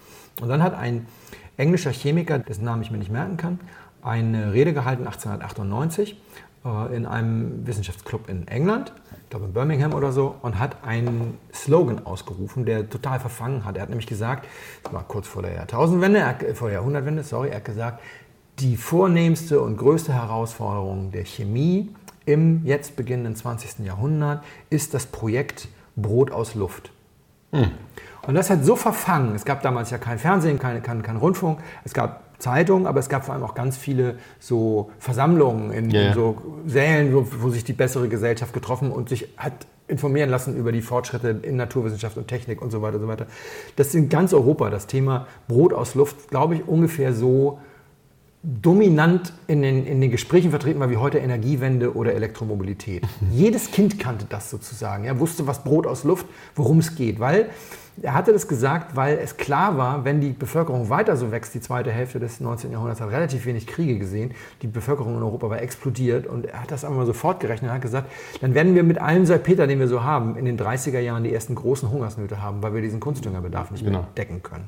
Und 0.41 0.49
dann 0.49 0.63
hat 0.63 0.73
ein 0.73 1.05
englischer 1.57 1.91
Chemiker, 1.91 2.39
dessen 2.39 2.65
Namen 2.65 2.81
ich 2.81 2.89
mir 2.89 2.97
nicht 2.97 3.11
merken 3.11 3.37
kann, 3.37 3.59
eine 4.01 4.51
Rede 4.51 4.73
gehalten 4.73 5.05
1898 5.05 6.17
äh, 6.65 6.95
in 6.95 7.05
einem 7.05 7.67
Wissenschaftsclub 7.67 8.29
in 8.29 8.47
England 8.47 8.93
glaube 9.33 9.47
in 9.47 9.53
Birmingham 9.53 9.93
oder 9.93 10.11
so, 10.11 10.35
und 10.43 10.59
hat 10.59 10.83
einen 10.85 11.39
Slogan 11.51 12.05
ausgerufen, 12.05 12.65
der 12.65 12.87
total 12.87 13.19
verfangen 13.19 13.65
hat. 13.65 13.75
Er 13.77 13.81
hat 13.81 13.89
nämlich 13.89 14.05
gesagt, 14.05 14.47
das 14.83 14.93
war 14.93 15.03
kurz 15.07 15.27
vor 15.27 15.41
der 15.41 15.53
Jahrtausendwende, 15.53 16.19
er, 16.19 16.55
vor 16.55 16.67
der 16.67 16.77
Jahrhundertwende, 16.77 17.23
sorry, 17.23 17.49
er 17.49 17.55
hat 17.55 17.65
gesagt, 17.65 17.99
die 18.59 18.77
vornehmste 18.77 19.59
und 19.59 19.77
größte 19.77 20.13
Herausforderung 20.13 21.11
der 21.11 21.25
Chemie 21.25 21.89
im 22.25 22.63
jetzt 22.63 22.95
beginnenden 22.95 23.35
20. 23.35 23.79
Jahrhundert 23.79 24.43
ist 24.69 24.93
das 24.93 25.07
Projekt 25.07 25.67
Brot 25.95 26.29
aus 26.31 26.53
Luft. 26.53 26.91
Hm. 27.51 27.71
Und 28.27 28.35
das 28.35 28.51
hat 28.51 28.63
so 28.63 28.75
verfangen. 28.75 29.33
Es 29.33 29.45
gab 29.45 29.63
damals 29.63 29.89
ja 29.89 29.97
kein 29.97 30.19
Fernsehen, 30.19 30.59
kein, 30.59 30.83
kein, 30.83 31.01
kein 31.01 31.17
Rundfunk. 31.17 31.59
Es 31.83 31.93
gab 31.95 32.22
Zeitung, 32.43 32.85
aber 32.85 32.99
es 32.99 33.09
gab 33.09 33.25
vor 33.25 33.33
allem 33.33 33.43
auch 33.43 33.55
ganz 33.55 33.77
viele 33.77 34.17
so 34.39 34.91
Versammlungen 34.99 35.71
in, 35.71 35.91
yeah. 35.91 36.13
so 36.13 36.37
Sälen, 36.67 37.13
wo, 37.13 37.25
wo, 37.39 37.49
sich 37.49 37.63
die 37.63 37.73
bessere 37.73 38.09
Gesellschaft 38.09 38.53
getroffen 38.53 38.91
und 38.91 39.09
sich 39.09 39.29
hat 39.37 39.53
informieren 39.87 40.29
lassen 40.29 40.55
über 40.55 40.71
die 40.71 40.81
Fortschritte 40.81 41.39
in 41.41 41.55
Naturwissenschaft 41.55 42.17
und 42.17 42.27
Technik 42.27 42.61
und 42.61 42.71
so 42.71 42.81
weiter 42.81 42.95
und 42.95 43.01
so 43.01 43.07
weiter. 43.07 43.27
Das 43.75 43.87
ist 43.87 43.95
in 43.95 44.09
ganz 44.09 44.33
Europa 44.33 44.69
das 44.69 44.87
Thema 44.87 45.27
Brot 45.47 45.73
aus 45.73 45.95
Luft, 45.95 46.29
glaube 46.29 46.55
ich, 46.55 46.67
ungefähr 46.67 47.13
so 47.13 47.59
dominant 48.43 49.31
in 49.47 49.61
den, 49.61 49.85
in 49.85 50.01
den 50.01 50.11
Gesprächen 50.11 50.49
vertreten 50.49 50.79
war, 50.81 50.89
wie 50.89 50.97
heute 50.97 51.17
Energiewende 51.17 51.95
oder 51.95 52.13
Elektromobilität. 52.13 53.03
Jedes 53.31 53.71
Kind 53.71 53.99
kannte 53.99 54.25
das 54.27 54.49
sozusagen. 54.49 55.05
Er 55.05 55.19
wusste, 55.19 55.47
was 55.47 55.63
Brot 55.63 55.87
aus 55.87 56.03
Luft, 56.03 56.25
worum 56.55 56.79
es 56.79 56.95
geht. 56.95 57.21
Weil 57.21 57.49
er 58.01 58.15
hatte 58.15 58.33
das 58.33 58.49
gesagt, 58.49 58.97
weil 58.97 59.17
es 59.17 59.37
klar 59.37 59.77
war, 59.77 60.03
wenn 60.03 60.19
die 60.19 60.31
Bevölkerung 60.31 60.89
weiter 60.89 61.15
so 61.15 61.31
wächst, 61.31 61.53
die 61.53 61.61
zweite 61.61 61.91
Hälfte 61.91 62.19
des 62.19 62.41
19. 62.41 62.71
Jahrhunderts 62.71 62.99
hat 62.99 63.11
relativ 63.11 63.45
wenig 63.45 63.67
Kriege 63.67 63.97
gesehen, 63.97 64.31
die 64.61 64.67
Bevölkerung 64.67 65.15
in 65.15 65.23
Europa 65.23 65.49
war 65.49 65.61
explodiert 65.61 66.25
und 66.25 66.47
er 66.47 66.63
hat 66.63 66.71
das 66.71 66.83
einmal 66.83 67.05
sofort 67.05 67.39
gerechnet 67.39 67.69
und 67.69 67.75
hat 67.75 67.81
gesagt, 67.81 68.11
dann 68.41 68.55
werden 68.55 68.75
wir 68.75 68.83
mit 68.83 68.99
allem 68.99 69.25
Salpeter, 69.25 69.67
den 69.67 69.79
wir 69.79 69.87
so 69.87 70.03
haben, 70.03 70.35
in 70.35 70.45
den 70.45 70.57
30er 70.57 70.99
Jahren 70.99 71.23
die 71.23 71.33
ersten 71.33 71.55
großen 71.55 71.89
Hungersnöte 71.89 72.41
haben, 72.41 72.63
weil 72.63 72.73
wir 72.73 72.81
diesen 72.81 72.99
Kunstdüngerbedarf 72.99 73.71
nicht 73.71 73.85
genau. 73.85 73.99
mehr 73.99 74.07
decken 74.17 74.41
können. 74.41 74.65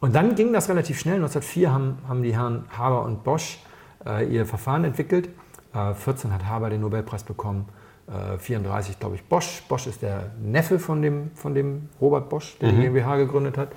Und 0.00 0.14
dann 0.14 0.34
ging 0.34 0.52
das 0.52 0.68
relativ 0.68 1.00
schnell. 1.00 1.16
1904 1.16 1.72
haben, 1.72 1.98
haben 2.08 2.22
die 2.22 2.32
Herren 2.32 2.64
Haber 2.76 3.04
und 3.04 3.24
Bosch 3.24 3.58
äh, 4.06 4.26
ihr 4.26 4.46
Verfahren 4.46 4.84
entwickelt. 4.84 5.28
Äh, 5.74 5.94
14 5.94 6.32
hat 6.32 6.46
Haber 6.46 6.70
den 6.70 6.80
Nobelpreis 6.80 7.24
bekommen. 7.24 7.66
Äh, 8.06 8.38
34, 8.38 8.98
glaube 8.98 9.16
ich, 9.16 9.24
Bosch. 9.24 9.62
Bosch 9.68 9.86
ist 9.86 10.02
der 10.02 10.30
Neffe 10.40 10.78
von 10.78 11.02
dem, 11.02 11.30
von 11.34 11.54
dem 11.54 11.88
Robert 12.00 12.28
Bosch, 12.28 12.56
der 12.60 12.72
mhm. 12.72 12.76
die 12.76 12.82
GmbH 12.82 13.16
gegründet 13.16 13.58
hat. 13.58 13.70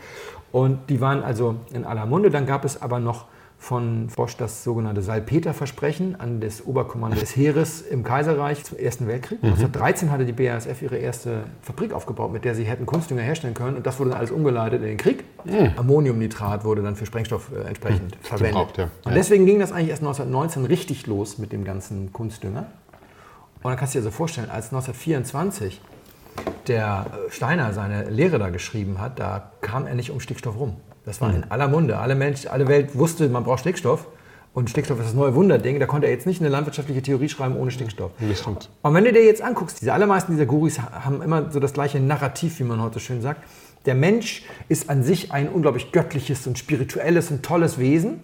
Und 0.52 0.90
die 0.90 1.02
waren 1.02 1.24
also 1.24 1.56
in 1.74 1.86
aller 1.86 2.06
Munde. 2.06 2.30
Dann 2.30 2.46
gab 2.46 2.66
es 2.66 2.82
aber 2.82 3.00
noch 3.00 3.26
von 3.62 4.08
Bosch 4.08 4.36
das 4.38 4.64
sogenannte 4.64 5.04
Salpeterversprechen 5.04 6.20
an 6.20 6.42
das 6.42 6.66
Oberkommando 6.66 7.20
des 7.20 7.36
Heeres 7.36 7.84
im 7.84 8.04
Kaiserreich 8.04 8.64
zum 8.64 8.80
Ersten 8.80 9.08
Weltkrieg. 9.08 9.44
Mhm. 9.44 9.50
1913 9.50 10.10
hatte 10.10 10.26
die 10.26 10.32
BASF 10.34 10.82
ihre 10.82 10.98
erste 10.98 11.44
Fabrik 11.62 11.94
aufgebaut, 11.94 12.34
mit 12.34 12.44
der 12.44 12.56
sie 12.56 12.64
hätten 12.64 12.88
Kunstdünger 12.88 13.22
herstellen 13.22 13.54
können. 13.54 13.78
Und 13.78 13.86
das 13.86 14.00
wurde 14.00 14.10
dann 14.10 14.18
alles 14.18 14.32
umgeleitet 14.32 14.82
in 14.82 14.88
den 14.88 14.98
Krieg. 14.98 15.26
Mhm. 15.46 15.74
Ammoniumnitrat 15.76 16.66
wurde 16.66 16.82
dann 16.82 16.96
für 16.96 17.06
Sprengstoff 17.06 17.52
äh, 17.56 17.68
entsprechend 17.68 18.16
mhm. 18.16 18.24
verwendet. 18.24 18.54
Gebraucht, 18.54 18.78
ja. 18.80 18.90
Und 19.06 19.14
deswegen 19.14 19.46
ging 19.46 19.60
das 19.60 19.72
eigentlich 19.72 19.90
erst 19.90 20.02
1919 20.02 20.66
richtig 20.66 21.06
los 21.06 21.38
mit 21.38 21.52
dem 21.52 21.64
ganzen 21.64 22.12
Kunstdünger. 22.12 22.66
Und 23.62 23.70
dann 23.70 23.78
kannst 23.78 23.94
du 23.94 24.00
dir 24.00 24.04
so 24.04 24.10
vorstellen, 24.10 24.50
als 24.50 24.74
1924 24.74 25.80
der 26.68 27.06
Steiner 27.30 27.74
seine 27.74 28.10
Lehre 28.10 28.40
da 28.40 28.50
geschrieben 28.50 29.00
hat, 29.00 29.20
da 29.20 29.52
kam 29.62 29.86
er 29.86 29.94
nicht 29.94 30.10
um 30.10 30.20
Stickstoff 30.20 30.58
rum. 30.58 30.78
Das 31.06 31.22
war 31.22 31.34
in 31.34 31.44
aller 31.50 31.68
Munde. 31.68 31.98
Alle, 31.98 32.16
Mensch, 32.16 32.46
alle 32.48 32.68
Welt 32.68 32.98
wusste, 32.98 33.28
man 33.30 33.44
braucht 33.44 33.62
Stickstoff. 33.62 34.08
Und 34.54 34.70
Stickstoff 34.70 35.00
ist 35.00 35.08
das 35.08 35.14
neue 35.14 35.34
Wunderding. 35.34 35.80
Da 35.80 35.86
konnte 35.86 36.08
er 36.08 36.14
jetzt 36.14 36.28
nicht 36.28 36.42
eine 36.42 36.50
landwirtschaftliche 36.50 37.02
Theorie 37.02 37.30
schreiben 37.30 37.56
ohne 37.56 37.72
Stickstoff. 37.72 38.12
Das 38.20 38.40
stimmt. 38.40 38.70
Und 38.82 38.94
wenn 38.94 39.06
du 39.06 39.14
dir 39.14 39.24
jetzt 39.24 39.42
anguckst, 39.42 39.82
diese 39.82 39.94
allermeisten 39.94 40.34
dieser 40.34 40.46
Guris 40.46 40.80
haben 40.80 41.22
immer 41.22 41.52
so 41.52 41.60
das 41.60 41.74
gleiche 41.74 42.00
Narrativ, 42.02 42.60
wie 42.60 42.64
man 42.64 42.82
heute 42.82 43.00
schön 43.00 43.22
sagt. 43.22 43.44
Der 43.86 43.96
Mensch 43.96 44.44
ist 44.68 44.90
an 44.90 45.04
sich 45.04 45.32
ein 45.32 45.48
unglaublich 45.50 45.92
göttliches 45.92 46.46
und 46.48 46.60
spirituelles 46.60 47.32
und 47.32 47.44
tolles 47.44 47.80
Wesen. 47.80 48.20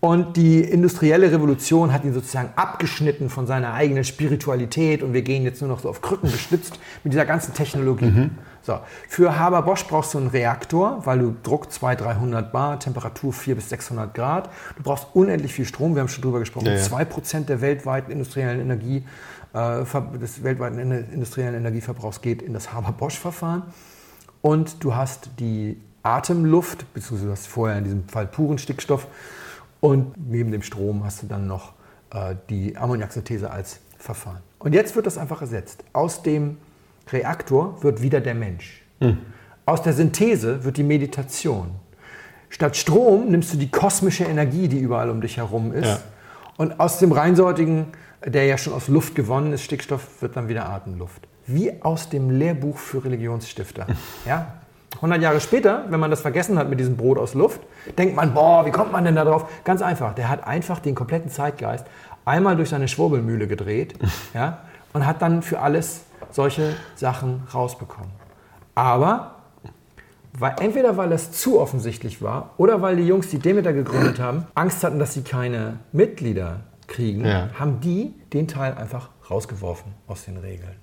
Und 0.00 0.36
die 0.36 0.60
industrielle 0.60 1.32
Revolution 1.32 1.92
hat 1.92 2.04
ihn 2.04 2.12
sozusagen 2.12 2.50
abgeschnitten 2.56 3.28
von 3.28 3.46
seiner 3.46 3.72
eigenen 3.72 4.04
Spiritualität 4.04 5.02
und 5.02 5.14
wir 5.14 5.22
gehen 5.22 5.42
jetzt 5.42 5.60
nur 5.60 5.70
noch 5.70 5.80
so 5.80 5.88
auf 5.88 6.00
Krücken 6.00 6.30
gestützt 6.30 6.78
mit 7.02 7.12
dieser 7.12 7.24
ganzen 7.24 7.54
Technologie. 7.54 8.06
Mhm. 8.06 8.30
So. 8.66 8.80
Für 9.08 9.38
Haber-Bosch 9.38 9.84
brauchst 9.86 10.14
du 10.14 10.18
einen 10.18 10.26
Reaktor, 10.26 11.06
weil 11.06 11.20
du 11.20 11.36
Druck 11.44 11.70
200, 11.70 12.04
300 12.04 12.50
Bar, 12.52 12.80
Temperatur 12.80 13.32
400 13.32 13.62
bis 13.62 13.70
600 13.70 14.12
Grad. 14.12 14.50
Du 14.76 14.82
brauchst 14.82 15.06
unendlich 15.14 15.52
viel 15.52 15.64
Strom, 15.64 15.94
wir 15.94 16.00
haben 16.00 16.08
schon 16.08 16.22
drüber 16.22 16.40
gesprochen. 16.40 16.66
Ja, 16.66 16.74
ja. 16.74 16.84
2% 16.84 17.44
der 17.44 17.60
weltweiten 17.60 18.10
industriellen 18.10 18.60
Energie, 18.60 19.04
äh, 19.52 19.84
des 20.18 20.42
weltweiten 20.42 20.80
industriellen 20.80 21.54
Energieverbrauchs 21.54 22.20
geht 22.20 22.42
in 22.42 22.52
das 22.54 22.72
Haber-Bosch-Verfahren. 22.72 23.62
Und 24.42 24.82
du 24.82 24.96
hast 24.96 25.30
die 25.38 25.80
Atemluft, 26.02 26.92
beziehungsweise 26.92 27.26
du 27.26 27.32
hast 27.32 27.46
vorher 27.46 27.78
in 27.78 27.84
diesem 27.84 28.08
Fall 28.08 28.26
puren 28.26 28.58
Stickstoff. 28.58 29.06
Und 29.78 30.14
neben 30.28 30.50
dem 30.50 30.62
Strom 30.62 31.04
hast 31.04 31.22
du 31.22 31.28
dann 31.28 31.46
noch 31.46 31.72
äh, 32.10 32.34
die 32.50 32.76
Ammoniaksynthese 32.76 33.48
als 33.48 33.78
Verfahren. 33.96 34.40
Und 34.58 34.72
jetzt 34.72 34.96
wird 34.96 35.06
das 35.06 35.18
einfach 35.18 35.40
ersetzt. 35.40 35.84
Aus 35.92 36.22
dem 36.22 36.58
Reaktor 37.12 37.82
wird 37.82 38.02
wieder 38.02 38.20
der 38.20 38.34
Mensch. 38.34 38.82
Hm. 39.00 39.18
Aus 39.64 39.82
der 39.82 39.92
Synthese 39.92 40.64
wird 40.64 40.76
die 40.76 40.82
Meditation. 40.82 41.70
Statt 42.48 42.76
Strom 42.76 43.28
nimmst 43.28 43.52
du 43.52 43.58
die 43.58 43.70
kosmische 43.70 44.24
Energie, 44.24 44.68
die 44.68 44.78
überall 44.78 45.10
um 45.10 45.20
dich 45.20 45.36
herum 45.36 45.72
ist. 45.72 45.86
Ja. 45.86 45.98
Und 46.56 46.80
aus 46.80 46.98
dem 46.98 47.12
reinsortigen, 47.12 47.86
der 48.24 48.46
ja 48.46 48.56
schon 48.56 48.72
aus 48.72 48.88
Luft 48.88 49.14
gewonnen 49.14 49.52
ist, 49.52 49.62
Stickstoff, 49.64 50.22
wird 50.22 50.36
dann 50.36 50.48
wieder 50.48 50.68
Atemluft. 50.68 51.26
Wie 51.46 51.82
aus 51.82 52.08
dem 52.08 52.30
Lehrbuch 52.30 52.78
für 52.78 53.04
Religionsstifter. 53.04 53.86
Ja? 54.26 54.54
100 54.96 55.20
Jahre 55.20 55.40
später, 55.40 55.84
wenn 55.90 56.00
man 56.00 56.10
das 56.10 56.22
vergessen 56.22 56.58
hat 56.58 56.70
mit 56.70 56.80
diesem 56.80 56.96
Brot 56.96 57.18
aus 57.18 57.34
Luft, 57.34 57.60
denkt 57.98 58.16
man, 58.16 58.32
boah, 58.32 58.64
wie 58.64 58.70
kommt 58.70 58.92
man 58.92 59.04
denn 59.04 59.14
da 59.14 59.24
drauf? 59.24 59.46
Ganz 59.62 59.82
einfach, 59.82 60.14
der 60.14 60.30
hat 60.30 60.46
einfach 60.46 60.78
den 60.78 60.94
kompletten 60.94 61.30
Zeitgeist 61.30 61.84
einmal 62.24 62.56
durch 62.56 62.70
seine 62.70 62.88
Schwurbelmühle 62.88 63.46
gedreht 63.46 63.94
ja, 64.34 64.62
und 64.94 65.06
hat 65.06 65.20
dann 65.20 65.42
für 65.42 65.60
alles 65.60 66.05
solche 66.36 66.76
Sachen 66.94 67.42
rausbekommen. 67.52 68.12
Aber 68.74 69.36
weil, 70.38 70.54
entweder 70.60 70.98
weil 70.98 71.10
es 71.12 71.32
zu 71.32 71.58
offensichtlich 71.58 72.20
war 72.22 72.50
oder 72.58 72.82
weil 72.82 72.96
die 72.96 73.06
Jungs, 73.06 73.30
die 73.30 73.38
Demeter 73.38 73.72
gegründet 73.72 74.20
haben, 74.20 74.46
Angst 74.54 74.84
hatten, 74.84 74.98
dass 74.98 75.14
sie 75.14 75.22
keine 75.22 75.80
Mitglieder 75.92 76.60
kriegen, 76.86 77.24
ja. 77.24 77.48
haben 77.58 77.80
die 77.80 78.14
den 78.34 78.46
Teil 78.46 78.74
einfach 78.74 79.08
rausgeworfen 79.30 79.92
aus 80.06 80.26
den 80.26 80.36
Regeln. 80.36 80.76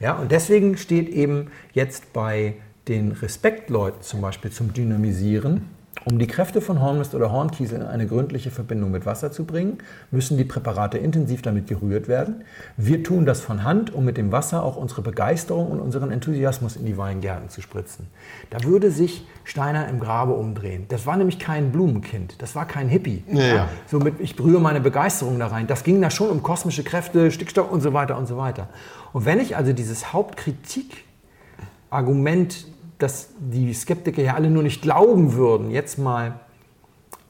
Ja, 0.00 0.12
und 0.12 0.30
deswegen 0.30 0.76
steht 0.76 1.08
eben 1.08 1.50
jetzt 1.72 2.12
bei 2.12 2.56
den 2.86 3.12
Respektleuten 3.12 4.02
zum 4.02 4.20
Beispiel 4.20 4.50
zum 4.52 4.74
Dynamisieren 4.74 5.70
um 6.04 6.18
die 6.18 6.26
Kräfte 6.26 6.60
von 6.60 6.82
Hornmist 6.82 7.14
oder 7.14 7.32
Hornkiesel 7.32 7.80
in 7.80 7.86
eine 7.86 8.06
gründliche 8.06 8.50
Verbindung 8.50 8.90
mit 8.90 9.06
Wasser 9.06 9.32
zu 9.32 9.44
bringen, 9.44 9.78
müssen 10.10 10.36
die 10.36 10.44
Präparate 10.44 10.98
intensiv 10.98 11.40
damit 11.40 11.66
gerührt 11.66 12.08
werden. 12.08 12.44
Wir 12.76 13.02
tun 13.02 13.24
das 13.24 13.40
von 13.40 13.64
Hand, 13.64 13.94
um 13.94 14.04
mit 14.04 14.18
dem 14.18 14.30
Wasser 14.30 14.62
auch 14.62 14.76
unsere 14.76 15.00
Begeisterung 15.00 15.70
und 15.70 15.80
unseren 15.80 16.10
Enthusiasmus 16.10 16.76
in 16.76 16.84
die 16.84 16.98
Weingärten 16.98 17.48
zu 17.48 17.62
spritzen. 17.62 18.08
Da 18.50 18.62
würde 18.64 18.90
sich 18.90 19.26
Steiner 19.44 19.88
im 19.88 19.98
Grabe 19.98 20.34
umdrehen. 20.34 20.84
Das 20.88 21.06
war 21.06 21.16
nämlich 21.16 21.38
kein 21.38 21.72
Blumenkind, 21.72 22.42
das 22.42 22.54
war 22.54 22.66
kein 22.66 22.88
Hippie. 22.88 23.24
Ja, 23.32 23.42
ja. 23.42 23.66
So 23.86 23.98
mit, 23.98 24.20
ich 24.20 24.36
brühe 24.36 24.60
meine 24.60 24.80
Begeisterung 24.80 25.38
da 25.38 25.46
rein. 25.46 25.66
Das 25.66 25.84
ging 25.84 26.02
da 26.02 26.10
schon 26.10 26.28
um 26.28 26.42
kosmische 26.42 26.84
Kräfte, 26.84 27.30
Stickstoff 27.30 27.70
und 27.70 27.80
so 27.80 27.94
weiter 27.94 28.18
und 28.18 28.26
so 28.26 28.36
weiter. 28.36 28.68
Und 29.12 29.24
wenn 29.24 29.40
ich 29.40 29.56
also 29.56 29.72
dieses 29.72 30.12
Hauptkritik-Argument 30.12 32.73
dass 32.98 33.30
die 33.38 33.72
Skeptiker 33.74 34.22
ja 34.22 34.34
alle 34.34 34.50
nur 34.50 34.62
nicht 34.62 34.82
glauben 34.82 35.34
würden, 35.34 35.70
jetzt 35.70 35.98
mal 35.98 36.40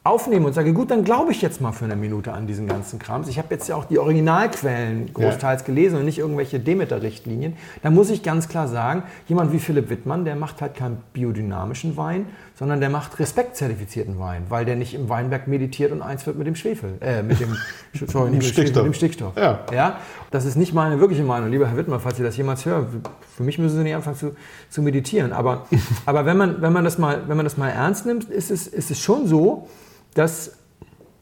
aufnehme 0.04 0.46
und 0.46 0.52
sage, 0.52 0.74
gut, 0.74 0.90
dann 0.90 1.02
glaube 1.02 1.32
ich 1.32 1.40
jetzt 1.40 1.62
mal 1.62 1.72
für 1.72 1.86
eine 1.86 1.96
Minute 1.96 2.34
an 2.34 2.46
diesen 2.46 2.68
ganzen 2.68 2.98
Krams. 2.98 3.26
Ich 3.26 3.38
habe 3.38 3.48
jetzt 3.54 3.68
ja 3.68 3.74
auch 3.74 3.86
die 3.86 3.98
Originalquellen 3.98 5.14
großteils 5.14 5.62
ja. 5.62 5.66
gelesen 5.66 5.98
und 5.98 6.04
nicht 6.04 6.18
irgendwelche 6.18 6.60
Demeter-Richtlinien. 6.60 7.56
Da 7.82 7.90
muss 7.90 8.10
ich 8.10 8.22
ganz 8.22 8.48
klar 8.48 8.68
sagen, 8.68 9.04
jemand 9.28 9.52
wie 9.54 9.58
Philipp 9.58 9.88
Wittmann, 9.88 10.26
der 10.26 10.36
macht 10.36 10.60
halt 10.60 10.74
keinen 10.74 10.98
biodynamischen 11.14 11.96
Wein, 11.96 12.26
sondern 12.56 12.80
der 12.80 12.88
macht 12.88 13.18
respektzertifizierten 13.18 14.18
Wein, 14.18 14.44
weil 14.48 14.64
der 14.64 14.76
nicht 14.76 14.94
im 14.94 15.08
Weinberg 15.08 15.48
meditiert 15.48 15.90
und 15.90 16.02
eins 16.02 16.24
wird 16.24 16.38
mit 16.38 16.46
dem 16.46 16.54
Schwefel, 16.54 16.98
äh, 17.00 17.22
mit 17.22 17.40
dem, 17.40 17.56
sorry, 18.06 18.30
mit 18.30 18.44
Stickstoff. 18.44 18.84
Mit 18.84 18.92
dem 18.92 18.96
Stickstoff. 18.96 19.36
Ja. 19.36 19.60
ja. 19.72 19.98
Das 20.30 20.44
ist 20.44 20.54
nicht 20.56 20.72
meine 20.72 21.00
wirkliche 21.00 21.24
Meinung. 21.24 21.50
Lieber 21.50 21.66
Herr 21.66 21.76
Wittmann, 21.76 22.00
falls 22.00 22.16
Sie 22.16 22.22
das 22.22 22.36
jemals 22.36 22.64
hören, 22.64 23.02
für 23.36 23.42
mich 23.42 23.58
müssen 23.58 23.76
Sie 23.76 23.82
nicht 23.82 23.94
anfangen 23.94 24.16
zu, 24.16 24.36
zu 24.70 24.82
meditieren. 24.82 25.32
Aber, 25.32 25.66
aber 26.06 26.26
wenn, 26.26 26.36
man, 26.36 26.62
wenn, 26.62 26.72
man 26.72 26.84
das 26.84 26.96
mal, 26.96 27.22
wenn 27.26 27.36
man 27.36 27.44
das 27.44 27.56
mal 27.56 27.70
ernst 27.70 28.06
nimmt, 28.06 28.30
ist 28.30 28.52
es, 28.52 28.68
ist 28.68 28.90
es 28.90 29.00
schon 29.00 29.26
so, 29.26 29.68
dass 30.14 30.52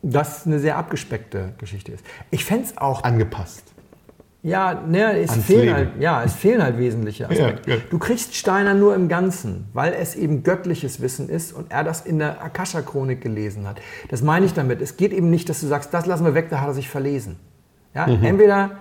das 0.03 0.47
eine 0.47 0.59
sehr 0.59 0.77
abgespeckte 0.77 1.55
Geschichte 1.59 1.93
ist. 1.93 2.05
Ich 2.31 2.45
fände 2.45 2.65
es 2.65 2.77
auch. 2.77 3.05
Angepasst. 3.05 3.72
Ja, 4.45 4.75
ne, 4.75 5.21
es, 5.21 5.37
fehlen 5.37 5.73
halt, 5.73 6.01
ja, 6.01 6.25
es 6.25 6.33
fehlen 6.33 6.61
halt 6.61 6.77
wesentliche 6.77 7.29
Aspekte. 7.29 7.71
Ja, 7.71 7.77
ja. 7.77 7.83
Du 7.91 7.99
kriegst 7.99 8.35
Steiner 8.35 8.75
nur 8.75 8.93
im 8.97 9.09
Ganzen, 9.09 9.69
weil 9.73 9.93
es 9.93 10.17
eben 10.17 10.43
göttliches 10.43 11.01
Wissen 11.01 11.29
ist 11.29 11.53
und 11.53 11.71
er 11.71 11.85
das 11.85 12.01
in 12.01 12.19
der 12.19 12.43
Akasha-Chronik 12.43 13.21
gelesen 13.21 13.69
hat. 13.69 13.81
Das 14.09 14.21
meine 14.21 14.45
ich 14.45 14.53
damit. 14.53 14.83
Es 14.83 14.97
geht 14.97 15.13
eben 15.13 15.31
nicht, 15.31 15.49
dass 15.49 15.61
du 15.61 15.69
sagst, 15.69 15.95
das 15.95 16.07
lassen 16.07 16.25
wir 16.25 16.35
weg, 16.35 16.49
da 16.51 16.61
hat 16.61 16.69
er 16.69 16.75
sich 16.75 16.89
verlesen. 16.89 17.39
Ja? 17.95 18.09
Mhm. 18.09 18.25
Entweder 18.25 18.73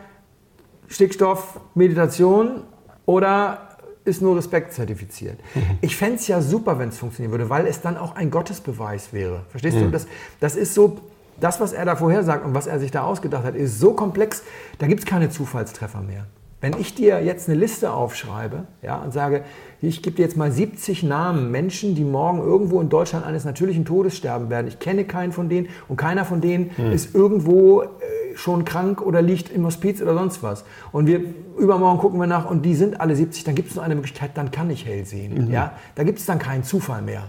Stickstoff, 0.87 1.59
Meditation 1.75 2.63
oder 3.05 3.69
ist 4.03 4.19
nur 4.21 4.35
Respekt 4.37 4.73
zertifiziert. 4.73 5.39
Mhm. 5.53 5.77
Ich 5.81 5.95
fände 5.95 6.15
es 6.15 6.27
ja 6.27 6.41
super, 6.41 6.79
wenn 6.79 6.89
es 6.89 6.97
funktionieren 6.97 7.31
würde, 7.31 7.49
weil 7.51 7.67
es 7.67 7.81
dann 7.81 7.97
auch 7.97 8.15
ein 8.15 8.31
Gottesbeweis 8.31 9.13
wäre. 9.13 9.43
Verstehst 9.49 9.77
mhm. 9.77 9.81
du? 9.81 9.91
Das, 9.91 10.07
das 10.39 10.55
ist 10.55 10.73
so, 10.73 10.99
das, 11.39 11.59
was 11.59 11.73
er 11.73 11.85
da 11.85 11.95
vorher 11.95 12.23
sagt 12.23 12.45
und 12.45 12.53
was 12.53 12.67
er 12.67 12.79
sich 12.79 12.91
da 12.91 13.03
ausgedacht 13.03 13.43
hat, 13.43 13.55
ist 13.55 13.79
so 13.79 13.93
komplex, 13.93 14.43
da 14.77 14.87
gibt 14.87 15.01
es 15.01 15.05
keine 15.05 15.29
Zufallstreffer 15.29 16.01
mehr. 16.01 16.25
Wenn 16.61 16.79
ich 16.79 16.93
dir 16.93 17.23
jetzt 17.23 17.49
eine 17.49 17.57
Liste 17.57 17.91
aufschreibe 17.91 18.65
ja, 18.83 18.97
und 18.97 19.11
sage, 19.11 19.43
ich 19.81 20.03
gebe 20.03 20.15
dir 20.15 20.21
jetzt 20.21 20.37
mal 20.37 20.51
70 20.51 21.01
Namen 21.01 21.49
Menschen, 21.49 21.95
die 21.95 22.03
morgen 22.03 22.37
irgendwo 22.37 22.79
in 22.79 22.89
Deutschland 22.89 23.25
eines 23.25 23.45
natürlichen 23.45 23.83
Todes 23.83 24.15
sterben 24.15 24.51
werden. 24.51 24.67
Ich 24.67 24.77
kenne 24.77 25.05
keinen 25.05 25.31
von 25.31 25.49
denen 25.49 25.69
und 25.87 25.97
keiner 25.97 26.23
von 26.23 26.39
denen 26.39 26.69
hm. 26.77 26.91
ist 26.91 27.15
irgendwo 27.15 27.81
äh, 27.81 27.87
schon 28.35 28.63
krank 28.63 29.01
oder 29.01 29.23
liegt 29.23 29.51
im 29.51 29.65
Hospiz 29.65 30.03
oder 30.03 30.13
sonst 30.13 30.43
was. 30.43 30.63
Und 30.91 31.07
wir 31.07 31.21
übermorgen 31.57 31.99
gucken 31.99 32.19
wir 32.19 32.27
nach 32.27 32.47
und 32.47 32.63
die 32.63 32.75
sind 32.75 33.01
alle 33.01 33.15
70, 33.15 33.43
dann 33.43 33.55
gibt 33.55 33.69
es 33.69 33.75
nur 33.75 33.83
eine 33.83 33.95
Möglichkeit, 33.95 34.31
dann 34.35 34.51
kann 34.51 34.69
ich 34.69 34.85
hell 34.85 35.03
sehen. 35.03 35.47
Mhm. 35.47 35.51
Ja? 35.51 35.73
Da 35.95 36.03
gibt 36.03 36.19
es 36.19 36.27
dann 36.27 36.37
keinen 36.37 36.63
Zufall 36.63 37.01
mehr. 37.01 37.23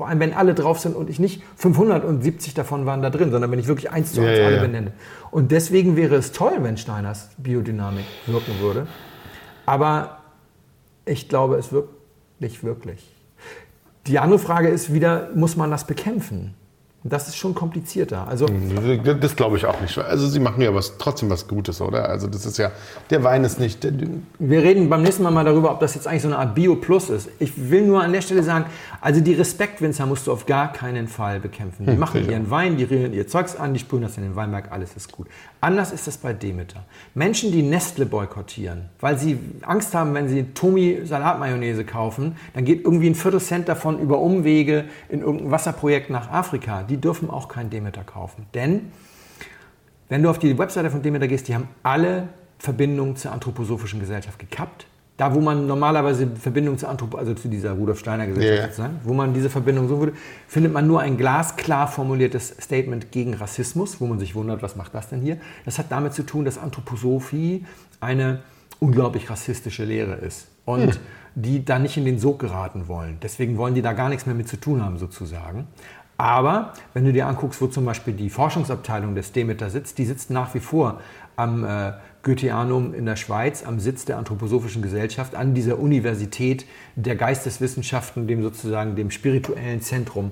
Vor 0.00 0.08
allem, 0.08 0.18
wenn 0.20 0.32
alle 0.32 0.54
drauf 0.54 0.78
sind 0.80 0.96
und 0.96 1.10
ich 1.10 1.18
nicht 1.18 1.42
570 1.56 2.54
davon 2.54 2.86
waren 2.86 3.02
da 3.02 3.10
drin, 3.10 3.30
sondern 3.30 3.50
wenn 3.50 3.58
ich 3.58 3.66
wirklich 3.66 3.90
eins 3.90 4.14
zu 4.14 4.22
eins 4.22 4.38
Ja, 4.38 4.46
alle 4.46 4.56
ja. 4.56 4.62
benenne. 4.62 4.92
Und 5.30 5.52
deswegen 5.52 5.94
wäre 5.94 6.14
es 6.14 6.32
toll, 6.32 6.54
wenn 6.60 6.78
Steiners 6.78 7.28
Biodynamik 7.36 8.06
wirken 8.24 8.58
würde. 8.60 8.86
Aber 9.66 10.20
ich 11.04 11.28
glaube, 11.28 11.56
es 11.56 11.70
wirkt 11.70 11.90
nicht 12.38 12.64
wirklich. 12.64 13.14
Die 14.06 14.18
andere 14.18 14.38
Frage 14.38 14.68
ist 14.68 14.90
wieder, 14.94 15.28
muss 15.34 15.56
man 15.56 15.70
das 15.70 15.86
bekämpfen? 15.86 16.54
Das 17.02 17.28
ist 17.28 17.36
schon 17.36 17.54
komplizierter. 17.54 18.28
Also 18.28 18.46
Das 19.20 19.34
glaube 19.34 19.56
ich 19.56 19.64
auch 19.64 19.80
nicht. 19.80 19.96
Also 19.96 20.28
sie 20.28 20.38
machen 20.38 20.60
ja 20.60 20.74
was, 20.74 20.98
trotzdem 20.98 21.30
was 21.30 21.48
Gutes, 21.48 21.80
oder? 21.80 22.08
Also 22.08 22.26
das 22.26 22.44
ist 22.44 22.58
ja, 22.58 22.72
der 23.08 23.24
Wein 23.24 23.42
ist 23.42 23.58
nicht, 23.58 23.86
Wir 24.38 24.62
reden 24.62 24.90
beim 24.90 25.02
nächsten 25.02 25.22
Mal 25.22 25.30
mal 25.30 25.44
darüber, 25.44 25.70
ob 25.70 25.80
das 25.80 25.94
jetzt 25.94 26.06
eigentlich 26.06 26.22
so 26.22 26.28
eine 26.28 26.38
Art 26.38 26.54
Bio-Plus 26.54 27.08
ist. 27.08 27.30
Ich 27.38 27.70
will 27.70 27.86
nur 27.86 28.02
an 28.02 28.12
der 28.12 28.20
Stelle 28.20 28.42
sagen, 28.42 28.66
also 29.00 29.22
die 29.22 29.32
Respektwinzer 29.32 30.04
musst 30.04 30.26
du 30.26 30.32
auf 30.32 30.44
gar 30.44 30.72
keinen 30.72 31.08
Fall 31.08 31.40
bekämpfen. 31.40 31.86
Die 31.86 31.96
machen 31.96 32.20
sicher. 32.20 32.32
ihren 32.32 32.50
Wein, 32.50 32.76
die 32.76 32.84
rühren 32.84 33.14
ihr 33.14 33.26
Zeugs 33.26 33.56
an, 33.56 33.72
die 33.72 33.80
sprühen 33.80 34.02
das 34.02 34.18
in 34.18 34.24
den 34.24 34.36
Weinberg, 34.36 34.70
alles 34.70 34.94
ist 34.94 35.10
gut. 35.10 35.26
Anders 35.62 35.92
ist 35.92 36.06
es 36.06 36.18
bei 36.18 36.34
Demeter. 36.34 36.84
Menschen, 37.14 37.50
die 37.50 37.62
Nestle 37.62 38.04
boykottieren, 38.04 38.90
weil 39.00 39.18
sie 39.18 39.38
Angst 39.62 39.94
haben, 39.94 40.12
wenn 40.12 40.28
sie 40.28 40.44
Tomi 40.54 41.00
Salatmayonnaise 41.04 41.84
kaufen, 41.84 42.36
dann 42.52 42.64
geht 42.66 42.84
irgendwie 42.84 43.08
ein 43.08 43.14
Viertel 43.14 43.40
Cent 43.40 43.68
davon 43.68 43.98
über 44.00 44.18
Umwege 44.18 44.84
in 45.08 45.20
irgendein 45.20 45.50
Wasserprojekt 45.50 46.10
nach 46.10 46.30
Afrika. 46.30 46.82
Die 46.90 46.98
dürfen 46.98 47.30
auch 47.30 47.48
kein 47.48 47.70
Demeter 47.70 48.04
kaufen. 48.04 48.46
Denn 48.52 48.92
wenn 50.08 50.22
du 50.22 50.28
auf 50.28 50.38
die 50.38 50.58
Webseite 50.58 50.90
von 50.90 51.02
Demeter 51.02 51.28
gehst, 51.28 51.48
die 51.48 51.54
haben 51.54 51.68
alle 51.82 52.28
Verbindungen 52.58 53.16
zur 53.16 53.32
anthroposophischen 53.32 54.00
Gesellschaft 54.00 54.38
gekappt. 54.38 54.86
Da, 55.16 55.34
wo 55.34 55.40
man 55.40 55.66
normalerweise 55.66 56.26
Verbindung 56.28 56.78
zur 56.78 56.88
Anthrop 56.88 57.14
also 57.14 57.34
zu 57.34 57.48
dieser 57.48 57.72
Rudolf 57.72 57.98
Steiner 57.98 58.26
Gesellschaft, 58.26 58.58
ja. 58.58 58.66
sozusagen, 58.68 59.00
wo 59.04 59.12
man 59.12 59.34
diese 59.34 59.50
Verbindung 59.50 59.86
so 59.86 59.98
würde, 59.98 60.14
findet 60.48 60.72
man 60.72 60.86
nur 60.86 61.00
ein 61.00 61.18
glasklar 61.18 61.88
formuliertes 61.88 62.56
Statement 62.58 63.12
gegen 63.12 63.34
Rassismus, 63.34 64.00
wo 64.00 64.06
man 64.06 64.18
sich 64.18 64.34
wundert, 64.34 64.62
was 64.62 64.76
macht 64.76 64.94
das 64.94 65.10
denn 65.10 65.20
hier? 65.20 65.36
Das 65.66 65.78
hat 65.78 65.86
damit 65.90 66.14
zu 66.14 66.22
tun, 66.22 66.46
dass 66.46 66.56
Anthroposophie 66.56 67.66
eine 68.00 68.40
unglaublich 68.78 69.28
rassistische 69.28 69.84
Lehre 69.84 70.14
ist 70.14 70.48
und 70.64 70.98
die 71.34 71.64
da 71.64 71.78
nicht 71.78 71.98
in 71.98 72.06
den 72.06 72.18
Sog 72.18 72.38
geraten 72.38 72.88
wollen. 72.88 73.18
Deswegen 73.22 73.58
wollen 73.58 73.74
die 73.74 73.82
da 73.82 73.92
gar 73.92 74.08
nichts 74.08 74.24
mehr 74.24 74.34
mit 74.34 74.48
zu 74.48 74.58
tun 74.58 74.82
haben, 74.82 74.96
sozusagen. 74.96 75.66
Aber 76.20 76.74
wenn 76.92 77.06
du 77.06 77.14
dir 77.14 77.26
anguckst, 77.26 77.62
wo 77.62 77.66
zum 77.66 77.86
Beispiel 77.86 78.12
die 78.12 78.28
Forschungsabteilung 78.28 79.14
des 79.14 79.32
Demeter 79.32 79.70
sitzt, 79.70 79.96
die 79.96 80.04
sitzt 80.04 80.28
nach 80.28 80.52
wie 80.52 80.60
vor 80.60 81.00
am 81.34 81.64
äh, 81.64 81.92
Goetheanum 82.22 82.92
in 82.92 83.06
der 83.06 83.16
Schweiz, 83.16 83.64
am 83.64 83.80
Sitz 83.80 84.04
der 84.04 84.18
Anthroposophischen 84.18 84.82
Gesellschaft, 84.82 85.34
an 85.34 85.54
dieser 85.54 85.78
Universität 85.78 86.66
der 86.94 87.16
Geisteswissenschaften, 87.16 88.26
dem 88.26 88.42
sozusagen 88.42 88.96
dem 88.96 89.10
spirituellen 89.10 89.80
Zentrum 89.80 90.30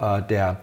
äh, 0.00 0.22
der 0.22 0.60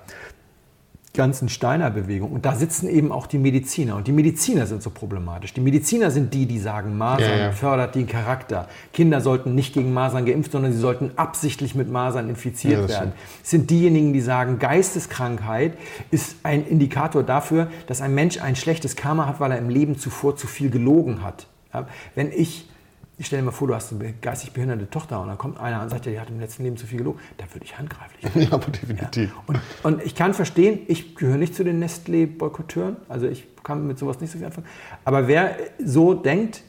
ganzen 1.15 1.47
Steiner-Bewegung. 1.47 2.31
Und 2.31 2.43
da 2.43 2.55
sitzen 2.55 2.89
eben 2.89 3.11
auch 3.11 3.27
die 3.27 3.37
Mediziner. 3.37 3.95
Und 3.95 4.07
die 4.07 4.11
Mediziner 4.11 4.65
sind 4.65 4.81
so 4.81 4.89
problematisch. 4.89 5.53
Die 5.53 5.61
Mediziner 5.61 6.09
sind 6.09 6.33
die, 6.33 6.47
die 6.47 6.57
sagen, 6.57 6.97
Masern 6.97 7.29
Ja, 7.29 7.37
ja. 7.37 7.51
fördert 7.51 7.93
den 7.93 8.07
Charakter. 8.07 8.67
Kinder 8.93 9.21
sollten 9.21 9.53
nicht 9.53 9.75
gegen 9.75 9.93
Masern 9.93 10.25
geimpft, 10.25 10.51
sondern 10.51 10.73
sie 10.73 10.79
sollten 10.79 11.11
absichtlich 11.15 11.75
mit 11.75 11.91
Masern 11.91 12.29
infiziert 12.29 12.81
Ja, 12.81 12.89
werden. 12.89 13.11
Es 13.43 13.51
sind 13.51 13.69
diejenigen, 13.69 14.11
die 14.11 14.21
sagen, 14.21 14.57
Geisteskrankheit 14.57 15.77
ist 16.09 16.37
ein 16.41 16.65
Indikator 16.65 17.21
dafür, 17.21 17.67
dass 17.85 18.01
ein 18.01 18.15
Mensch 18.15 18.41
ein 18.41 18.55
schlechtes 18.55 18.95
Karma 18.95 19.27
hat, 19.27 19.39
weil 19.39 19.51
er 19.51 19.59
im 19.59 19.69
Leben 19.69 19.99
zuvor 19.99 20.35
zu 20.35 20.47
viel 20.47 20.71
gelogen 20.71 21.23
hat. 21.23 21.45
Wenn 22.15 22.31
ich, 22.31 22.67
ich 23.17 23.27
stell 23.27 23.39
dir 23.39 23.45
mal 23.45 23.51
vor, 23.51 23.67
du 23.67 23.75
hast 23.75 23.93
eine 23.93 24.13
geistig 24.13 24.53
behinderte 24.53 24.89
Tochter 24.89 25.21
und 25.21 25.27
dann 25.27 25.37
kommt 25.37 25.59
einer 25.59 25.81
und 25.83 25.89
sagt 25.89 26.05
dir, 26.05 26.11
die 26.11 26.19
hat 26.19 26.29
im 26.29 26.39
letzten 26.39 26.63
Leben 26.63 26.77
zu 26.77 26.87
viel 26.87 26.97
gelogen, 26.97 27.19
da 27.37 27.45
würde 27.53 27.65
ich 27.65 27.77
handgreiflich 27.77 28.23
werden. 28.23 28.41
ja, 28.49 28.51
aber 28.53 28.71
definitiv. 28.71 29.33
Und, 29.45 29.59
und 29.83 30.03
ich 30.03 30.15
kann 30.15 30.33
verstehen, 30.33 30.79
ich 30.87 31.15
gehöre 31.15 31.37
nicht 31.37 31.53
zu 31.53 31.63
den 31.63 31.83
Nestlé-Boykotteuren, 31.83 32.97
also 33.09 33.27
ich 33.27 33.47
kann 33.63 33.85
mit 33.85 33.99
sowas 33.99 34.19
nicht 34.19 34.31
so 34.31 34.37
viel 34.39 34.47
anfangen. 34.47 34.67
Aber 35.05 35.27
wer 35.27 35.55
so 35.83 36.15
denkt, 36.15 36.63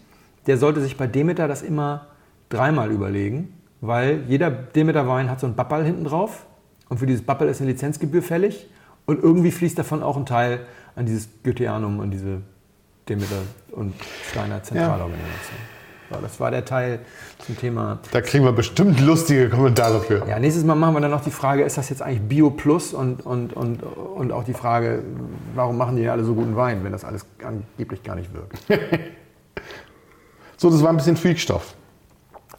der 0.47 0.59
sollte 0.59 0.81
sich 0.83 0.97
bei 0.97 1.07
Demeter 1.07 1.49
das 1.49 1.63
immer 1.63 2.09
dreimal 2.51 2.91
überlegen, 2.91 3.55
weil 3.81 4.25
jeder 4.29 4.51
Demeter-Wein 4.51 5.31
hat 5.31 5.41
so 5.41 5.47
ein 5.47 5.57
Bappal 5.57 5.85
hinten 5.85 6.05
drauf 6.05 6.45
und 6.91 6.99
für 6.99 7.07
dieses 7.07 7.25
Bappal 7.25 7.49
ist 7.49 7.63
eine 7.63 7.71
Lizenzgebühr 7.71 8.23
fällig 8.23 8.69
und 9.07 9.23
irgendwie 9.23 9.51
fließt 9.51 9.79
davon 9.79 10.03
auch 10.03 10.17
ein 10.17 10.27
Teil 10.27 10.61
an 10.95 11.07
dieses 11.07 11.29
Goetheanum 11.43 12.01
und 12.01 12.11
diese 12.11 12.43
Demeter 13.09 13.43
und 13.73 13.95
Steiner 14.31 14.63
Zentralorganisation. 14.63 15.74
So, 16.15 16.21
das 16.23 16.41
war 16.41 16.51
der 16.51 16.65
Teil 16.65 17.01
zum 17.45 17.59
Thema 17.59 17.99
Da 18.13 18.21
kriegen 18.21 18.45
wir 18.45 18.53
bestimmt 18.53 19.01
lustige 19.01 19.49
Kommentare 19.49 20.01
für. 20.01 20.27
ja, 20.29 20.39
nächstes 20.39 20.65
Mal 20.65 20.75
machen 20.75 20.95
wir 20.95 21.01
dann 21.01 21.11
noch 21.11 21.23
die 21.25 21.31
Frage, 21.31 21.63
ist 21.65 21.77
das 21.79 21.89
jetzt 21.91 22.03
eigentlich 22.03 22.23
Bio 22.23 22.51
Plus 22.51 22.95
und, 22.95 23.25
und, 23.27 23.53
und, 23.55 23.83
und 23.83 24.33
auch 24.33 24.45
die 24.45 24.55
Frage, 24.55 25.03
warum 25.55 25.77
machen 25.77 25.97
die 25.97 26.09
alle 26.09 26.25
so 26.25 26.35
guten 26.35 26.57
Wein, 26.57 26.85
wenn 26.85 26.93
das 26.93 27.05
alles 27.05 27.27
angeblich 27.43 28.03
gar 28.03 28.17
nicht 28.17 28.31
wirkt. 28.33 28.59
So, 30.57 30.71
das 30.71 30.83
war 30.83 30.89
ein 30.91 30.97
bisschen 30.97 31.17
Freakstoff. 31.17 31.75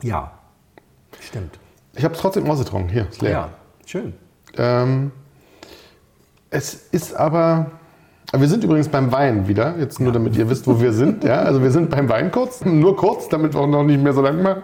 Ja, 0.03 0.31
stimmt. 1.21 1.57
Ich 1.95 2.03
habe 2.03 2.13
es 2.13 2.19
trotzdem 2.19 2.47
ausgetrunken. 2.47 2.89
Hier, 2.91 3.07
ist 3.09 3.21
leer. 3.21 3.31
Ja, 3.31 3.49
schön. 3.85 4.13
Ähm, 4.57 5.11
es 6.49 6.73
ist 6.91 7.15
aber. 7.15 7.71
Wir 8.39 8.47
sind 8.47 8.63
übrigens 8.63 8.89
beim 8.89 9.11
Wein 9.11 9.47
wieder, 9.47 9.75
jetzt 9.79 9.99
nur 9.99 10.11
damit 10.11 10.35
ihr 10.35 10.49
wisst, 10.49 10.67
wo 10.67 10.79
wir 10.79 10.93
sind. 10.93 11.23
Ja? 11.23 11.41
Also 11.43 11.61
wir 11.61 11.71
sind 11.71 11.89
beim 11.89 12.09
Wein 12.09 12.31
kurz, 12.31 12.61
nur 12.65 12.95
kurz, 12.95 13.29
damit 13.29 13.53
wir 13.53 13.61
auch 13.61 13.67
noch 13.67 13.83
nicht 13.83 14.01
mehr 14.01 14.13
so 14.13 14.21
lang 14.21 14.41
machen. 14.41 14.63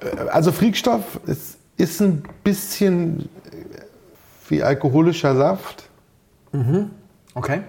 Äh, 0.00 0.28
Also 0.30 0.52
Frickstoff, 0.52 1.20
es 1.26 1.56
ist 1.76 2.00
ein 2.00 2.22
bisschen 2.44 3.28
wie 4.48 4.62
alkoholischer 4.62 5.34
Saft. 5.36 5.84
Okay. 7.34 7.62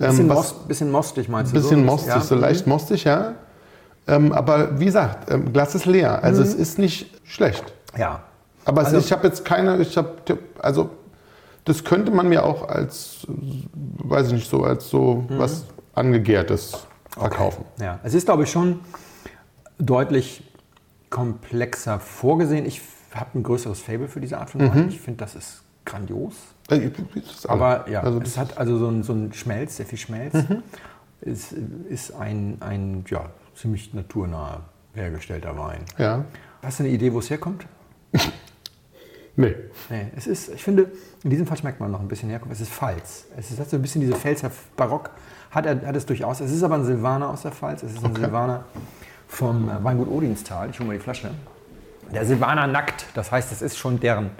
Ähm, 0.00 0.06
Bisschen, 0.10 0.28
was- 0.28 0.36
most, 0.36 0.68
bisschen 0.68 0.90
mostig 0.90 1.28
meinst 1.28 1.52
Ein 1.52 1.56
du? 1.56 1.60
bisschen 1.62 1.80
so? 1.80 1.84
mostig, 1.86 2.08
Ja. 2.14 2.20
so 2.20 2.34
leicht 2.34 2.66
mostig, 2.66 3.04
ja. 3.04 3.34
Ähm, 4.06 4.32
aber 4.32 4.78
wie 4.78 4.84
gesagt, 4.84 5.30
ähm, 5.30 5.52
Glas 5.52 5.74
ist 5.74 5.86
leer. 5.86 6.22
Also 6.22 6.40
Mhm. 6.42 6.48
es 6.48 6.54
ist 6.54 6.78
nicht 6.78 7.10
schlecht. 7.24 7.64
Ja. 7.96 8.20
Aber 8.64 8.82
es 8.82 8.88
Also- 8.88 8.98
ist, 8.98 9.06
ich 9.06 9.12
habe 9.12 9.26
jetzt 9.26 9.44
keine, 9.44 9.78
ich 9.78 9.96
habe, 9.96 10.10
also 10.60 10.90
das 11.68 11.84
könnte 11.84 12.10
man 12.10 12.28
mir 12.28 12.44
auch 12.44 12.68
als, 12.68 13.26
weiß 13.28 14.28
ich 14.28 14.32
nicht, 14.32 14.48
so 14.50 14.62
als 14.64 14.88
so 14.88 15.24
Mhm. 15.28 15.38
was 15.38 15.64
angegärtes 15.94 16.86
verkaufen. 17.10 17.64
Ja, 17.80 18.00
es 18.02 18.14
ist, 18.14 18.24
glaube 18.26 18.44
ich, 18.44 18.50
schon 18.50 18.80
deutlich 19.78 20.42
komplexer 21.10 22.00
vorgesehen. 22.00 22.66
Ich 22.66 22.80
habe 23.14 23.38
ein 23.38 23.42
größeres 23.42 23.80
Fable 23.80 24.08
für 24.08 24.20
diese 24.20 24.38
Art 24.38 24.50
von 24.50 24.60
Wein. 24.60 24.88
Ich 24.88 25.00
finde, 25.00 25.18
das 25.18 25.34
ist 25.34 25.62
grandios. 25.84 26.34
Das 26.68 26.78
ist 26.78 27.48
Aber 27.48 27.88
ja, 27.88 28.02
also 28.02 28.20
es 28.20 28.36
hat 28.36 28.58
also 28.58 28.76
so 28.78 28.88
ein, 28.88 29.02
so 29.02 29.12
ein 29.14 29.32
Schmelz, 29.32 29.76
sehr 29.76 29.86
viel 29.86 29.98
Schmelz. 29.98 30.34
Mhm. 30.34 30.62
Es 31.20 31.52
ist 31.88 32.12
ein, 32.14 32.58
ein 32.60 33.04
ja, 33.08 33.30
ziemlich 33.54 33.92
naturnah 33.94 34.60
hergestellter 34.94 35.56
Wein. 35.58 35.84
ja, 35.98 36.24
Hast 36.62 36.78
du 36.80 36.84
eine 36.84 36.92
Idee, 36.92 37.12
wo 37.12 37.18
es 37.20 37.30
herkommt? 37.30 37.66
nee, 39.38 39.54
Nee, 39.88 40.06
es 40.16 40.26
ist, 40.26 40.48
ich 40.50 40.62
finde, 40.62 40.90
in 41.24 41.30
diesem 41.30 41.46
Fall 41.46 41.56
schmeckt 41.56 41.80
man 41.80 41.90
noch 41.90 42.00
ein 42.00 42.08
bisschen 42.08 42.28
herkommt. 42.28 42.52
Es 42.52 42.60
ist 42.60 42.70
Pfalz. 42.70 43.26
Es 43.36 43.50
ist, 43.50 43.58
hat 43.58 43.70
so 43.70 43.76
ein 43.76 43.82
bisschen 43.82 44.00
diese 44.00 44.14
Pfälzer 44.14 44.50
Barock, 44.76 45.10
hat, 45.50 45.64
er, 45.64 45.80
hat 45.86 45.96
es 45.96 46.04
durchaus. 46.04 46.40
Es 46.40 46.52
ist 46.52 46.62
aber 46.62 46.74
ein 46.74 46.84
Silvaner 46.84 47.30
aus 47.30 47.42
der 47.42 47.52
Pfalz. 47.52 47.82
Es 47.82 47.92
ist 47.94 48.04
ein 48.04 48.14
Silvaner 48.14 48.64
vom 49.28 49.68
äh, 49.68 49.82
Weingut 49.82 50.08
Odinstal. 50.08 50.70
Ich 50.70 50.78
hole 50.78 50.88
mal 50.88 50.96
die 50.96 51.02
Flasche. 51.02 51.30
Der 52.12 52.24
Silvaner 52.24 52.66
nackt, 52.66 53.06
das 53.14 53.30
heißt, 53.30 53.52
es 53.52 53.62
ist 53.62 53.76
schon 53.76 54.00
deren. 54.00 54.30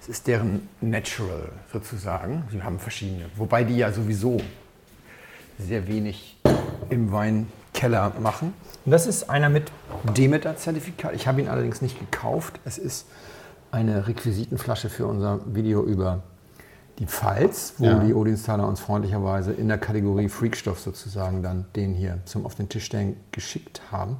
Es 0.00 0.08
ist 0.08 0.26
deren 0.26 0.68
Natural 0.80 1.50
sozusagen. 1.72 2.44
Sie 2.50 2.62
haben 2.62 2.78
verschiedene. 2.78 3.26
Wobei 3.36 3.64
die 3.64 3.76
ja 3.76 3.90
sowieso 3.90 4.38
sehr 5.58 5.88
wenig 5.88 6.38
im 6.90 7.10
Weinkeller 7.76 8.12
machen. 8.20 8.54
Und 8.84 8.92
das 8.92 9.06
ist 9.06 9.28
einer 9.28 9.48
mit 9.48 9.70
Demeter-Zertifikat. 10.16 11.14
Ich 11.14 11.26
habe 11.26 11.40
ihn 11.40 11.48
allerdings 11.48 11.82
nicht 11.82 11.98
gekauft. 11.98 12.58
Es 12.64 12.78
ist 12.78 13.06
eine 13.70 14.06
Requisitenflasche 14.08 14.88
für 14.88 15.06
unser 15.06 15.40
Video 15.46 15.82
über 15.84 16.22
die 16.98 17.06
Pfalz, 17.06 17.74
wo 17.76 17.84
Ja. 17.84 17.98
die 17.98 18.14
Odinstaler 18.14 18.66
uns 18.66 18.80
freundlicherweise 18.80 19.52
in 19.52 19.68
der 19.68 19.76
Kategorie 19.76 20.30
Freakstoff 20.30 20.80
sozusagen 20.80 21.42
dann 21.42 21.66
den 21.76 21.92
hier 21.92 22.20
zum 22.24 22.46
auf 22.46 22.54
den 22.54 22.70
Tisch 22.70 22.86
stellen 22.86 23.16
geschickt 23.32 23.82
haben. 23.92 24.16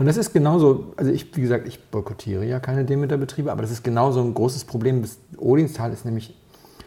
Und 0.00 0.06
das 0.06 0.16
ist 0.16 0.32
genauso, 0.32 0.92
also 0.96 1.12
ich, 1.12 1.36
wie 1.36 1.42
gesagt, 1.42 1.68
ich 1.68 1.84
boykottiere 1.90 2.44
ja 2.44 2.58
keine 2.58 2.84
Demeter-Betriebe, 2.84 3.52
aber 3.52 3.62
das 3.62 3.70
ist 3.70 3.84
genauso 3.84 4.20
ein 4.22 4.34
großes 4.34 4.64
Problem. 4.64 5.02
Das 5.02 5.18
Odinstal 5.38 5.92
ist 5.92 6.04
nämlich 6.04 6.36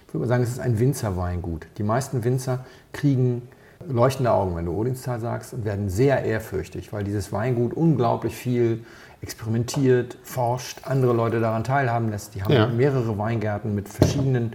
ich 0.08 0.14
würde 0.16 0.22
mal 0.22 0.28
sagen, 0.28 0.42
es 0.42 0.50
ist 0.50 0.60
ein 0.60 0.80
Winzerweingut. 0.80 1.68
Die 1.78 1.84
meisten 1.84 2.24
Winzer 2.24 2.66
kriegen 2.94 3.44
leuchtende 3.88 4.32
Augen, 4.32 4.56
wenn 4.56 4.66
du 4.66 4.74
Odinstal 4.74 5.20
sagst, 5.20 5.54
und 5.54 5.66
werden 5.66 5.90
sehr 5.90 6.24
ehrfürchtig, 6.24 6.92
weil 6.92 7.04
dieses 7.04 7.32
Weingut 7.32 7.74
unglaublich 7.74 8.36
viel 8.36 8.84
experimentiert, 9.22 10.18
forscht, 10.24 10.82
andere 10.86 11.14
Leute 11.14 11.40
daran 11.42 11.64
teilhaben 11.64 12.10
lässt. 12.10 12.36
Die 12.36 12.44
haben 12.44 12.54
Ja. 12.54 12.68
mehrere 12.68 13.18
Weingärten 13.18 13.76
mit 13.76 13.90
verschiedenen, 13.90 14.54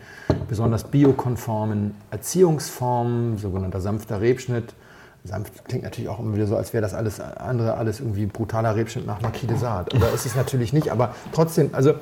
besonders 0.48 0.84
biokonformen 0.84 1.94
Erziehungsformen, 2.10 3.36
sogenannter 3.36 3.80
sanfter 3.80 4.20
Rebschnitt, 4.20 4.74
sanft 5.24 5.64
klingt 5.66 5.84
natürlich 5.84 6.10
auch 6.10 6.18
immer 6.20 6.34
wieder 6.34 6.46
so, 6.46 6.56
als 6.56 6.72
wäre 6.74 6.82
das 6.82 6.92
alles 6.92 7.18
andere 7.18 7.74
alles 7.78 8.00
irgendwie 8.00 8.26
brutaler 8.26 8.76
Rebschnitt 8.76 9.06
nach 9.06 9.22
Marquis 9.22 9.48
de 9.48 9.56
Sade. 9.56 9.96
Oder 9.96 10.12
ist 10.12 10.26
es 10.26 10.36
natürlich 10.36 10.72
nicht, 10.74 10.90
aber 10.92 11.14
trotzdem, 11.32 11.70
also 11.72 11.94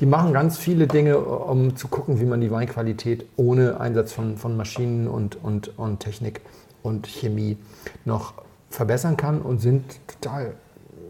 die 0.00 0.06
machen 0.06 0.32
ganz 0.32 0.56
viele 0.56 0.86
Dinge, 0.86 1.18
um 1.18 1.76
zu 1.76 1.88
gucken, 1.88 2.20
wie 2.20 2.24
man 2.24 2.40
die 2.40 2.50
Weinqualität 2.50 3.26
ohne 3.36 3.80
Einsatz 3.80 4.12
von, 4.12 4.38
von 4.38 4.56
Maschinen 4.56 5.08
und, 5.08 5.42
und, 5.42 5.78
und 5.78 6.00
Technik 6.00 6.40
und 6.82 7.06
Chemie 7.06 7.56
noch 8.04 8.34
verbessern 8.70 9.16
kann 9.16 9.40
und 9.42 9.60
sind 9.60 9.84
total 10.06 10.54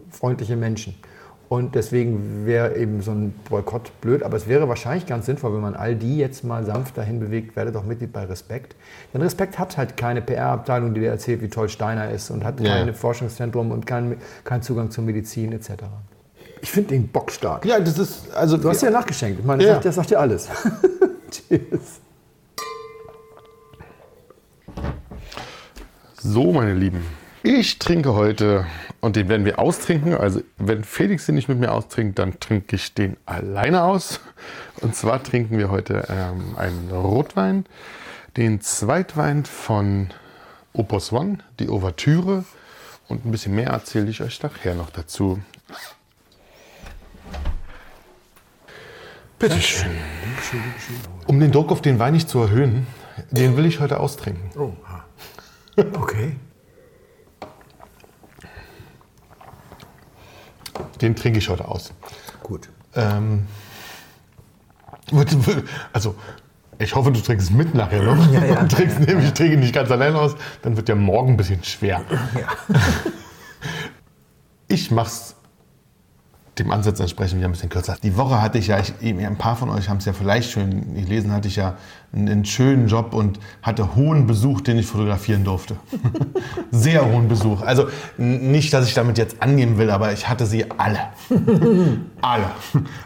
freundliche 0.09 0.55
Menschen. 0.55 0.95
Und 1.47 1.75
deswegen 1.75 2.45
wäre 2.45 2.77
eben 2.77 3.01
so 3.01 3.11
ein 3.11 3.33
Boykott 3.49 3.91
blöd, 3.99 4.23
aber 4.23 4.37
es 4.37 4.47
wäre 4.47 4.69
wahrscheinlich 4.69 5.05
ganz 5.05 5.25
sinnvoll, 5.25 5.53
wenn 5.53 5.59
man 5.61 5.75
all 5.75 5.95
die 5.95 6.17
jetzt 6.17 6.45
mal 6.45 6.65
sanft 6.65 6.97
dahin 6.97 7.19
bewegt, 7.19 7.57
werde 7.57 7.73
doch 7.73 7.83
Mitglied 7.83 8.13
bei 8.13 8.23
Respekt. 8.23 8.73
Denn 9.13 9.21
Respekt 9.21 9.59
hat 9.59 9.75
halt 9.77 9.97
keine 9.97 10.21
PR-Abteilung, 10.21 10.93
die 10.93 11.01
dir 11.01 11.09
erzählt, 11.09 11.41
wie 11.41 11.49
toll 11.49 11.67
Steiner 11.67 12.09
ist 12.09 12.29
und 12.31 12.45
hat 12.45 12.61
Ja. 12.61 12.69
kein 12.77 12.93
Forschungszentrum 12.93 13.71
und 13.71 13.85
keinen 13.85 14.15
kein 14.45 14.61
Zugang 14.61 14.91
zur 14.91 15.03
Medizin 15.03 15.51
etc. 15.51 15.71
Ich 16.61 16.71
finde 16.71 16.91
den 16.91 17.09
bockstark. 17.09 17.65
Ja, 17.65 17.79
das 17.81 17.97
ist, 17.99 18.33
also. 18.33 18.55
Du 18.55 18.69
hast 18.69 18.81
ja 18.81 18.89
nachgeschenkt. 18.89 19.39
Ich 19.41 19.45
meine, 19.45 19.61
das, 19.61 19.67
Ja. 19.67 19.73
sagt, 19.73 19.85
das 19.85 19.95
sagt 19.95 20.11
ja 20.11 20.19
alles. 20.19 20.47
Cheers. 21.31 21.99
So, 26.23 26.51
meine 26.51 26.75
Lieben. 26.75 27.03
Ich 27.41 27.79
trinke 27.79 28.13
heute 28.13 28.67
und 28.99 29.15
den 29.15 29.27
werden 29.27 29.43
wir 29.43 29.57
austrinken. 29.57 30.13
Also, 30.13 30.41
wenn 30.57 30.83
Felix 30.83 31.25
den 31.25 31.33
nicht 31.33 31.49
mit 31.49 31.57
mir 31.57 31.71
austrinkt, 31.71 32.19
dann 32.19 32.39
trinke 32.39 32.75
ich 32.75 32.93
den 32.93 33.17
alleine 33.25 33.83
aus. 33.83 34.19
Und 34.81 34.95
zwar 34.95 35.23
trinken 35.23 35.57
wir 35.57 35.71
heute 35.71 36.05
ähm, 36.09 36.55
einen 36.57 36.91
Rotwein, 36.91 37.65
den 38.37 38.61
Zweitwein 38.61 39.45
von 39.45 40.11
Opus 40.73 41.11
One, 41.11 41.39
die 41.59 41.69
Ouvertüre. 41.69 42.45
Und 43.07 43.25
ein 43.25 43.31
bisschen 43.31 43.55
mehr 43.55 43.69
erzähle 43.69 44.11
ich 44.11 44.21
euch 44.21 44.43
nachher 44.43 44.75
noch 44.75 44.91
dazu. 44.91 45.39
Bitte 49.39 49.59
schön. 49.59 49.89
Um 51.25 51.39
den 51.39 51.51
Druck 51.51 51.71
auf 51.71 51.81
den 51.81 51.97
Wein 51.97 52.13
nicht 52.13 52.29
zu 52.29 52.41
erhöhen, 52.41 52.85
den 53.31 53.57
will 53.57 53.65
ich 53.65 53.79
heute 53.79 53.99
austrinken. 53.99 54.51
Oh. 54.55 54.71
Okay. 55.77 56.35
Den 61.01 61.15
trinke 61.15 61.39
ich 61.39 61.49
heute 61.49 61.67
aus. 61.67 61.93
Gut. 62.43 62.69
Ähm, 62.95 63.47
also, 65.93 66.15
ich 66.77 66.95
hoffe, 66.95 67.11
du 67.11 67.19
trinkst 67.19 67.49
es 67.49 67.55
mit 67.55 67.73
nachher 67.73 68.03
noch. 68.03 68.31
Ja, 68.31 68.45
ja, 68.45 68.63
trinkst 68.67 68.99
ja, 68.99 69.05
nämlich, 69.05 69.27
ich 69.27 69.33
trinke 69.33 69.57
nicht 69.57 69.73
ganz 69.73 69.89
allein 69.91 70.15
aus, 70.15 70.35
dann 70.61 70.77
wird 70.77 70.87
der 70.87 70.95
morgen 70.95 71.33
ein 71.33 71.37
bisschen 71.37 71.63
schwer. 71.63 72.01
Ja. 72.35 72.77
Ich 74.67 74.89
mach's 74.89 75.35
dem 76.59 76.69
Ansatz 76.71 76.99
entsprechend 76.99 77.37
wieder 77.37 77.47
ein 77.47 77.53
bisschen 77.53 77.69
kürzer. 77.69 77.95
Die 78.03 78.17
Woche 78.17 78.41
hatte 78.41 78.57
ich 78.57 78.67
ja, 78.67 78.79
ich, 78.79 78.93
ein 79.01 79.37
paar 79.37 79.55
von 79.55 79.69
euch 79.69 79.87
haben 79.87 79.97
es 79.97 80.05
ja 80.05 80.13
vielleicht 80.13 80.51
schon 80.51 80.95
gelesen, 80.95 81.31
hatte 81.31 81.47
ich 81.47 81.55
ja 81.55 81.75
einen, 82.11 82.27
einen 82.27 82.45
schönen 82.45 82.87
Job 82.87 83.13
und 83.13 83.39
hatte 83.61 83.95
hohen 83.95 84.27
Besuch, 84.27 84.59
den 84.61 84.77
ich 84.77 84.85
fotografieren 84.85 85.45
durfte. 85.45 85.77
Sehr 86.71 87.05
hohen 87.05 87.29
Besuch. 87.29 87.61
Also 87.61 87.87
nicht, 88.17 88.73
dass 88.73 88.87
ich 88.87 88.93
damit 88.93 89.17
jetzt 89.17 89.41
angeben 89.41 89.77
will, 89.77 89.89
aber 89.89 90.11
ich 90.11 90.27
hatte 90.27 90.45
sie 90.45 90.69
alle. 90.71 90.99
alle. 92.21 92.51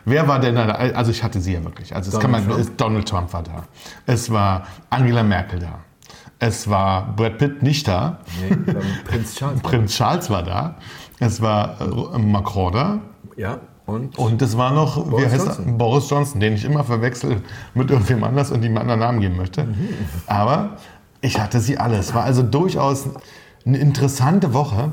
Wer 0.06 0.28
war 0.28 0.40
denn 0.40 0.56
da? 0.56 0.66
Also 0.70 1.12
ich 1.12 1.24
hatte 1.24 1.40
sie 1.40 1.54
ja 1.54 1.64
wirklich. 1.64 1.96
Also 1.96 2.12
es 2.12 2.20
kann 2.20 2.32
Donald 2.32 2.48
man, 2.48 2.58
Trump? 2.58 2.78
Donald 2.78 3.08
Trump 3.08 3.34
war 3.34 3.44
da. 3.44 3.64
Es 4.08 4.32
war 4.32 4.66
Angela 4.90 5.22
Merkel 5.22 5.60
da. 5.60 5.80
Es 6.40 6.68
war 6.70 7.16
Brad 7.16 7.38
Pitt 7.38 7.64
nicht 7.64 7.88
da. 7.88 8.20
Nee, 8.42 8.74
Prinz 9.06 9.36
Charles. 9.36 9.62
Prinz 9.64 9.96
Charles 9.96 10.30
war 10.30 10.44
da. 10.44 10.76
Es 11.20 11.42
war 11.42 11.80
äh, 11.80 12.18
Macron 12.18 12.74
da. 12.74 13.00
Ja. 13.36 13.60
Und? 13.86 14.18
Und 14.18 14.42
es 14.42 14.58
war 14.58 14.72
noch 14.72 15.06
Boris 15.06 15.26
wie 15.26 15.30
heißt 15.30 15.46
Johnson. 15.46 15.78
Boris 15.78 16.10
Johnson, 16.10 16.40
den 16.40 16.54
ich 16.54 16.66
immer 16.66 16.84
verwechsel 16.84 17.42
mit 17.74 17.92
irgendwem 17.92 18.24
anders 18.24 18.52
und 18.52 18.64
ihm 18.64 18.72
einen 18.72 18.78
anderen 18.78 19.00
Namen 19.00 19.20
geben 19.20 19.38
möchte. 19.38 19.68
Aber 20.26 20.78
ich 21.22 21.40
hatte 21.40 21.60
sie 21.60 21.78
alle. 21.78 21.98
Es 21.98 22.14
war 22.16 22.24
also 22.24 22.42
durchaus 22.42 23.10
eine 23.66 23.78
interessante 23.78 24.54
Woche. 24.54 24.92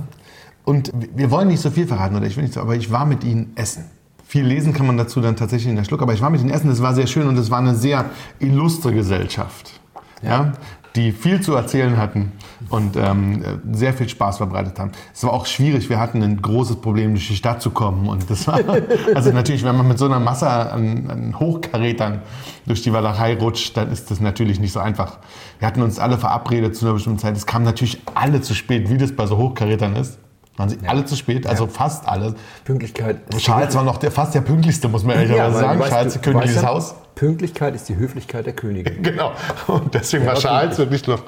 Und 0.65 0.93
wir 0.95 1.31
wollen 1.31 1.49
nicht 1.49 1.61
so 1.61 1.71
viel 1.71 1.87
verraten, 1.87 2.15
oder 2.15 2.27
ich 2.27 2.37
will 2.37 2.45
nicht 2.45 2.55
so, 2.55 2.61
aber 2.61 2.77
ich 2.77 2.93
war 2.93 3.05
mit 3.05 3.25
ihnen 3.25 3.53
essen. 3.57 3.85
Viel 4.25 4.45
lesen 4.45 4.73
kann 4.73 4.87
man 4.87 4.97
dazu 4.97 5.21
dann 5.21 5.37
tatsächlich 5.37 5.69
in 5.69 5.77
der 5.77 5.85
Schluck, 5.85 6.01
aber 6.03 6.15
ich 6.15 6.23
war 6.23 6.31
mit 6.31 6.41
ihnen 6.41 6.51
essen, 6.51 6.69
das 6.69 6.81
war 6.81 6.95
sehr 6.95 7.07
schön 7.07 7.27
und 7.27 7.37
es 7.37 7.51
war 7.51 7.59
eine 7.59 7.75
sehr 7.75 8.07
illustre 8.39 8.93
Gesellschaft. 8.95 9.81
Ja. 10.23 10.53
Die 10.97 11.13
viel 11.13 11.41
zu 11.41 11.55
erzählen 11.55 11.97
hatten 11.97 12.33
und 12.69 12.97
ähm, 12.97 13.43
sehr 13.73 13.95
viel 13.95 14.09
Spaß 14.09 14.37
verbreitet 14.37 14.79
haben. 14.79 14.93
Es 15.15 15.25
war 15.25 15.33
auch 15.33 15.47
schwierig, 15.47 15.89
wir 15.89 15.99
hatten 15.99 16.23
ein 16.23 16.41
großes 16.43 16.77
Problem, 16.77 17.13
durch 17.15 17.29
die 17.29 17.37
Stadt 17.37 17.63
zu 17.63 17.71
kommen. 17.71 18.09
Und 18.09 18.29
das 18.31 18.47
war, 18.47 18.61
also 19.15 19.31
natürlich, 19.33 19.65
wenn 19.65 19.77
man 19.77 19.89
mit 19.89 19.99
so 19.99 20.05
einer 20.05 20.21
Masse 20.21 20.49
an, 20.49 21.11
an 21.11 21.41
Hochkarätern 21.41 22.23
durch 22.67 22.83
die 22.83 22.93
Walachei 22.93 23.37
rutscht, 23.37 23.77
dann 23.77 23.91
ist 23.91 24.11
das 24.11 24.21
natürlich 24.21 24.61
nicht 24.61 24.73
so 24.73 24.81
einfach. 24.81 25.19
Wir 25.59 25.69
hatten 25.69 25.83
uns 25.83 25.99
alle 25.99 26.19
verabredet 26.19 26.77
zu 26.77 26.85
einer 26.85 26.95
bestimmten 26.95 27.19
Zeit. 27.19 27.37
Es 27.37 27.47
kamen 27.47 27.65
natürlich 27.65 28.03
alle 28.15 28.41
zu 28.41 28.55
spät, 28.55 28.91
wie 28.91 28.99
das 28.99 29.13
bei 29.13 29.27
so 29.27 29.39
Hochkarätern 29.39 29.97
ist. 29.97 30.19
Waren 30.57 30.69
sie 30.69 30.79
alle 30.87 31.07
zu 31.07 31.17
spät, 31.17 31.47
also 31.47 31.67
fast 31.67 32.07
alle. 32.07 32.35
Pünktlichkeit. 32.65 33.21
Charles 33.39 33.75
war 33.75 33.85
noch 33.85 33.97
der, 33.97 34.11
fast 34.11 34.35
der 34.35 34.43
pünktlichste, 34.43 34.87
muss 34.89 35.03
man 35.03 35.17
ehrlicherweise 35.17 35.55
weil 35.55 35.91
sagen. 35.91 36.11
Charles, 36.21 36.55
ja, 36.55 36.67
Haus. 36.67 36.95
Pünktlichkeit 37.15 37.75
ist 37.75 37.89
die 37.89 37.97
Höflichkeit 37.97 38.47
der 38.47 38.55
Königin. 38.55 39.03
Genau. 39.03 39.33
Und 39.67 39.95
deswegen 39.95 40.27
war 40.27 40.35
Charles 40.35 40.79
wirklich 40.79 41.07
noch 41.07 41.23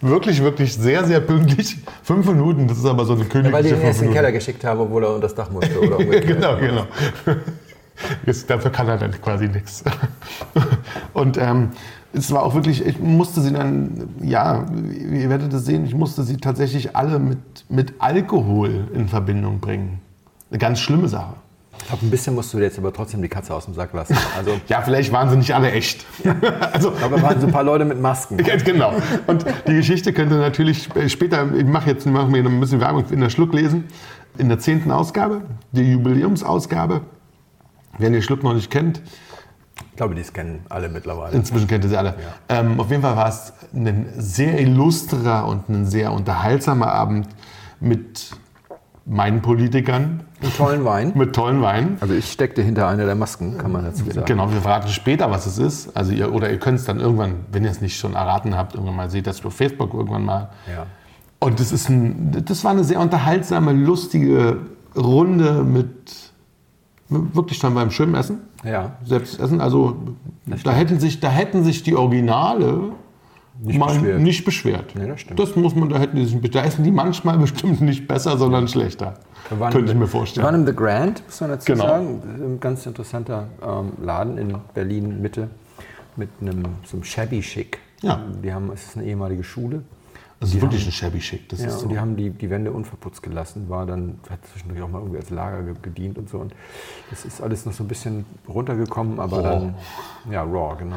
wirklich, 0.00 0.42
wirklich 0.42 0.74
sehr, 0.74 1.04
sehr 1.04 1.20
pünktlich. 1.20 1.78
Fünf 2.02 2.26
Minuten, 2.26 2.68
das 2.68 2.78
ist 2.78 2.86
aber 2.86 3.04
so 3.04 3.14
eine 3.14 3.24
königliche 3.24 3.52
Weil 3.52 3.62
die 3.62 3.70
ihn 3.70 3.80
erst 3.80 4.00
in 4.00 4.08
den. 4.08 4.14
Keller 4.14 4.32
geschickt 4.32 4.64
haben, 4.64 4.80
obwohl 4.80 5.04
er 5.04 5.10
unter 5.10 5.22
das 5.22 5.34
Dach 5.34 5.50
musste. 5.50 5.80
Oder 5.80 5.98
genau, 6.20 6.56
genau. 6.56 6.86
Jetzt, 8.24 8.48
dafür 8.48 8.70
kann 8.70 8.88
er 8.88 8.98
dann 8.98 9.12
quasi 9.20 9.48
nichts. 9.48 9.82
Und 11.12 11.38
ähm, 11.38 11.70
es 12.12 12.32
war 12.32 12.42
auch 12.42 12.54
wirklich, 12.54 12.84
ich 12.84 12.98
musste 12.98 13.40
sie 13.40 13.52
dann, 13.52 14.08
ja, 14.22 14.66
ihr 15.10 15.28
werdet 15.28 15.52
es 15.52 15.64
sehen, 15.64 15.84
ich 15.84 15.94
musste 15.94 16.22
sie 16.22 16.36
tatsächlich 16.38 16.96
alle 16.96 17.18
mit, 17.18 17.38
mit 17.68 17.94
Alkohol 17.98 18.88
in 18.94 19.08
Verbindung 19.08 19.60
bringen. 19.60 20.00
Eine 20.50 20.58
ganz 20.58 20.80
schlimme 20.80 21.08
Sache. 21.08 21.34
Ich 21.80 21.86
glaube, 21.88 22.04
ein 22.06 22.10
bisschen 22.10 22.34
musst 22.34 22.52
du 22.52 22.58
dir 22.58 22.64
jetzt 22.64 22.78
aber 22.78 22.92
trotzdem 22.92 23.22
die 23.22 23.28
Katze 23.28 23.54
aus 23.54 23.64
dem 23.66 23.74
Sack 23.74 23.92
lassen. 23.92 24.16
Also, 24.36 24.52
Ja, 24.68 24.82
vielleicht 24.82 25.12
waren 25.12 25.30
sie 25.30 25.36
nicht 25.36 25.54
alle 25.54 25.70
echt. 25.70 26.04
also, 26.72 26.92
aber 27.02 27.22
waren 27.22 27.40
so 27.40 27.46
ein 27.46 27.52
paar 27.52 27.62
Leute 27.62 27.84
mit 27.84 28.00
Masken. 28.00 28.36
Genau. 28.38 28.92
Und 29.28 29.44
die 29.68 29.74
Geschichte 29.74 30.12
könnt 30.12 30.32
ihr 30.32 30.38
natürlich 30.38 30.82
sp- 30.90 31.06
später, 31.08 31.46
ich 31.54 31.64
mache 31.64 31.90
jetzt 31.90 32.06
machen 32.06 32.34
wir 32.34 32.44
ein 32.44 32.60
bisschen 32.60 32.80
Werbung 32.80 33.04
in 33.10 33.20
der 33.20 33.30
Schluck 33.30 33.52
lesen, 33.54 33.84
in 34.36 34.48
der 34.48 34.58
zehnten 34.58 34.90
Ausgabe, 34.90 35.42
die 35.72 35.92
Jubiläumsausgabe. 35.92 37.02
Wer 37.98 38.10
den 38.10 38.20
Schluck 38.22 38.42
noch 38.42 38.52
nicht 38.54 38.70
kennt, 38.70 39.00
Ich 39.90 39.96
glaube, 39.96 40.14
die 40.16 40.22
kennen 40.22 40.66
alle 40.68 40.88
mittlerweile. 40.88 41.34
inzwischen 41.36 41.68
kennt 41.68 41.84
ihr 41.84 41.90
sie 41.90 41.96
alle. 41.96 42.14
Ähm, 42.48 42.80
auf 42.80 42.90
jeden 42.90 43.02
Fall 43.02 43.16
war 43.16 43.28
es 43.28 43.52
ein 43.74 44.06
sehr 44.18 44.60
illustrer 44.60 45.46
und 45.46 45.68
ein 45.68 45.86
sehr 45.86 46.12
unterhaltsamer 46.12 46.92
Abend 46.92 47.28
mit 47.80 48.30
meinen 49.06 49.40
Politikern, 49.40 50.24
Einen 50.42 50.52
tollen 50.52 50.84
Wein. 50.84 51.12
mit 51.14 51.34
tollen 51.34 51.62
Weinen. 51.62 51.96
Also 52.00 52.14
ich 52.14 52.30
steckte 52.30 52.60
hinter 52.60 52.88
einer 52.88 53.06
der 53.06 53.14
Masken, 53.14 53.56
kann 53.56 53.70
man 53.70 53.84
dazu 53.84 54.04
sagen. 54.04 54.26
Genau, 54.26 54.52
wir 54.52 54.60
verraten 54.60 54.88
später, 54.88 55.30
was 55.30 55.46
es 55.46 55.58
ist. 55.58 55.96
Also 55.96 56.12
ihr, 56.12 56.34
oder 56.34 56.50
ihr 56.50 56.58
könnt 56.58 56.80
es 56.80 56.84
dann 56.84 56.98
irgendwann, 56.98 57.46
wenn 57.52 57.64
ihr 57.64 57.70
es 57.70 57.80
nicht 57.80 57.98
schon 57.98 58.14
erraten 58.14 58.56
habt, 58.56 58.74
irgendwann 58.74 58.96
mal 58.96 59.10
seht 59.10 59.26
das 59.26 59.44
auf 59.44 59.54
Facebook 59.54 59.94
irgendwann 59.94 60.24
mal. 60.24 60.50
Ja. 60.66 60.86
Und 61.38 61.60
das, 61.60 61.70
ist 61.70 61.88
ein, 61.88 62.44
das 62.44 62.64
war 62.64 62.72
eine 62.72 62.82
sehr 62.82 62.98
unterhaltsame, 62.98 63.72
lustige 63.72 64.58
Runde 64.96 65.62
mit 65.62 66.32
wirklich 67.08 67.60
dann 67.60 67.74
beim 67.74 67.92
schönen 67.92 68.16
Essen. 68.16 68.40
Ja. 68.64 68.96
Selbst 69.04 69.38
Essen. 69.38 69.60
Also 69.60 69.96
da 70.64 70.72
hätten, 70.72 70.98
sich, 70.98 71.20
da 71.20 71.28
hätten 71.28 71.62
sich 71.62 71.84
die 71.84 71.94
Originale 71.94 72.90
Nicht 73.58 73.78
mal 73.78 73.94
beschwert. 73.94 74.20
nicht 74.20 74.44
beschwert. 74.44 74.94
Nee, 74.94 75.06
das. 75.08 75.20
Das 75.34 75.56
muss 75.56 75.74
man, 75.74 75.88
da 75.88 75.98
hätten 75.98 76.16
die 76.16 76.26
sich, 76.26 76.40
da 76.50 76.64
essen 76.64 76.84
die 76.84 76.90
manchmal 76.90 77.38
bestimmt 77.46 77.80
nicht 77.80 78.06
besser, 78.06 78.36
sondern 78.36 78.68
schlechter. 78.68 79.14
Könnte 79.48 79.78
ich 79.78 79.84
mir 79.86 79.92
Wir 79.94 80.00
waren 80.00 80.08
vorstellen. 80.08 80.54
im 80.54 80.66
The 80.66 80.74
Grand, 80.74 81.22
muss 81.26 81.40
man 81.40 81.50
dazu 81.50 81.72
Genau. 81.72 81.86
sagen. 81.86 82.22
Ein 82.40 82.60
ganz 82.60 82.84
interessanter 82.86 83.46
ähm, 83.62 83.92
Laden 84.04 84.38
in 84.38 84.54
Berlin 84.74 85.20
Mitte 85.22 85.48
mit 86.16 86.28
einem 86.40 86.64
so 86.84 86.96
einem 86.96 87.04
Shabby 87.04 87.40
Chic. 87.40 87.78
Ja. 88.02 88.20
Die 88.42 88.52
haben, 88.52 88.70
es 88.72 88.86
ist 88.88 88.96
eine 88.96 89.06
ehemalige 89.06 89.44
Schule. 89.44 89.82
Ist 90.38 90.60
wirklich 90.60 90.84
ein 90.86 90.92
shabby 90.92 91.20
schick. 91.20 91.48
Das 91.48 91.60
Ja, 91.62 91.68
ist 91.68 91.78
so. 91.78 91.84
und 91.86 91.92
die 91.92 91.98
haben 91.98 92.14
die, 92.14 92.28
die 92.28 92.50
Wände 92.50 92.70
unverputzt 92.70 93.22
gelassen, 93.22 93.70
war 93.70 93.86
dann, 93.86 94.18
hat 94.28 94.38
zwischendurch 94.52 94.82
auch 94.82 94.88
mal 94.90 94.98
irgendwie 94.98 95.16
als 95.16 95.30
Lager 95.30 95.62
ge- 95.62 95.74
gedient 95.80 96.18
und 96.18 96.28
so. 96.28 96.38
Und 96.38 96.54
das 97.08 97.24
ist 97.24 97.40
alles 97.40 97.64
noch 97.64 97.72
so 97.72 97.82
ein 97.82 97.88
bisschen 97.88 98.26
runtergekommen, 98.46 99.18
aber 99.18 99.42
dann, 99.42 99.74
ja, 100.30 100.42
raw, 100.42 100.76
genau. 100.78 100.96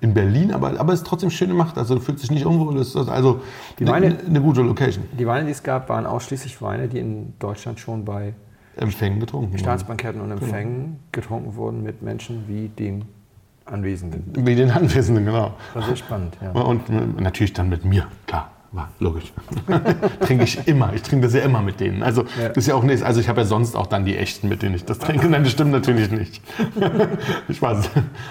in 0.00 0.14
Berlin, 0.14 0.52
aber, 0.54 0.80
aber 0.80 0.94
es 0.94 1.00
ist 1.00 1.06
trotzdem 1.06 1.28
schön 1.30 1.48
gemacht. 1.48 1.76
Also 1.76 1.96
du 1.96 2.00
fühlst 2.00 2.22
dich 2.22 2.30
nicht 2.30 2.46
unwohl. 2.46 2.74
Das 2.78 2.88
ist 2.88 2.96
also 3.08 3.42
Die 3.78 3.84
eine, 3.86 3.92
Weine- 4.12 4.18
eine 4.26 4.40
gute 4.40 4.62
Location. 4.62 5.04
Die 5.18 5.26
Weine, 5.26 5.44
die 5.44 5.52
es 5.52 5.62
gab, 5.62 5.90
waren 5.90 6.06
ausschließlich 6.06 6.62
Weine, 6.62 6.88
die 6.88 7.00
in 7.00 7.34
Deutschland 7.38 7.80
schon 7.80 8.06
bei 8.06 8.32
Empfängen 8.76 9.20
getrunken. 9.20 9.58
Staatsbanketten 9.58 10.22
und 10.22 10.30
Empfängen 10.30 11.00
getrunken 11.12 11.54
wurden 11.54 11.82
mit 11.82 12.00
Menschen 12.00 12.44
wie 12.48 12.68
den 12.68 13.04
Anwesenden. 13.66 14.32
Wie 14.46 14.54
den 14.54 14.70
Anwesenden, 14.70 15.26
genau. 15.26 15.52
Das 15.74 15.82
war 15.82 15.82
sehr 15.82 15.96
spannend, 15.96 16.38
ja. 16.40 16.52
Und 16.52 16.88
äh, 16.88 16.92
natürlich 17.20 17.52
dann 17.52 17.68
mit 17.68 17.84
mir, 17.84 18.06
klar. 18.26 18.50
War 18.72 18.88
logisch. 19.00 19.32
trinke 20.20 20.44
ich 20.44 20.68
immer. 20.68 20.92
Ich 20.94 21.02
trinke 21.02 21.26
das 21.26 21.34
ja 21.34 21.40
immer 21.40 21.60
mit 21.60 21.80
denen. 21.80 22.04
Also 22.04 22.24
Ja. 22.40 22.48
ist 22.48 22.68
ja 22.68 22.76
auch 22.76 22.84
nicht. 22.84 23.02
Also 23.02 23.18
ich 23.20 23.28
habe 23.28 23.40
ja 23.40 23.44
sonst 23.46 23.74
auch 23.74 23.88
dann 23.88 24.04
die 24.04 24.16
echten, 24.16 24.48
mit 24.48 24.62
denen 24.62 24.76
ich 24.76 24.84
das 24.84 24.98
trinke. 25.00 25.28
Nein, 25.28 25.42
das 25.42 25.52
stimmt 25.52 25.72
natürlich 25.72 26.08
nicht. 26.12 26.40
ich 27.48 27.60
war 27.60 27.82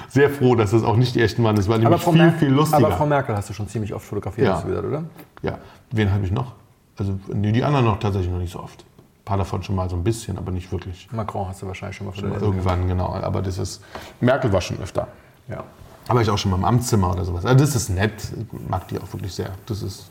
sehr 0.07 0.29
froh, 0.29 0.55
dass 0.55 0.71
das 0.71 0.83
auch 0.83 0.95
nicht 0.95 1.13
die 1.15 1.21
echten 1.21 1.43
waren. 1.43 1.57
Das 1.57 1.67
war 1.67 1.77
nämlich 1.77 2.01
viel, 2.01 2.13
Mer- 2.13 2.31
viel 2.33 2.49
lustiger. 2.49 2.77
aber 2.87 2.95
Frau 2.95 3.05
Merkel 3.05 3.35
hast 3.35 3.49
du 3.49 3.53
schon 3.53 3.67
ziemlich 3.67 3.93
oft 3.93 4.05
fotografiert, 4.05 4.47
Ja. 4.47 4.53
hast 4.55 4.63
du 4.63 4.69
gesagt, 4.69 4.87
oder? 4.87 5.03
ja, 5.41 5.57
wen 5.91 6.13
habe 6.13 6.23
ich 6.25 6.31
noch? 6.31 6.53
Also 6.97 7.19
nee, 7.33 7.51
die 7.51 7.63
anderen 7.63 7.85
noch 7.85 7.99
tatsächlich 7.99 8.31
noch 8.31 8.39
nicht 8.39 8.53
so 8.53 8.59
oft. 8.61 8.81
Ein 8.83 9.25
paar 9.25 9.37
davon 9.37 9.61
schon 9.63 9.75
mal 9.75 9.89
so 9.89 9.97
ein 9.97 10.03
bisschen, 10.05 10.37
aber 10.37 10.51
nicht 10.51 10.71
wirklich. 10.71 11.09
Macron 11.11 11.47
hast 11.49 11.61
du 11.61 11.67
wahrscheinlich 11.67 11.97
schon 11.97 12.07
mal 12.07 12.13
fotografiert. 12.13 12.43
Irgendwann, 12.43 12.87
genau. 12.87 13.13
Aber 13.13 13.41
das 13.41 13.57
ist. 13.57 13.81
Merkel 14.21 14.51
war 14.53 14.61
schon 14.61 14.79
öfter. 14.81 15.07
Ja. 15.49 15.63
Aber 16.07 16.21
ich 16.21 16.29
auch 16.29 16.37
schon 16.37 16.49
mal 16.51 16.57
im 16.57 16.65
Amtszimmer 16.65 17.11
oder 17.11 17.23
sowas. 17.25 17.45
Also 17.45 17.63
das 17.63 17.75
ist 17.75 17.89
nett. 17.89 18.13
Ich 18.37 18.69
mag 18.69 18.87
die 18.87 18.97
auch 18.99 19.13
wirklich 19.13 19.33
sehr. 19.33 19.51
Das 19.67 19.83
ist, 19.83 20.09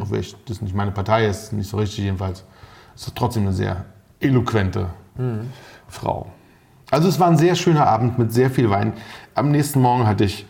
auch 0.00 0.10
wenn 0.10 0.20
ich, 0.20 0.36
das 0.46 0.60
nicht 0.62 0.74
meine 0.74 0.90
Partei 0.90 1.26
ist, 1.26 1.52
nicht 1.52 1.68
so 1.70 1.76
richtig 1.78 2.04
jedenfalls, 2.04 2.44
ist 2.94 3.06
das 3.06 3.14
trotzdem 3.14 3.44
eine 3.44 3.52
sehr 3.52 3.84
eloquente 4.20 4.86
Frau. 5.88 6.26
Also 6.90 7.08
es 7.08 7.20
war 7.20 7.28
ein 7.28 7.36
sehr 7.38 7.54
schöner 7.54 7.86
Abend 7.86 8.18
mit 8.18 8.32
sehr 8.32 8.50
viel 8.50 8.68
Wein. 8.70 8.94
Am 9.34 9.50
nächsten 9.50 9.80
Morgen 9.80 10.06
hatte 10.06 10.24
ich, 10.24 10.46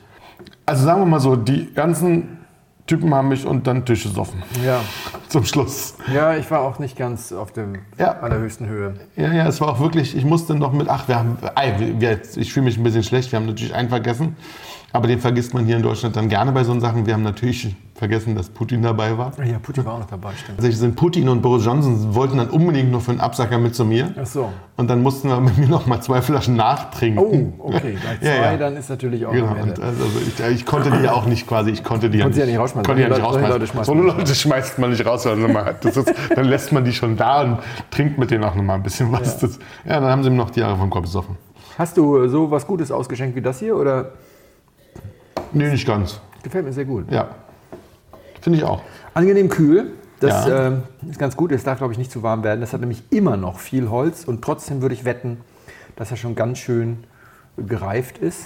also 0.67 0.85
sagen 0.85 1.01
wir 1.03 1.07
mal 1.07 1.21
so, 1.21 1.37
die 1.37 1.73
ganzen 1.75 2.39
Typen 2.87 3.15
haben 3.15 3.29
mich 3.29 3.47
unter 3.47 3.73
den 3.73 3.85
Tisch 3.85 4.03
gesoffen. 4.05 4.43
ja. 4.65 4.81
Zum 5.29 5.45
Schluss. 5.45 5.95
Ja, 6.13 6.35
ich 6.35 6.51
war 6.51 6.59
auch 6.63 6.81
nicht 6.81 6.97
ganz 6.99 7.33
auf 7.33 7.53
der 7.53 7.69
Ja. 7.99 8.19
allerhöchsten 8.19 8.67
Höhe. 8.67 8.95
Ja, 9.17 9.33
ja, 9.33 9.47
es 9.47 9.61
war 9.61 9.69
auch 9.69 9.79
wirklich, 9.79 10.17
ich 10.17 10.25
musste 10.25 10.57
noch 10.57 10.73
mit, 10.73 10.89
ach, 10.89 11.07
wir 11.07 11.17
haben, 11.21 11.39
wir- 12.01 12.21
ich 12.37 12.53
fühle 12.53 12.65
mich 12.65 12.77
ein 12.79 12.83
bisschen 12.83 13.05
schlecht, 13.05 13.31
wir 13.31 13.39
haben 13.39 13.47
natürlich 13.47 13.73
einen 13.73 13.91
vergessen, 13.91 14.37
aber 14.93 15.07
den 15.07 15.21
vergisst 15.21 15.55
man 15.55 15.65
hier 15.65 15.77
in 15.77 15.83
Deutschland 15.83 16.17
dann 16.17 16.29
gerne 16.29 16.53
bei 16.53 16.65
so 16.65 16.79
Sachen. 16.81 17.07
Wir 17.07 17.15
haben 17.15 17.23
natürlich 17.23 17.75
vergessen, 17.95 18.35
dass 18.35 18.49
Putin 18.49 18.83
dabei 18.83 19.17
war. 19.17 19.33
Ja, 19.45 19.59
Putin 19.59 19.85
war 19.85 19.95
auch 19.95 19.99
noch 19.99 20.07
dabei, 20.07 20.33
stimmt. 20.33 20.59
Also 20.59 20.71
sind 20.73 20.97
Putin 20.97 21.29
und 21.29 21.43
Boris 21.43 21.67
Johnson 21.67 22.15
wollten 22.15 22.39
dann 22.39 22.49
unbedingt 22.49 22.91
noch 22.91 23.03
für 23.03 23.11
einen 23.11 23.21
Absacker 23.21 23.59
mit 23.59 23.75
zu 23.75 23.85
mir. 23.85 24.15
Ach 24.21 24.27
so. 24.27 24.49
Und 24.79 24.89
dann 24.89 25.03
mussten 25.03 25.29
wir 25.29 25.39
mit 25.41 25.59
mir 25.59 25.69
noch 25.69 25.87
mal 25.87 26.01
zwei 26.01 26.23
Flaschen 26.23 26.57
nachtrinken. 26.57 27.53
Oh, 27.59 27.69
okay. 27.69 27.99
Bei 28.03 28.17
zwei, 28.21 28.27
Ja, 28.27 28.53
ja. 28.53 28.57
dann 28.57 28.77
ist 28.77 28.89
natürlich 28.89 29.27
auch 29.27 29.33
Genau, 29.33 29.55
und 29.63 29.79
also 29.79 30.05
ich, 30.27 30.41
ich 30.55 30.67
konnte 30.67 30.91
die 30.91 31.05
ja 31.05 31.13
auch 31.13 31.27
nicht 31.27 31.47
quasi, 31.47 31.71
ich 31.71 31.85
konnte 31.85 32.09
die 32.09 32.19
ja 32.19 32.27
nicht, 32.27 32.39
ja 32.39 32.47
nicht 32.47 32.59
rausschmeißen. 32.59 32.87
Konnte 32.87 33.03
die 33.03 33.09
ja 33.09 33.15
nicht 33.15 33.23
rausschmeißen. 33.23 33.67
schmeißt 33.67 33.87
So 33.87 33.95
Leute 33.95 34.35
schmeißt 34.35 34.79
man 34.79 34.91
nicht 34.91 35.05
raus. 35.05 35.27
Also 35.27 35.47
das 35.83 35.97
ist, 35.99 36.15
dann 36.35 36.47
lässt 36.47 36.73
man 36.73 36.85
die 36.85 36.93
schon 36.93 37.17
da 37.17 37.43
und 37.43 37.59
trinkt 37.91 38.19
mit 38.19 38.31
denen 38.31 38.45
auch 38.45 38.55
noch 38.55 38.63
mal 38.63 38.75
ein 38.75 38.83
bisschen 38.83 39.13
was. 39.13 39.35
Ja, 39.35 39.47
das, 39.47 39.59
ja 39.85 40.01
dann 40.01 40.11
haben 40.11 40.23
sie 40.23 40.31
ihm 40.31 40.37
noch 40.37 40.51
die 40.51 40.61
Jahre 40.61 40.77
vom 40.77 40.89
Kopf 40.89 41.03
gesoffen. 41.03 41.37
Hast 41.77 41.99
du 41.99 42.27
so 42.29 42.51
was 42.51 42.67
Gutes 42.67 42.91
ausgeschenkt 42.91 43.37
wie 43.37 43.43
das 43.43 43.59
hier 43.59 43.77
oder 43.77 44.13
Nee, 45.53 45.71
nicht 45.71 45.87
ganz. 45.87 46.21
gefällt 46.43 46.65
mir 46.65 46.73
sehr 46.73 46.85
gut? 46.85 47.11
Ja. 47.11 47.29
Finde 48.41 48.59
ich 48.59 48.65
auch. 48.65 48.81
Angenehm 49.15 49.49
kühl. 49.49 49.93
Das 50.21 50.47
Ja. 50.47 50.67
ähm, 50.69 50.83
ist 51.09 51.19
ganz 51.19 51.37
gut. 51.37 51.51
Es 51.53 51.65
darf, 51.65 51.79
glaube 51.79 51.93
ich, 51.93 51.99
nicht 51.99 52.11
zu 52.11 52.23
warm 52.23 52.43
werden. 52.45 52.61
Das 52.61 52.73
hat 52.73 52.81
nämlich 52.81 53.03
immer 53.11 53.37
noch 53.37 53.59
viel 53.59 53.89
Holz 53.91 54.25
und 54.25 54.43
trotzdem 54.43 54.83
würde 54.83 54.95
ich 54.95 55.05
wetten, 55.05 55.39
dass 55.97 56.11
er 56.11 56.17
schon 56.17 56.35
ganz 56.35 56.59
schön 56.59 57.05
gereift 57.57 58.19
ist. 58.19 58.45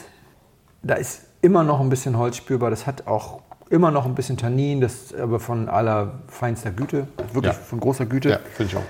Da 0.82 0.94
ist 0.94 1.22
immer 1.42 1.62
noch 1.64 1.80
ein 1.80 1.88
bisschen 1.88 2.16
Holz 2.18 2.36
spürbar. 2.36 2.70
Das 2.70 2.86
hat 2.86 3.06
auch 3.06 3.40
immer 3.70 3.90
noch 3.90 4.06
ein 4.06 4.14
bisschen 4.14 4.36
Tannin, 4.36 4.80
das 4.80 4.94
ist 4.94 5.14
aber 5.16 5.40
von 5.40 5.68
allerfeinster 5.68 6.70
Güte, 6.70 7.08
wirklich 7.32 7.52
Ja. 7.54 7.58
von 7.58 7.80
großer 7.80 8.06
Güte. 8.06 8.28
Ja, 8.30 8.38
finde 8.54 8.72
ich 8.72 8.76
auch. 8.76 8.82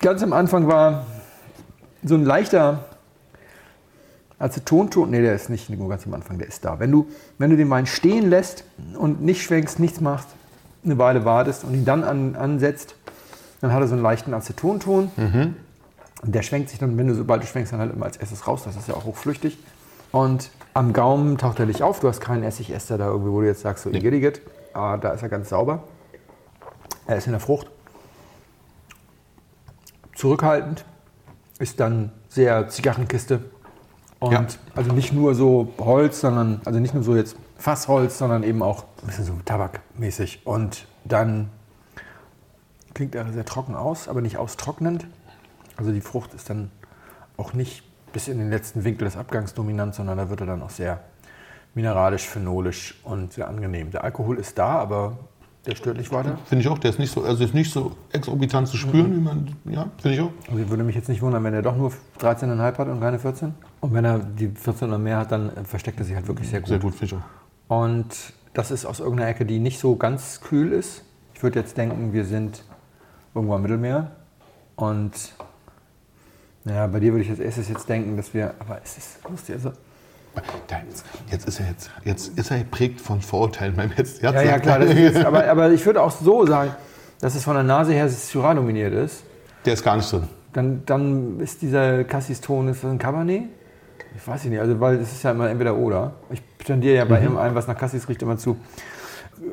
Ganz 0.00 0.22
am 0.22 0.32
Anfang 0.32 0.66
war 0.68 1.06
so 2.04 2.14
ein 2.14 2.24
leichter 2.24 2.84
Acetonton. 4.40 5.10
Nee, 5.10 5.22
der 5.22 5.34
ist 5.34 5.50
nicht 5.50 5.70
nur 5.70 5.88
ganz 5.88 6.06
am 6.06 6.14
Anfang, 6.14 6.38
der 6.38 6.48
ist 6.48 6.64
da. 6.64 6.80
Wenn 6.80 6.90
du, 6.90 7.06
wenn 7.38 7.50
du 7.50 7.56
den 7.56 7.70
Wein 7.70 7.86
stehen 7.86 8.28
lässt 8.28 8.64
und 8.98 9.22
nicht 9.22 9.42
schwenkst, 9.42 9.78
nichts 9.78 10.00
machst, 10.00 10.28
eine 10.84 10.98
Weile 10.98 11.24
wartest 11.24 11.62
und 11.62 11.74
ihn 11.74 11.84
dann 11.84 12.02
an, 12.02 12.34
ansetzt, 12.34 12.96
dann 13.60 13.72
hat 13.72 13.80
er 13.80 13.88
so 13.88 13.94
einen 13.94 14.02
leichten 14.02 14.34
Acetonton. 14.34 15.10
Und 16.22 16.34
der 16.34 16.42
schwenkt 16.42 16.70
sich 16.70 16.78
dann, 16.78 16.98
wenn 16.98 17.06
du 17.06 17.14
sobald 17.14 17.42
du 17.42 17.46
schwenkst, 17.46 17.72
dann 17.72 17.80
halt 17.80 17.92
immer 17.92 18.06
als 18.06 18.16
erstes 18.16 18.46
raus. 18.46 18.62
Das 18.64 18.76
ist 18.76 18.88
ja 18.88 18.94
auch 18.94 19.04
hochflüchtig. 19.04 19.58
Und 20.12 20.50
am 20.74 20.92
Gaumen 20.92 21.38
taucht 21.38 21.60
er 21.60 21.66
nicht 21.66 21.82
auf. 21.82 22.00
Du 22.00 22.08
hast 22.08 22.20
keinen 22.20 22.42
Essigester 22.42 22.98
da 22.98 23.06
irgendwie, 23.06 23.30
wo 23.30 23.40
du 23.40 23.46
jetzt 23.46 23.60
sagst, 23.60 23.84
so 23.84 23.90
igitt, 23.90 24.12
igitt. 24.12 24.40
Aber 24.72 24.98
da 24.98 25.12
ist 25.12 25.22
er 25.22 25.28
ganz 25.28 25.50
sauber. 25.50 25.84
Er 27.06 27.16
ist 27.16 27.26
in 27.26 27.32
der 27.32 27.40
Frucht 27.40 27.68
zurückhaltend, 30.14 30.84
ist 31.58 31.80
dann 31.80 32.12
sehr 32.28 32.68
Zigarrenkiste. 32.68 33.40
Und 34.20 34.32
Ja. 34.32 34.46
also 34.76 34.92
nicht 34.92 35.12
nur 35.12 35.34
so 35.34 35.72
Holz, 35.78 36.20
sondern, 36.20 36.60
also 36.64 36.78
nicht 36.78 36.94
nur 36.94 37.02
so 37.02 37.16
jetzt 37.16 37.36
Fassholz, 37.56 38.18
sondern 38.18 38.42
eben 38.42 38.62
auch 38.62 38.84
ein 39.02 39.06
bisschen 39.06 39.24
so 39.24 39.32
tabakmäßig. 39.44 40.46
Und 40.46 40.86
dann 41.04 41.48
klingt 42.94 43.14
er 43.14 43.32
sehr 43.32 43.44
trocken 43.44 43.74
aus, 43.74 44.08
aber 44.08 44.20
nicht 44.20 44.36
austrocknend. 44.36 45.06
Also 45.76 45.92
die 45.92 46.00
Frucht 46.02 46.34
ist 46.34 46.50
dann 46.50 46.70
auch 47.36 47.54
nicht 47.54 47.82
bis 48.12 48.28
in 48.28 48.38
den 48.38 48.50
letzten 48.50 48.84
Winkel 48.84 49.04
des 49.06 49.16
Abgangs 49.16 49.54
dominant, 49.54 49.94
sondern 49.94 50.18
da 50.18 50.28
wird 50.28 50.40
er 50.40 50.46
dann 50.46 50.62
auch 50.62 50.70
sehr 50.70 51.00
mineralisch, 51.74 52.28
phenolisch 52.28 53.00
und 53.04 53.32
sehr 53.32 53.48
angenehm. 53.48 53.90
Der 53.90 54.04
Alkohol 54.04 54.36
ist 54.38 54.58
da, 54.58 54.78
aber 54.78 55.16
der 55.66 55.76
stört 55.76 55.96
nicht 55.98 56.12
weiter. 56.12 56.36
Finde 56.46 56.62
ich 56.62 56.68
auch. 56.68 56.78
Der 56.78 56.90
ist 56.90 56.98
nicht 56.98 57.12
so, 57.12 57.22
also 57.22 57.44
ist 57.44 57.54
nicht 57.54 57.72
so 57.72 57.92
exorbitant 58.12 58.68
zu 58.68 58.76
spüren, 58.76 59.14
wie 59.16 59.20
man, 59.20 59.56
ja, 59.66 59.86
finde 60.02 60.16
ich 60.16 60.20
auch. 60.22 60.30
Also 60.48 60.62
ich 60.62 60.68
würde 60.68 60.82
mich 60.82 60.96
jetzt 60.96 61.08
nicht 61.08 61.22
wundern, 61.22 61.44
wenn 61.44 61.54
er 61.54 61.62
doch 61.62 61.76
nur 61.76 61.92
13,5 62.18 62.78
hat 62.78 62.88
und 62.88 63.00
keine 63.00 63.18
14. 63.18 63.54
Und 63.80 63.94
wenn 63.94 64.04
er 64.04 64.18
die 64.18 64.48
14 64.48 64.88
oder 64.88 64.98
mehr 64.98 65.18
hat, 65.18 65.32
dann 65.32 65.56
äh, 65.56 65.64
versteckt 65.64 65.98
er 65.98 66.04
sich 66.04 66.14
halt 66.14 66.28
wirklich 66.28 66.48
sehr 66.48 66.60
gut. 66.60 66.68
Sehr 66.68 66.78
gut, 66.78 66.94
auch. 67.68 67.82
Und 67.82 68.06
das 68.52 68.70
ist 68.70 68.84
aus 68.84 69.00
irgendeiner 69.00 69.30
Ecke, 69.30 69.46
die 69.46 69.58
nicht 69.58 69.78
so 69.78 69.96
ganz 69.96 70.40
kühl 70.40 70.72
ist. 70.72 71.02
Ich 71.34 71.42
würde 71.42 71.60
jetzt 71.60 71.76
denken, 71.76 72.12
wir 72.12 72.24
sind 72.24 72.62
irgendwo 73.34 73.54
am 73.54 73.62
Mittelmeer. 73.62 74.10
Und 74.76 75.12
naja, 76.64 76.86
bei 76.88 77.00
dir 77.00 77.12
würde 77.12 77.24
ich 77.24 77.30
als 77.30 77.38
erstes 77.38 77.68
jetzt 77.68 77.88
denken, 77.88 78.16
dass 78.16 78.34
wir, 78.34 78.54
aber 78.58 78.80
es 78.84 78.98
ist 78.98 79.18
lustig. 79.28 79.54
Also, 79.54 79.72
jetzt, 81.30 81.48
ist 81.48 81.60
er 81.60 81.66
jetzt, 81.68 81.90
jetzt 82.04 82.38
ist 82.38 82.50
er 82.50 82.58
geprägt 82.58 83.00
von 83.00 83.20
Vorurteilen 83.22 83.74
beim 83.76 83.92
jetzt. 83.96 84.20
ja, 84.22 84.42
ja, 84.42 84.58
klar. 84.58 84.82
Jetzt, 84.82 85.24
aber, 85.24 85.46
aber 85.48 85.70
ich 85.70 85.84
würde 85.86 86.02
auch 86.02 86.10
so 86.10 86.46
sagen, 86.46 86.74
dass 87.20 87.34
es 87.34 87.44
von 87.44 87.54
der 87.54 87.64
Nase 87.64 87.92
her 87.92 88.08
Syrah 88.08 88.54
dominiert 88.54 88.92
ist. 88.92 89.22
Der 89.64 89.74
ist 89.74 89.82
gar 89.82 89.96
nicht 89.96 90.10
drin. 90.10 90.28
Dann, 90.52 90.82
dann 90.84 91.40
ist 91.40 91.62
dieser 91.62 92.04
Cassis-Ton, 92.04 92.68
ist 92.68 92.84
ein 92.84 92.98
Cabernet? 92.98 93.44
Ich 94.16 94.26
weiß 94.26 94.44
nicht, 94.44 94.60
also 94.60 94.78
weil 94.80 94.96
es 94.96 95.12
ist 95.12 95.22
ja 95.22 95.30
immer 95.30 95.48
entweder 95.48 95.76
oder. 95.76 96.12
Ich 96.30 96.42
tendiere 96.64 96.96
ja 96.96 97.04
bei 97.04 97.20
allem, 97.20 97.54
was 97.54 97.66
nach 97.66 97.76
Cassis 97.76 98.08
riecht, 98.08 98.22
immer 98.22 98.36
zu, 98.36 98.56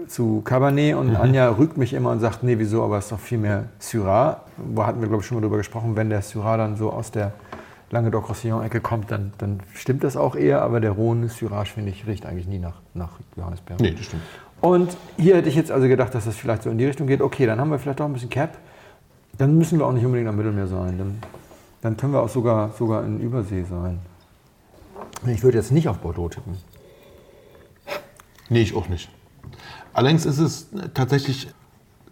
zu 0.07 0.41
Cabernet 0.41 0.95
und 0.95 1.15
Anja 1.15 1.49
rügt 1.49 1.77
mich 1.77 1.93
immer 1.93 2.11
und 2.11 2.19
sagt, 2.19 2.43
nee, 2.43 2.57
wieso, 2.57 2.83
aber 2.83 2.97
es 2.97 3.05
ist 3.05 3.11
doch 3.11 3.19
viel 3.19 3.37
mehr 3.37 3.65
Syrah. 3.79 4.41
Wo 4.57 4.85
hatten 4.85 5.01
wir, 5.01 5.07
glaube 5.07 5.21
ich, 5.21 5.27
schon 5.27 5.37
mal 5.37 5.41
drüber 5.41 5.57
gesprochen, 5.57 5.95
wenn 5.95 6.09
der 6.09 6.21
Syrah 6.21 6.57
dann 6.57 6.75
so 6.75 6.91
aus 6.91 7.11
der 7.11 7.33
Languedoc-Roussillon-Ecke 7.91 8.81
kommt, 8.81 9.11
dann, 9.11 9.31
dann 9.37 9.61
stimmt 9.73 10.03
das 10.03 10.17
auch 10.17 10.35
eher, 10.35 10.61
aber 10.61 10.81
der 10.81 10.91
Rhone 10.91 11.29
Syrah, 11.29 11.63
finde 11.63 11.91
ich, 11.91 12.05
riecht 12.05 12.25
eigentlich 12.25 12.47
nie 12.47 12.59
nach, 12.59 12.81
nach 12.93 13.11
Johannisbeeren. 13.37 13.81
Nee, 13.81 13.93
das 13.93 14.05
stimmt. 14.05 14.23
Und 14.59 14.97
hier 15.17 15.37
hätte 15.37 15.49
ich 15.49 15.55
jetzt 15.55 15.71
also 15.71 15.87
gedacht, 15.87 16.13
dass 16.15 16.25
das 16.25 16.35
vielleicht 16.35 16.63
so 16.63 16.69
in 16.69 16.77
die 16.77 16.85
Richtung 16.85 17.07
geht. 17.07 17.21
Okay, 17.21 17.45
dann 17.45 17.59
haben 17.59 17.69
wir 17.69 17.79
vielleicht 17.79 18.01
auch 18.01 18.05
ein 18.05 18.13
bisschen 18.13 18.29
Cap. 18.29 18.57
Dann 19.37 19.57
müssen 19.57 19.77
wir 19.79 19.85
auch 19.85 19.91
nicht 19.91 20.05
unbedingt 20.05 20.27
am 20.27 20.35
Mittelmeer 20.35 20.67
sein. 20.67 20.97
Dann, 20.97 21.17
dann 21.81 21.95
können 21.95 22.13
wir 22.13 22.21
auch 22.21 22.29
sogar, 22.29 22.71
sogar 22.71 23.05
in 23.05 23.19
Übersee 23.19 23.63
sein. 23.63 23.99
Ich 25.25 25.43
würde 25.43 25.57
jetzt 25.57 25.71
nicht 25.71 25.87
auf 25.87 25.99
Bordeaux 25.99 26.29
tippen. 26.29 26.57
Nee, 28.49 28.61
ich 28.61 28.75
auch 28.75 28.87
nicht. 28.87 29.09
Allerdings 29.93 30.25
ist 30.25 30.37
es 30.37 30.67
tatsächlich, 30.93 31.47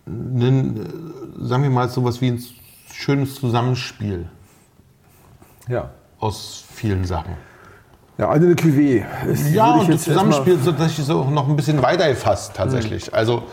ein, 0.07 1.33
sagen 1.39 1.63
wir 1.63 1.69
mal, 1.69 1.87
sowas 1.89 2.19
wie 2.21 2.29
ein 2.31 2.43
schönes 2.91 3.35
Zusammenspiel 3.35 4.27
Ja. 5.67 5.91
aus 6.19 6.63
vielen 6.73 7.05
Sachen. 7.05 7.35
Ja, 8.17 8.29
also 8.29 8.45
eine 8.47 8.55
Cuvée. 8.55 9.03
Ist, 9.27 9.51
Ja, 9.51 9.73
und 9.75 9.89
das 9.89 10.03
Zusammenspiel 10.03 10.53
ist 10.55 10.65
tatsächlich 10.65 11.05
so 11.05 11.25
noch 11.29 11.47
ein 11.47 11.55
bisschen 11.55 11.81
weiter 11.81 12.07
gefasst, 12.07 12.55
tatsächlich. 12.55 13.13
Also, 13.13 13.43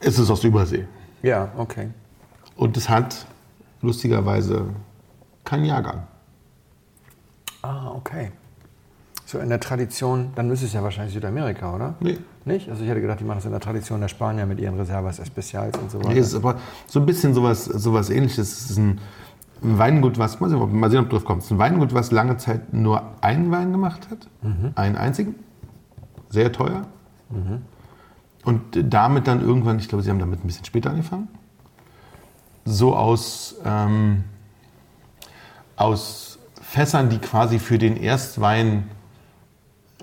es 0.00 0.18
ist 0.18 0.30
aus 0.30 0.44
Übersee. 0.44 0.86
Ja, 1.22 1.50
okay. 1.56 1.90
Und 2.56 2.76
es 2.76 2.88
hat 2.88 3.26
lustigerweise 3.82 4.66
keinen 5.44 5.64
Jahrgang. 5.64 6.06
Ah, 7.66 7.90
okay. 7.94 8.30
So 9.24 9.38
in 9.40 9.48
der 9.48 9.58
Tradition, 9.58 10.30
dann 10.36 10.46
müsste 10.46 10.66
es 10.66 10.72
ja 10.72 10.82
wahrscheinlich 10.84 11.12
Südamerika, 11.14 11.74
oder? 11.74 11.94
Nee. 11.98 12.18
Nicht? 12.44 12.68
Also 12.70 12.84
ich 12.84 12.88
hätte 12.88 13.00
gedacht, 13.00 13.18
die 13.18 13.24
machen 13.24 13.38
das 13.38 13.44
in 13.44 13.50
der 13.50 13.60
Tradition 13.60 14.00
der 14.00 14.06
Spanier 14.08 14.46
mit 14.46 14.60
ihren 14.60 14.76
Reservas 14.76 15.18
Especials 15.18 15.76
und 15.78 15.90
so 15.90 15.98
weiter. 15.98 16.10
Nee, 16.10 16.20
ist 16.20 16.34
aber 16.36 16.56
so 16.86 17.00
ein 17.00 17.06
bisschen 17.06 17.34
sowas, 17.34 17.64
sowas 17.64 18.08
ähnliches. 18.10 18.38
Es 18.64 18.70
ist 18.70 18.78
ein 18.78 19.00
Weingut, 19.62 20.16
was, 20.18 20.38
mal 20.38 20.48
sehen, 20.48 20.60
ob- 20.60 20.72
mal 20.72 20.88
sehen, 20.90 21.00
ob 21.00 21.10
du 21.10 21.16
drauf 21.16 21.24
kommst. 21.24 21.50
Ein 21.50 21.58
Weingut, 21.58 21.92
was 21.92 22.12
lange 22.12 22.36
Zeit 22.36 22.72
nur 22.72 23.02
einen 23.20 23.50
Wein 23.50 23.72
gemacht 23.72 24.08
hat. 24.10 24.28
Einen 24.76 24.94
einzigen. 24.96 25.34
Sehr 26.28 26.52
teuer. 26.52 26.82
Und 28.44 28.60
damit 28.92 29.26
dann 29.26 29.40
irgendwann, 29.40 29.80
ich 29.80 29.88
glaube, 29.88 30.04
sie 30.04 30.10
haben 30.10 30.20
damit 30.20 30.44
ein 30.44 30.46
bisschen 30.46 30.64
später 30.66 30.90
angefangen. 30.90 31.26
So 32.64 32.94
aus, 32.94 33.56
ähm, 33.64 34.22
aus 35.76 36.35
Fässern, 36.68 37.08
die 37.08 37.18
quasi 37.18 37.58
für 37.58 37.78
den 37.78 37.96
Erstwein 37.96 38.90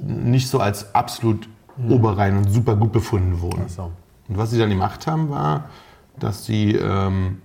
nicht 0.01 0.49
so 0.49 0.59
als 0.59 0.95
absolut 0.95 1.49
oberrein 1.89 2.38
und 2.38 2.49
super 2.49 2.76
gut 2.76 2.91
befunden 2.91 3.41
wurden. 3.41 3.68
So. 3.68 3.91
Und 4.30 4.38
was 4.38 4.51
sie 4.51 4.59
dann 4.59 4.70
gemacht 4.70 5.05
haben, 5.05 5.30
war, 5.30 5.66
dass 6.20 6.45
sie 6.45 6.72
ähm, 6.76 7.41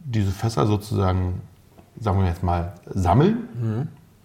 diese 0.00 0.30
Fässer 0.30 0.66
sozusagen, 0.66 1.42
sagen 2.00 2.20
wir 2.20 2.28
jetzt 2.28 2.42
mal, 2.42 2.72
sammeln 2.86 3.48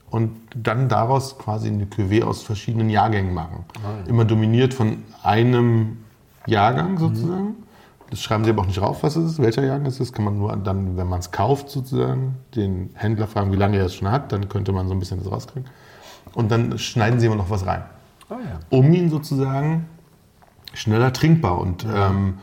und 0.10 0.32
dann 0.56 0.88
daraus 0.88 1.38
quasi 1.38 1.68
eine 1.68 1.86
Cuvée 1.86 2.24
aus 2.24 2.44
verschiedenen 2.44 2.90
Jahrgängen 2.90 3.34
machen. 3.34 3.66
Immer 4.08 4.26
dominiert 4.26 4.74
von 4.74 5.04
einem 5.22 5.98
Jahrgang 6.48 6.98
sozusagen. 6.98 7.56
Das 8.14 8.22
schreiben 8.22 8.44
sie 8.44 8.52
aber 8.52 8.62
auch 8.62 8.68
nicht 8.68 8.80
rauf, 8.80 9.02
was 9.02 9.16
es 9.16 9.32
ist, 9.32 9.40
welcher 9.42 9.64
Jahrgang 9.64 9.88
es 9.88 10.00
ist. 10.00 10.14
Kann 10.14 10.24
man 10.24 10.38
nur 10.38 10.56
dann, 10.56 10.98
wenn 10.98 11.08
man 11.08 11.20
es 11.20 11.32
kauft 11.32 11.72
sozusagen, 11.72 12.36
den 12.56 12.92
Händler 12.94 13.26
fragen, 13.26 13.52
wie 13.52 13.56
lange 13.56 13.78
er 13.78 13.88
es 13.88 13.96
schon 13.96 14.12
hat. 14.12 14.32
Dann 14.32 14.50
könnte 14.50 14.72
man 14.72 14.88
so 14.88 14.94
ein 14.94 15.00
bisschen 15.00 15.18
das 15.18 15.32
rauskriegen. 15.32 15.68
Und 16.36 16.52
dann 16.52 16.78
schneiden 16.78 17.20
sie 17.20 17.26
immer 17.26 17.38
noch 17.38 17.50
was 17.50 17.66
rein 17.66 17.82
Ah 18.30 18.36
ja. 18.36 18.60
um 18.70 18.94
ihn 18.94 19.10
sozusagen 19.10 19.88
schneller 20.76 21.12
trinkbar 21.12 21.58
und 21.58 21.88
ähm, 21.92 22.36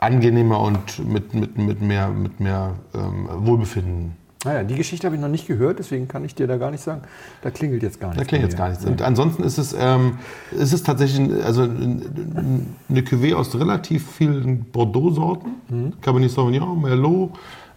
angenehmer 0.00 0.58
und 0.58 0.98
mit, 0.98 1.32
mit, 1.32 1.56
mit 1.56 1.80
mehr, 1.80 2.08
mit 2.08 2.40
mehr 2.40 2.74
ähm, 2.92 3.28
Wohlbefinden. 3.46 4.16
Naja, 4.46 4.62
die 4.64 4.74
Geschichte 4.76 5.06
habe 5.06 5.16
ich 5.16 5.20
noch 5.22 5.28
nicht 5.28 5.46
gehört, 5.46 5.78
deswegen 5.78 6.08
kann 6.08 6.24
ich 6.24 6.34
dir 6.34 6.46
da 6.46 6.56
gar 6.56 6.70
nicht 6.70 6.82
sagen. 6.82 7.02
Da 7.42 7.50
klingelt 7.50 7.82
jetzt 7.82 8.00
gar 8.00 8.08
nichts. 8.08 8.22
Da 8.22 8.28
klingt 8.28 8.42
bei 8.44 8.48
jetzt 8.48 8.56
gar 8.56 8.68
nichts. 8.68 8.84
Und 8.84 9.02
ansonsten 9.02 9.42
ist 9.42 9.58
es, 9.58 9.74
ähm, 9.78 10.18
ist 10.52 10.72
es 10.72 10.82
tatsächlich 10.82 11.44
also 11.44 11.62
ein- 11.62 12.74
eine 12.88 13.00
Cuvée 13.00 13.34
aus 13.34 13.54
relativ 13.58 14.10
vielen 14.12 14.64
Bordeaux-Sorten. 14.70 15.48
Mhm. 15.68 15.92
Cabernet 16.00 16.30
Sauvignon, 16.30 16.80
Merlot, 16.80 17.30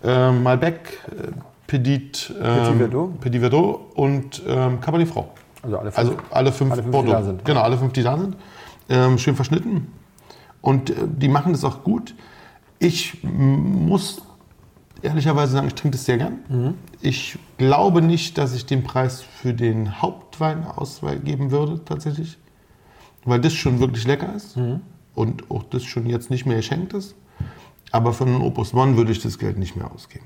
ähm, 0.03 0.43
Malbec, 0.43 0.99
äh, 1.09 1.31
Petit, 1.67 2.33
ähm, 2.39 2.43
Petit 2.43 2.77
Verdot. 2.77 3.19
Petit 3.19 3.39
Verdot 3.41 3.79
und 3.95 4.41
ähm, 4.47 4.79
Cabernet 4.79 5.07
Franc. 5.09 5.27
Also 5.61 5.77
alle 5.77 5.91
fünf. 5.91 5.97
Also 5.97 6.17
alle 6.31 6.51
fünf, 6.51 6.71
Alle 6.71 6.81
fünf, 6.83 6.91
die 6.95 6.97
Bordeaux. 6.97 7.11
da 7.11 7.23
sind. 7.23 7.45
Genau, 7.45 7.61
alle 7.61 7.77
fünf, 7.77 7.91
die 7.93 8.03
da 8.03 8.17
sind. 8.17 8.35
Ähm, 8.89 9.17
schön 9.17 9.35
verschnitten. 9.35 9.87
Und 10.61 10.89
äh, 10.91 10.93
die 11.05 11.27
machen 11.27 11.51
das 11.51 11.63
auch 11.65 11.83
gut. 11.83 12.15
Ich 12.79 13.17
muss 13.23 14.21
ehrlicherweise 15.01 15.53
sagen, 15.53 15.67
ich 15.67 15.75
trinke 15.75 15.97
das 15.97 16.05
sehr 16.05 16.17
gern. 16.17 16.39
Mhm. 16.49 16.73
Ich 17.01 17.37
glaube 17.57 18.01
nicht, 18.01 18.37
dass 18.37 18.53
ich 18.53 18.65
den 18.65 18.83
Preis 18.83 19.21
für 19.21 19.53
den 19.53 20.01
Hauptwein 20.01 20.65
ausgeben 20.65 21.51
würde, 21.51 21.83
tatsächlich. 21.83 22.37
Weil 23.25 23.39
das 23.39 23.53
schon 23.53 23.79
wirklich 23.79 24.05
lecker 24.07 24.33
ist. 24.35 24.57
Mhm. 24.57 24.81
Und 25.15 25.51
auch 25.51 25.63
das 25.63 25.83
schon 25.83 26.05
jetzt 26.05 26.29
nicht 26.29 26.45
mehr 26.45 26.57
geschenkt 26.57 26.93
ist. 26.93 27.15
Aber 27.91 28.13
für 28.13 28.25
einen 28.25 28.41
Opus 28.41 28.73
One 28.73 28.97
würde 28.97 29.11
ich 29.11 29.21
das 29.21 29.39
Geld 29.39 29.57
nicht 29.57 29.75
mehr 29.75 29.91
ausgeben. 29.91 30.25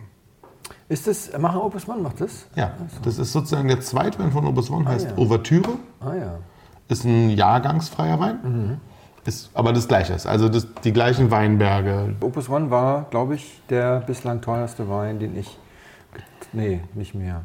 Ist 0.89 1.07
das, 1.07 1.31
machen 1.39 1.61
Opus 1.61 1.87
One 1.87 2.01
macht 2.01 2.21
das? 2.21 2.45
Ja, 2.55 2.73
das 3.03 3.17
ist 3.17 3.31
sozusagen 3.31 3.67
der 3.67 3.81
Zweitwein 3.81 4.31
von 4.31 4.45
Opus 4.45 4.69
One, 4.69 4.85
heißt 4.85 5.11
ja. 5.11 5.17
Ouvertüre. 5.17 5.77
Ah 5.99 6.13
ja. 6.13 6.39
Ist 6.89 7.05
ein 7.05 7.29
jahrgangsfreier 7.29 8.19
Wein. 8.19 8.79
Ist 9.25 9.49
aber 9.53 9.73
das 9.73 9.87
Gleiche 9.87 10.13
ist. 10.13 10.25
Also 10.25 10.49
das, 10.49 10.67
die 10.83 10.91
gleichen 10.91 11.31
Weinberge. 11.31 12.15
Opus 12.19 12.49
One 12.49 12.69
war, 12.69 13.07
glaube 13.09 13.35
ich, 13.35 13.61
der 13.69 14.01
bislang 14.01 14.41
teuerste 14.41 14.89
Wein, 14.89 15.19
den 15.19 15.37
ich. 15.37 15.57
Nee, 16.51 16.81
nicht 16.93 17.15
mehr. 17.15 17.43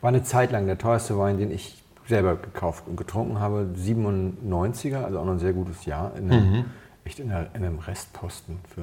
War 0.00 0.08
eine 0.08 0.22
Zeit 0.22 0.52
lang 0.52 0.66
der 0.66 0.78
teuerste 0.78 1.18
Wein, 1.18 1.38
den 1.38 1.50
ich 1.50 1.82
selber 2.06 2.36
gekauft 2.36 2.84
und 2.86 2.96
getrunken 2.96 3.40
habe. 3.40 3.68
97er, 3.76 5.02
also 5.02 5.18
auch 5.18 5.24
noch 5.24 5.32
ein 5.32 5.38
sehr 5.38 5.52
gutes 5.52 5.84
Jahr. 5.84 6.12
In 6.16 6.30
einem, 6.30 6.64
Echt 7.04 7.20
in, 7.20 7.28
der, 7.28 7.48
in 7.54 7.64
einem 7.64 7.78
Restposten 7.78 8.58
für 8.68 8.82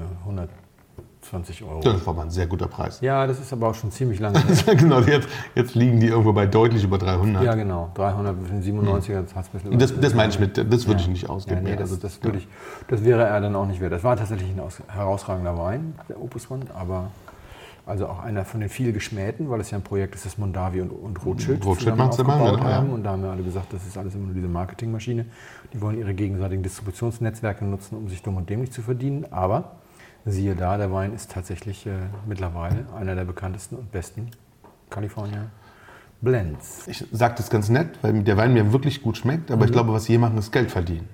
120 1.24 1.64
Euro. 1.64 1.80
Das 1.82 2.06
war 2.06 2.14
mal 2.14 2.24
ein 2.24 2.30
sehr 2.30 2.48
guter 2.48 2.68
Preis. 2.68 3.00
Ja, 3.02 3.26
das 3.26 3.40
ist 3.40 3.54
aber 3.54 3.70
auch 3.70 3.76
schon 3.76 3.92
ziemlich 3.92 4.20
lange 4.20 4.40
genau, 4.76 5.00
jetzt, 5.00 5.28
jetzt 5.56 5.76
liegen 5.76 6.00
die 6.00 6.08
irgendwo 6.08 6.34
bei 6.34 6.46
deutlich 6.46 6.84
über 6.84 6.98
300. 6.98 7.44
Ja, 7.44 7.56
genau. 7.56 7.92
300, 7.96 8.36
für 8.44 8.54
den 8.54 8.64
97er, 8.64 9.22
das 9.22 9.36
hat 9.36 9.46
es 9.46 9.64
ein 9.66 9.72
bisschen. 9.72 9.80
das, 9.80 10.00
das 10.00 10.14
meine 10.14 10.32
ich 10.32 10.40
mit, 10.40 10.58
das 10.58 10.88
würde 10.88 11.02
ich 11.02 11.08
nicht 11.08 11.24
Ja, 11.24 11.30
ausgeben. 11.30 11.64
nee, 11.64 11.70
mehr. 11.70 11.78
das, 11.78 11.92
Also, 11.92 12.02
das, 12.02 12.24
würde 12.24 12.40
ich, 12.40 12.48
das 12.88 13.04
wäre 13.04 13.24
er 13.24 13.42
dann 13.42 13.56
auch 13.56 13.66
nicht 13.66 13.80
wert. 13.80 13.94
Das 13.94 14.04
war 14.04 14.16
tatsächlich 14.18 14.50
ein 14.50 14.60
aus, 14.60 14.82
herausragender 14.88 15.58
Wein, 15.58 15.96
der 16.10 16.22
Opus 16.22 16.50
One, 16.52 16.66
aber 16.74 17.08
also 17.86 18.08
auch 18.08 18.24
einer 18.24 18.46
von 18.46 18.62
den 18.62 18.70
viel 18.70 18.94
geschmähten, 18.94 19.50
weil 19.50 19.60
es 19.60 19.72
ja 19.72 19.78
ein 19.78 19.84
Projekt 19.84 20.16
ist, 20.16 20.26
das 20.26 20.38
Mondavi 20.38 20.80
und, 20.82 20.92
und 20.92 21.26
Rothschild, 21.26 21.66
Rothschild 21.66 21.80
zusammen 21.80 21.98
macht's 21.98 22.18
immer, 22.18 22.34
aufgebaut 22.36 22.58
genau, 22.58 22.70
ja. 22.70 22.76
haben. 22.78 22.90
Und 22.92 23.04
da 23.04 23.12
haben 23.12 23.24
wir 23.24 23.30
alle 23.32 23.44
gesagt, 23.44 23.74
das 23.74 23.86
ist 23.86 23.98
alles 23.98 24.16
immer 24.16 24.26
nur 24.28 24.36
diese 24.36 24.48
Marketingmaschine. 24.48 25.26
Die 25.74 25.82
wollen 25.82 25.98
ihre 25.98 26.14
gegenseitigen 26.14 26.64
Distributionsnetzwerke 26.64 27.66
nutzen, 27.66 27.98
um 27.98 28.08
sich 28.08 28.22
dumm 28.22 28.38
und 28.38 28.50
dämlich 28.50 28.72
zu 28.72 28.82
verdienen. 28.82 29.26
Aber 29.32 29.72
siehe 30.26 30.56
da, 30.56 30.78
der 30.78 30.92
Wein 30.92 31.14
ist 31.14 31.32
tatsächlich 31.32 31.86
äh, 31.86 31.92
mittlerweile 32.28 32.86
einer 32.98 33.16
der 33.16 33.26
bekanntesten 33.26 33.76
und 33.76 33.92
besten 33.92 34.32
California 34.90 35.48
Blends. 36.22 36.88
ich 36.88 37.04
sage 37.12 37.34
das 37.38 37.50
ganz 37.50 37.68
nett, 37.68 37.90
weil 38.02 38.24
der 38.24 38.38
Wein 38.38 38.54
mir 38.54 38.72
wirklich 38.72 39.02
gut 39.02 39.18
schmeckt, 39.18 39.52
aber 39.52 39.66
ich 39.66 39.72
Mhm. 39.72 39.74
glaube, 39.74 39.94
was 39.94 40.06
sie 40.06 40.14
hier 40.14 40.20
machen, 40.20 40.38
ist 40.38 40.52
Geld 40.54 40.72
verdienen. 40.72 41.10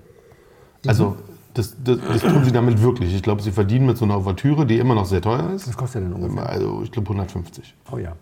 Also 0.86 1.16
das, 1.54 1.74
das, 1.82 1.98
das 2.06 2.20
tun 2.22 2.44
sie 2.44 2.52
damit 2.52 2.80
wirklich. 2.80 3.12
Ich 3.14 3.22
glaube, 3.22 3.42
sie 3.42 3.50
verdienen 3.50 3.86
mit 3.86 3.98
so 3.98 4.04
einer 4.04 4.16
Ouvertüre, 4.18 4.64
die 4.66 4.78
immer 4.78 4.94
noch 4.94 5.06
sehr 5.06 5.20
teuer 5.20 5.50
ist. 5.50 5.66
Was 5.66 5.76
kostet 5.76 6.04
denn 6.04 6.12
ungefähr? 6.12 6.48
Also 6.48 6.82
ich 6.84 6.92
glaube 6.92 7.08
150. 7.08 7.74
Oh 7.90 7.98
ja. 7.98 8.12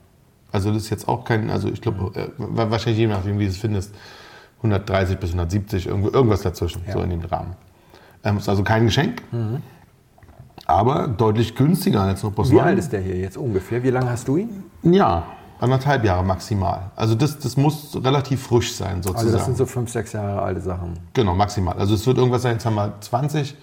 Also 0.50 0.72
das 0.72 0.84
ist 0.84 0.90
jetzt 0.90 1.06
auch 1.08 1.24
kein, 1.26 1.50
also 1.50 1.68
ich 1.68 1.82
glaube, 1.82 2.18
äh, 2.18 2.28
wahrscheinlich 2.38 2.98
je 2.98 3.06
nachdem, 3.06 3.38
wie 3.38 3.44
du 3.44 3.50
es 3.50 3.58
findest, 3.58 3.94
130 4.62 5.18
bis 5.18 5.30
170, 5.30 5.86
irgendwo, 5.88 6.08
irgendwas 6.08 6.40
dazwischen, 6.40 6.80
Ja. 6.86 6.94
so 6.94 7.02
in 7.02 7.10
dem 7.10 7.20
Rahmen. 7.20 7.54
Ähm, 8.24 8.38
ist 8.38 8.48
also 8.48 8.64
kein 8.64 8.86
Geschenk, 8.86 9.22
aber 10.68 11.08
deutlich 11.08 11.56
günstiger 11.56 12.02
als 12.02 12.22
Opus 12.22 12.50
Wie 12.50 12.56
One. 12.56 12.64
alt 12.64 12.78
ist 12.78 12.92
der 12.92 13.00
hier 13.00 13.16
jetzt 13.16 13.36
ungefähr? 13.36 13.82
Wie 13.82 13.90
lange 13.90 14.10
hast 14.10 14.28
du 14.28 14.36
ihn? 14.36 14.64
Ja, 14.82 15.24
anderthalb 15.58 16.04
Jahre 16.04 16.22
maximal. 16.22 16.92
Also 16.94 17.14
das, 17.14 17.38
das 17.38 17.56
muss 17.56 17.98
relativ 18.04 18.42
frisch 18.42 18.74
sein 18.74 19.02
sozusagen. 19.02 19.26
Also 19.26 19.32
das 19.32 19.46
sind 19.46 19.56
so 19.56 19.66
fünf, 19.66 19.90
sechs 19.90 20.12
Jahre 20.12 20.42
alte 20.42 20.60
Sachen. 20.60 20.92
Genau, 21.14 21.34
maximal. 21.34 21.76
Also 21.78 21.94
es 21.94 22.06
wird 22.06 22.18
irgendwas 22.18 22.42
sein, 22.42 22.52
jetzt 22.52 22.66
haben 22.66 22.76
wir 22.76 22.92
20. 23.00 23.56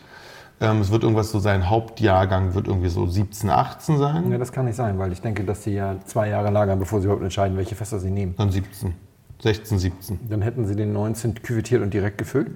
Ähm, 0.61 0.81
es 0.81 0.89
wird 0.89 1.03
irgendwas 1.03 1.31
so 1.31 1.39
sein, 1.39 1.69
Hauptjahrgang 1.69 2.55
wird 2.55 2.67
irgendwie 2.67 2.89
so 2.89 3.05
17, 3.05 3.49
18 3.49 3.97
sein. 3.97 4.31
Ja, 4.31 4.37
das 4.37 4.51
kann 4.51 4.65
nicht 4.65 4.75
sein, 4.75 4.97
weil 4.97 5.11
ich 5.11 5.21
denke, 5.21 5.43
dass 5.43 5.63
sie 5.63 5.75
ja 5.75 5.97
zwei 6.05 6.29
Jahre 6.29 6.49
lagern, 6.49 6.79
bevor 6.79 7.01
sie 7.01 7.05
überhaupt 7.05 7.23
entscheiden, 7.23 7.55
welche 7.55 7.75
Fässer 7.75 7.99
sie 7.99 8.09
nehmen. 8.09 8.33
Dann 8.37 8.51
17. 8.51 8.95
16, 9.43 9.79
17. 9.79 10.19
Dann 10.29 10.41
hätten 10.41 10.65
sie 10.65 10.75
den 10.75 10.93
19 10.93 11.35
küvettiert 11.43 11.83
und 11.83 11.93
direkt 11.93 12.17
gefüllt. 12.17 12.51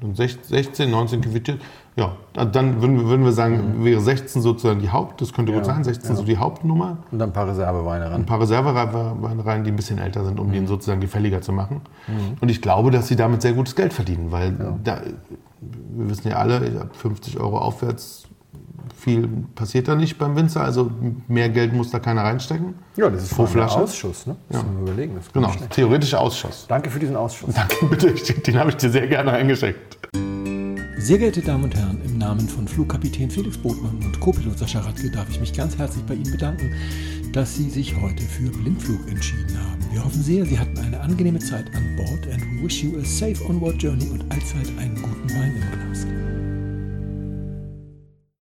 Dann 0.00 0.14
16, 0.14 0.90
19 0.90 1.20
quittiert. 1.20 1.60
Ja, 1.96 2.12
dann 2.34 2.80
würden 2.80 2.96
wir, 2.98 3.06
würden 3.06 3.24
wir 3.24 3.32
sagen, 3.32 3.84
wäre 3.84 4.00
16 4.00 4.40
sozusagen 4.40 4.80
die 4.80 4.88
Haupt, 4.90 5.20
das 5.20 5.32
könnte 5.32 5.52
gut 5.52 5.62
Mhm. 5.62 5.68
Ja, 5.68 5.74
sein, 5.74 5.84
16 5.84 6.10
ja. 6.12 6.16
so 6.16 6.22
die 6.22 6.38
Hauptnummer. 6.38 6.98
Und 7.10 7.18
dann 7.18 7.30
ein 7.30 7.32
paar 7.32 7.48
Reserveweine 7.48 8.06
ran. 8.06 8.12
Ein 8.22 8.26
paar 8.26 8.40
Reserveweine 8.40 9.44
rein, 9.44 9.64
die 9.64 9.70
ein 9.70 9.76
bisschen 9.76 9.98
älter 9.98 10.24
sind, 10.24 10.40
um 10.40 10.48
Mhm. 10.48 10.52
den 10.52 10.66
sozusagen 10.66 11.00
gefälliger 11.00 11.42
zu 11.42 11.52
machen. 11.52 11.82
Und 12.40 12.48
ich 12.48 12.62
glaube, 12.62 12.90
dass 12.90 13.08
sie 13.08 13.16
damit 13.16 13.42
sehr 13.42 13.52
gutes 13.52 13.74
Geld 13.76 13.92
verdienen, 13.92 14.30
weil 14.30 14.52
da, 14.82 15.00
wir 15.60 16.08
wissen 16.08 16.28
ja 16.28 16.36
alle, 16.36 16.56
ab 16.80 16.96
50 16.96 17.38
Euro 17.38 17.58
aufwärts 17.58 18.28
viel 19.00 19.28
passiert 19.54 19.88
da 19.88 19.94
nicht 19.94 20.18
beim 20.18 20.36
Winzer, 20.36 20.62
also 20.62 20.90
mehr 21.26 21.48
Geld 21.48 21.72
muss 21.72 21.90
da 21.90 21.98
keiner 21.98 22.22
reinstecken. 22.22 22.74
Ja, 22.96 23.08
das 23.08 23.24
ist 23.24 23.34
pro 23.34 23.46
Flasche. 23.46 23.76
ein 23.76 23.82
Ausschuss. 23.84 24.26
Ne? 24.26 24.36
Das 24.48 24.62
müssen 24.62 24.76
wir 24.76 24.92
überlegen. 24.92 25.14
Das 25.16 25.32
Genau, 25.32 25.52
theoretischer 25.70 26.20
Ausschuss. 26.20 26.66
Danke 26.68 26.90
für 26.90 26.98
diesen 26.98 27.16
Ausschuss. 27.16 27.54
Danke, 27.54 27.86
bitte, 27.86 28.12
den 28.12 28.58
habe 28.58 28.70
ich 28.70 28.76
dir 28.76 28.90
sehr 28.90 29.06
gerne 29.06 29.32
eingeschenkt. 29.32 29.98
Sehr 30.98 31.16
geehrte 31.16 31.40
Damen 31.40 31.64
und 31.64 31.74
Herren, 31.74 31.98
im 32.04 32.18
Namen 32.18 32.46
von 32.46 32.68
Flugkapitän 32.68 33.30
Felix 33.30 33.56
Botmann 33.56 33.96
und 34.04 34.20
Co-Pilot 34.20 34.58
Sascha 34.58 34.80
Radke 34.80 35.10
darf 35.10 35.30
ich 35.30 35.40
mich 35.40 35.54
ganz 35.54 35.78
herzlich 35.78 36.04
bei 36.04 36.14
Ihnen 36.14 36.30
bedanken, 36.30 36.74
dass 37.32 37.56
Sie 37.56 37.70
sich 37.70 37.98
heute 38.00 38.22
für 38.22 38.50
Blindflug 38.50 39.08
entschieden 39.08 39.58
haben. 39.58 39.80
Wir 39.92 40.04
hoffen 40.04 40.22
sehr, 40.22 40.44
Sie 40.44 40.58
hatten 40.58 40.76
eine 40.78 41.00
angenehme 41.00 41.38
Zeit 41.38 41.74
an 41.74 41.96
Bord 41.96 42.28
and 42.30 42.42
we 42.42 42.64
wish 42.64 42.84
you 42.84 42.98
a 42.98 43.04
safe 43.04 43.42
onward 43.48 43.82
journey 43.82 44.08
und 44.10 44.30
allzeit 44.30 44.68
einen 44.78 44.96
guten 44.96 45.30
Wein 45.30 46.49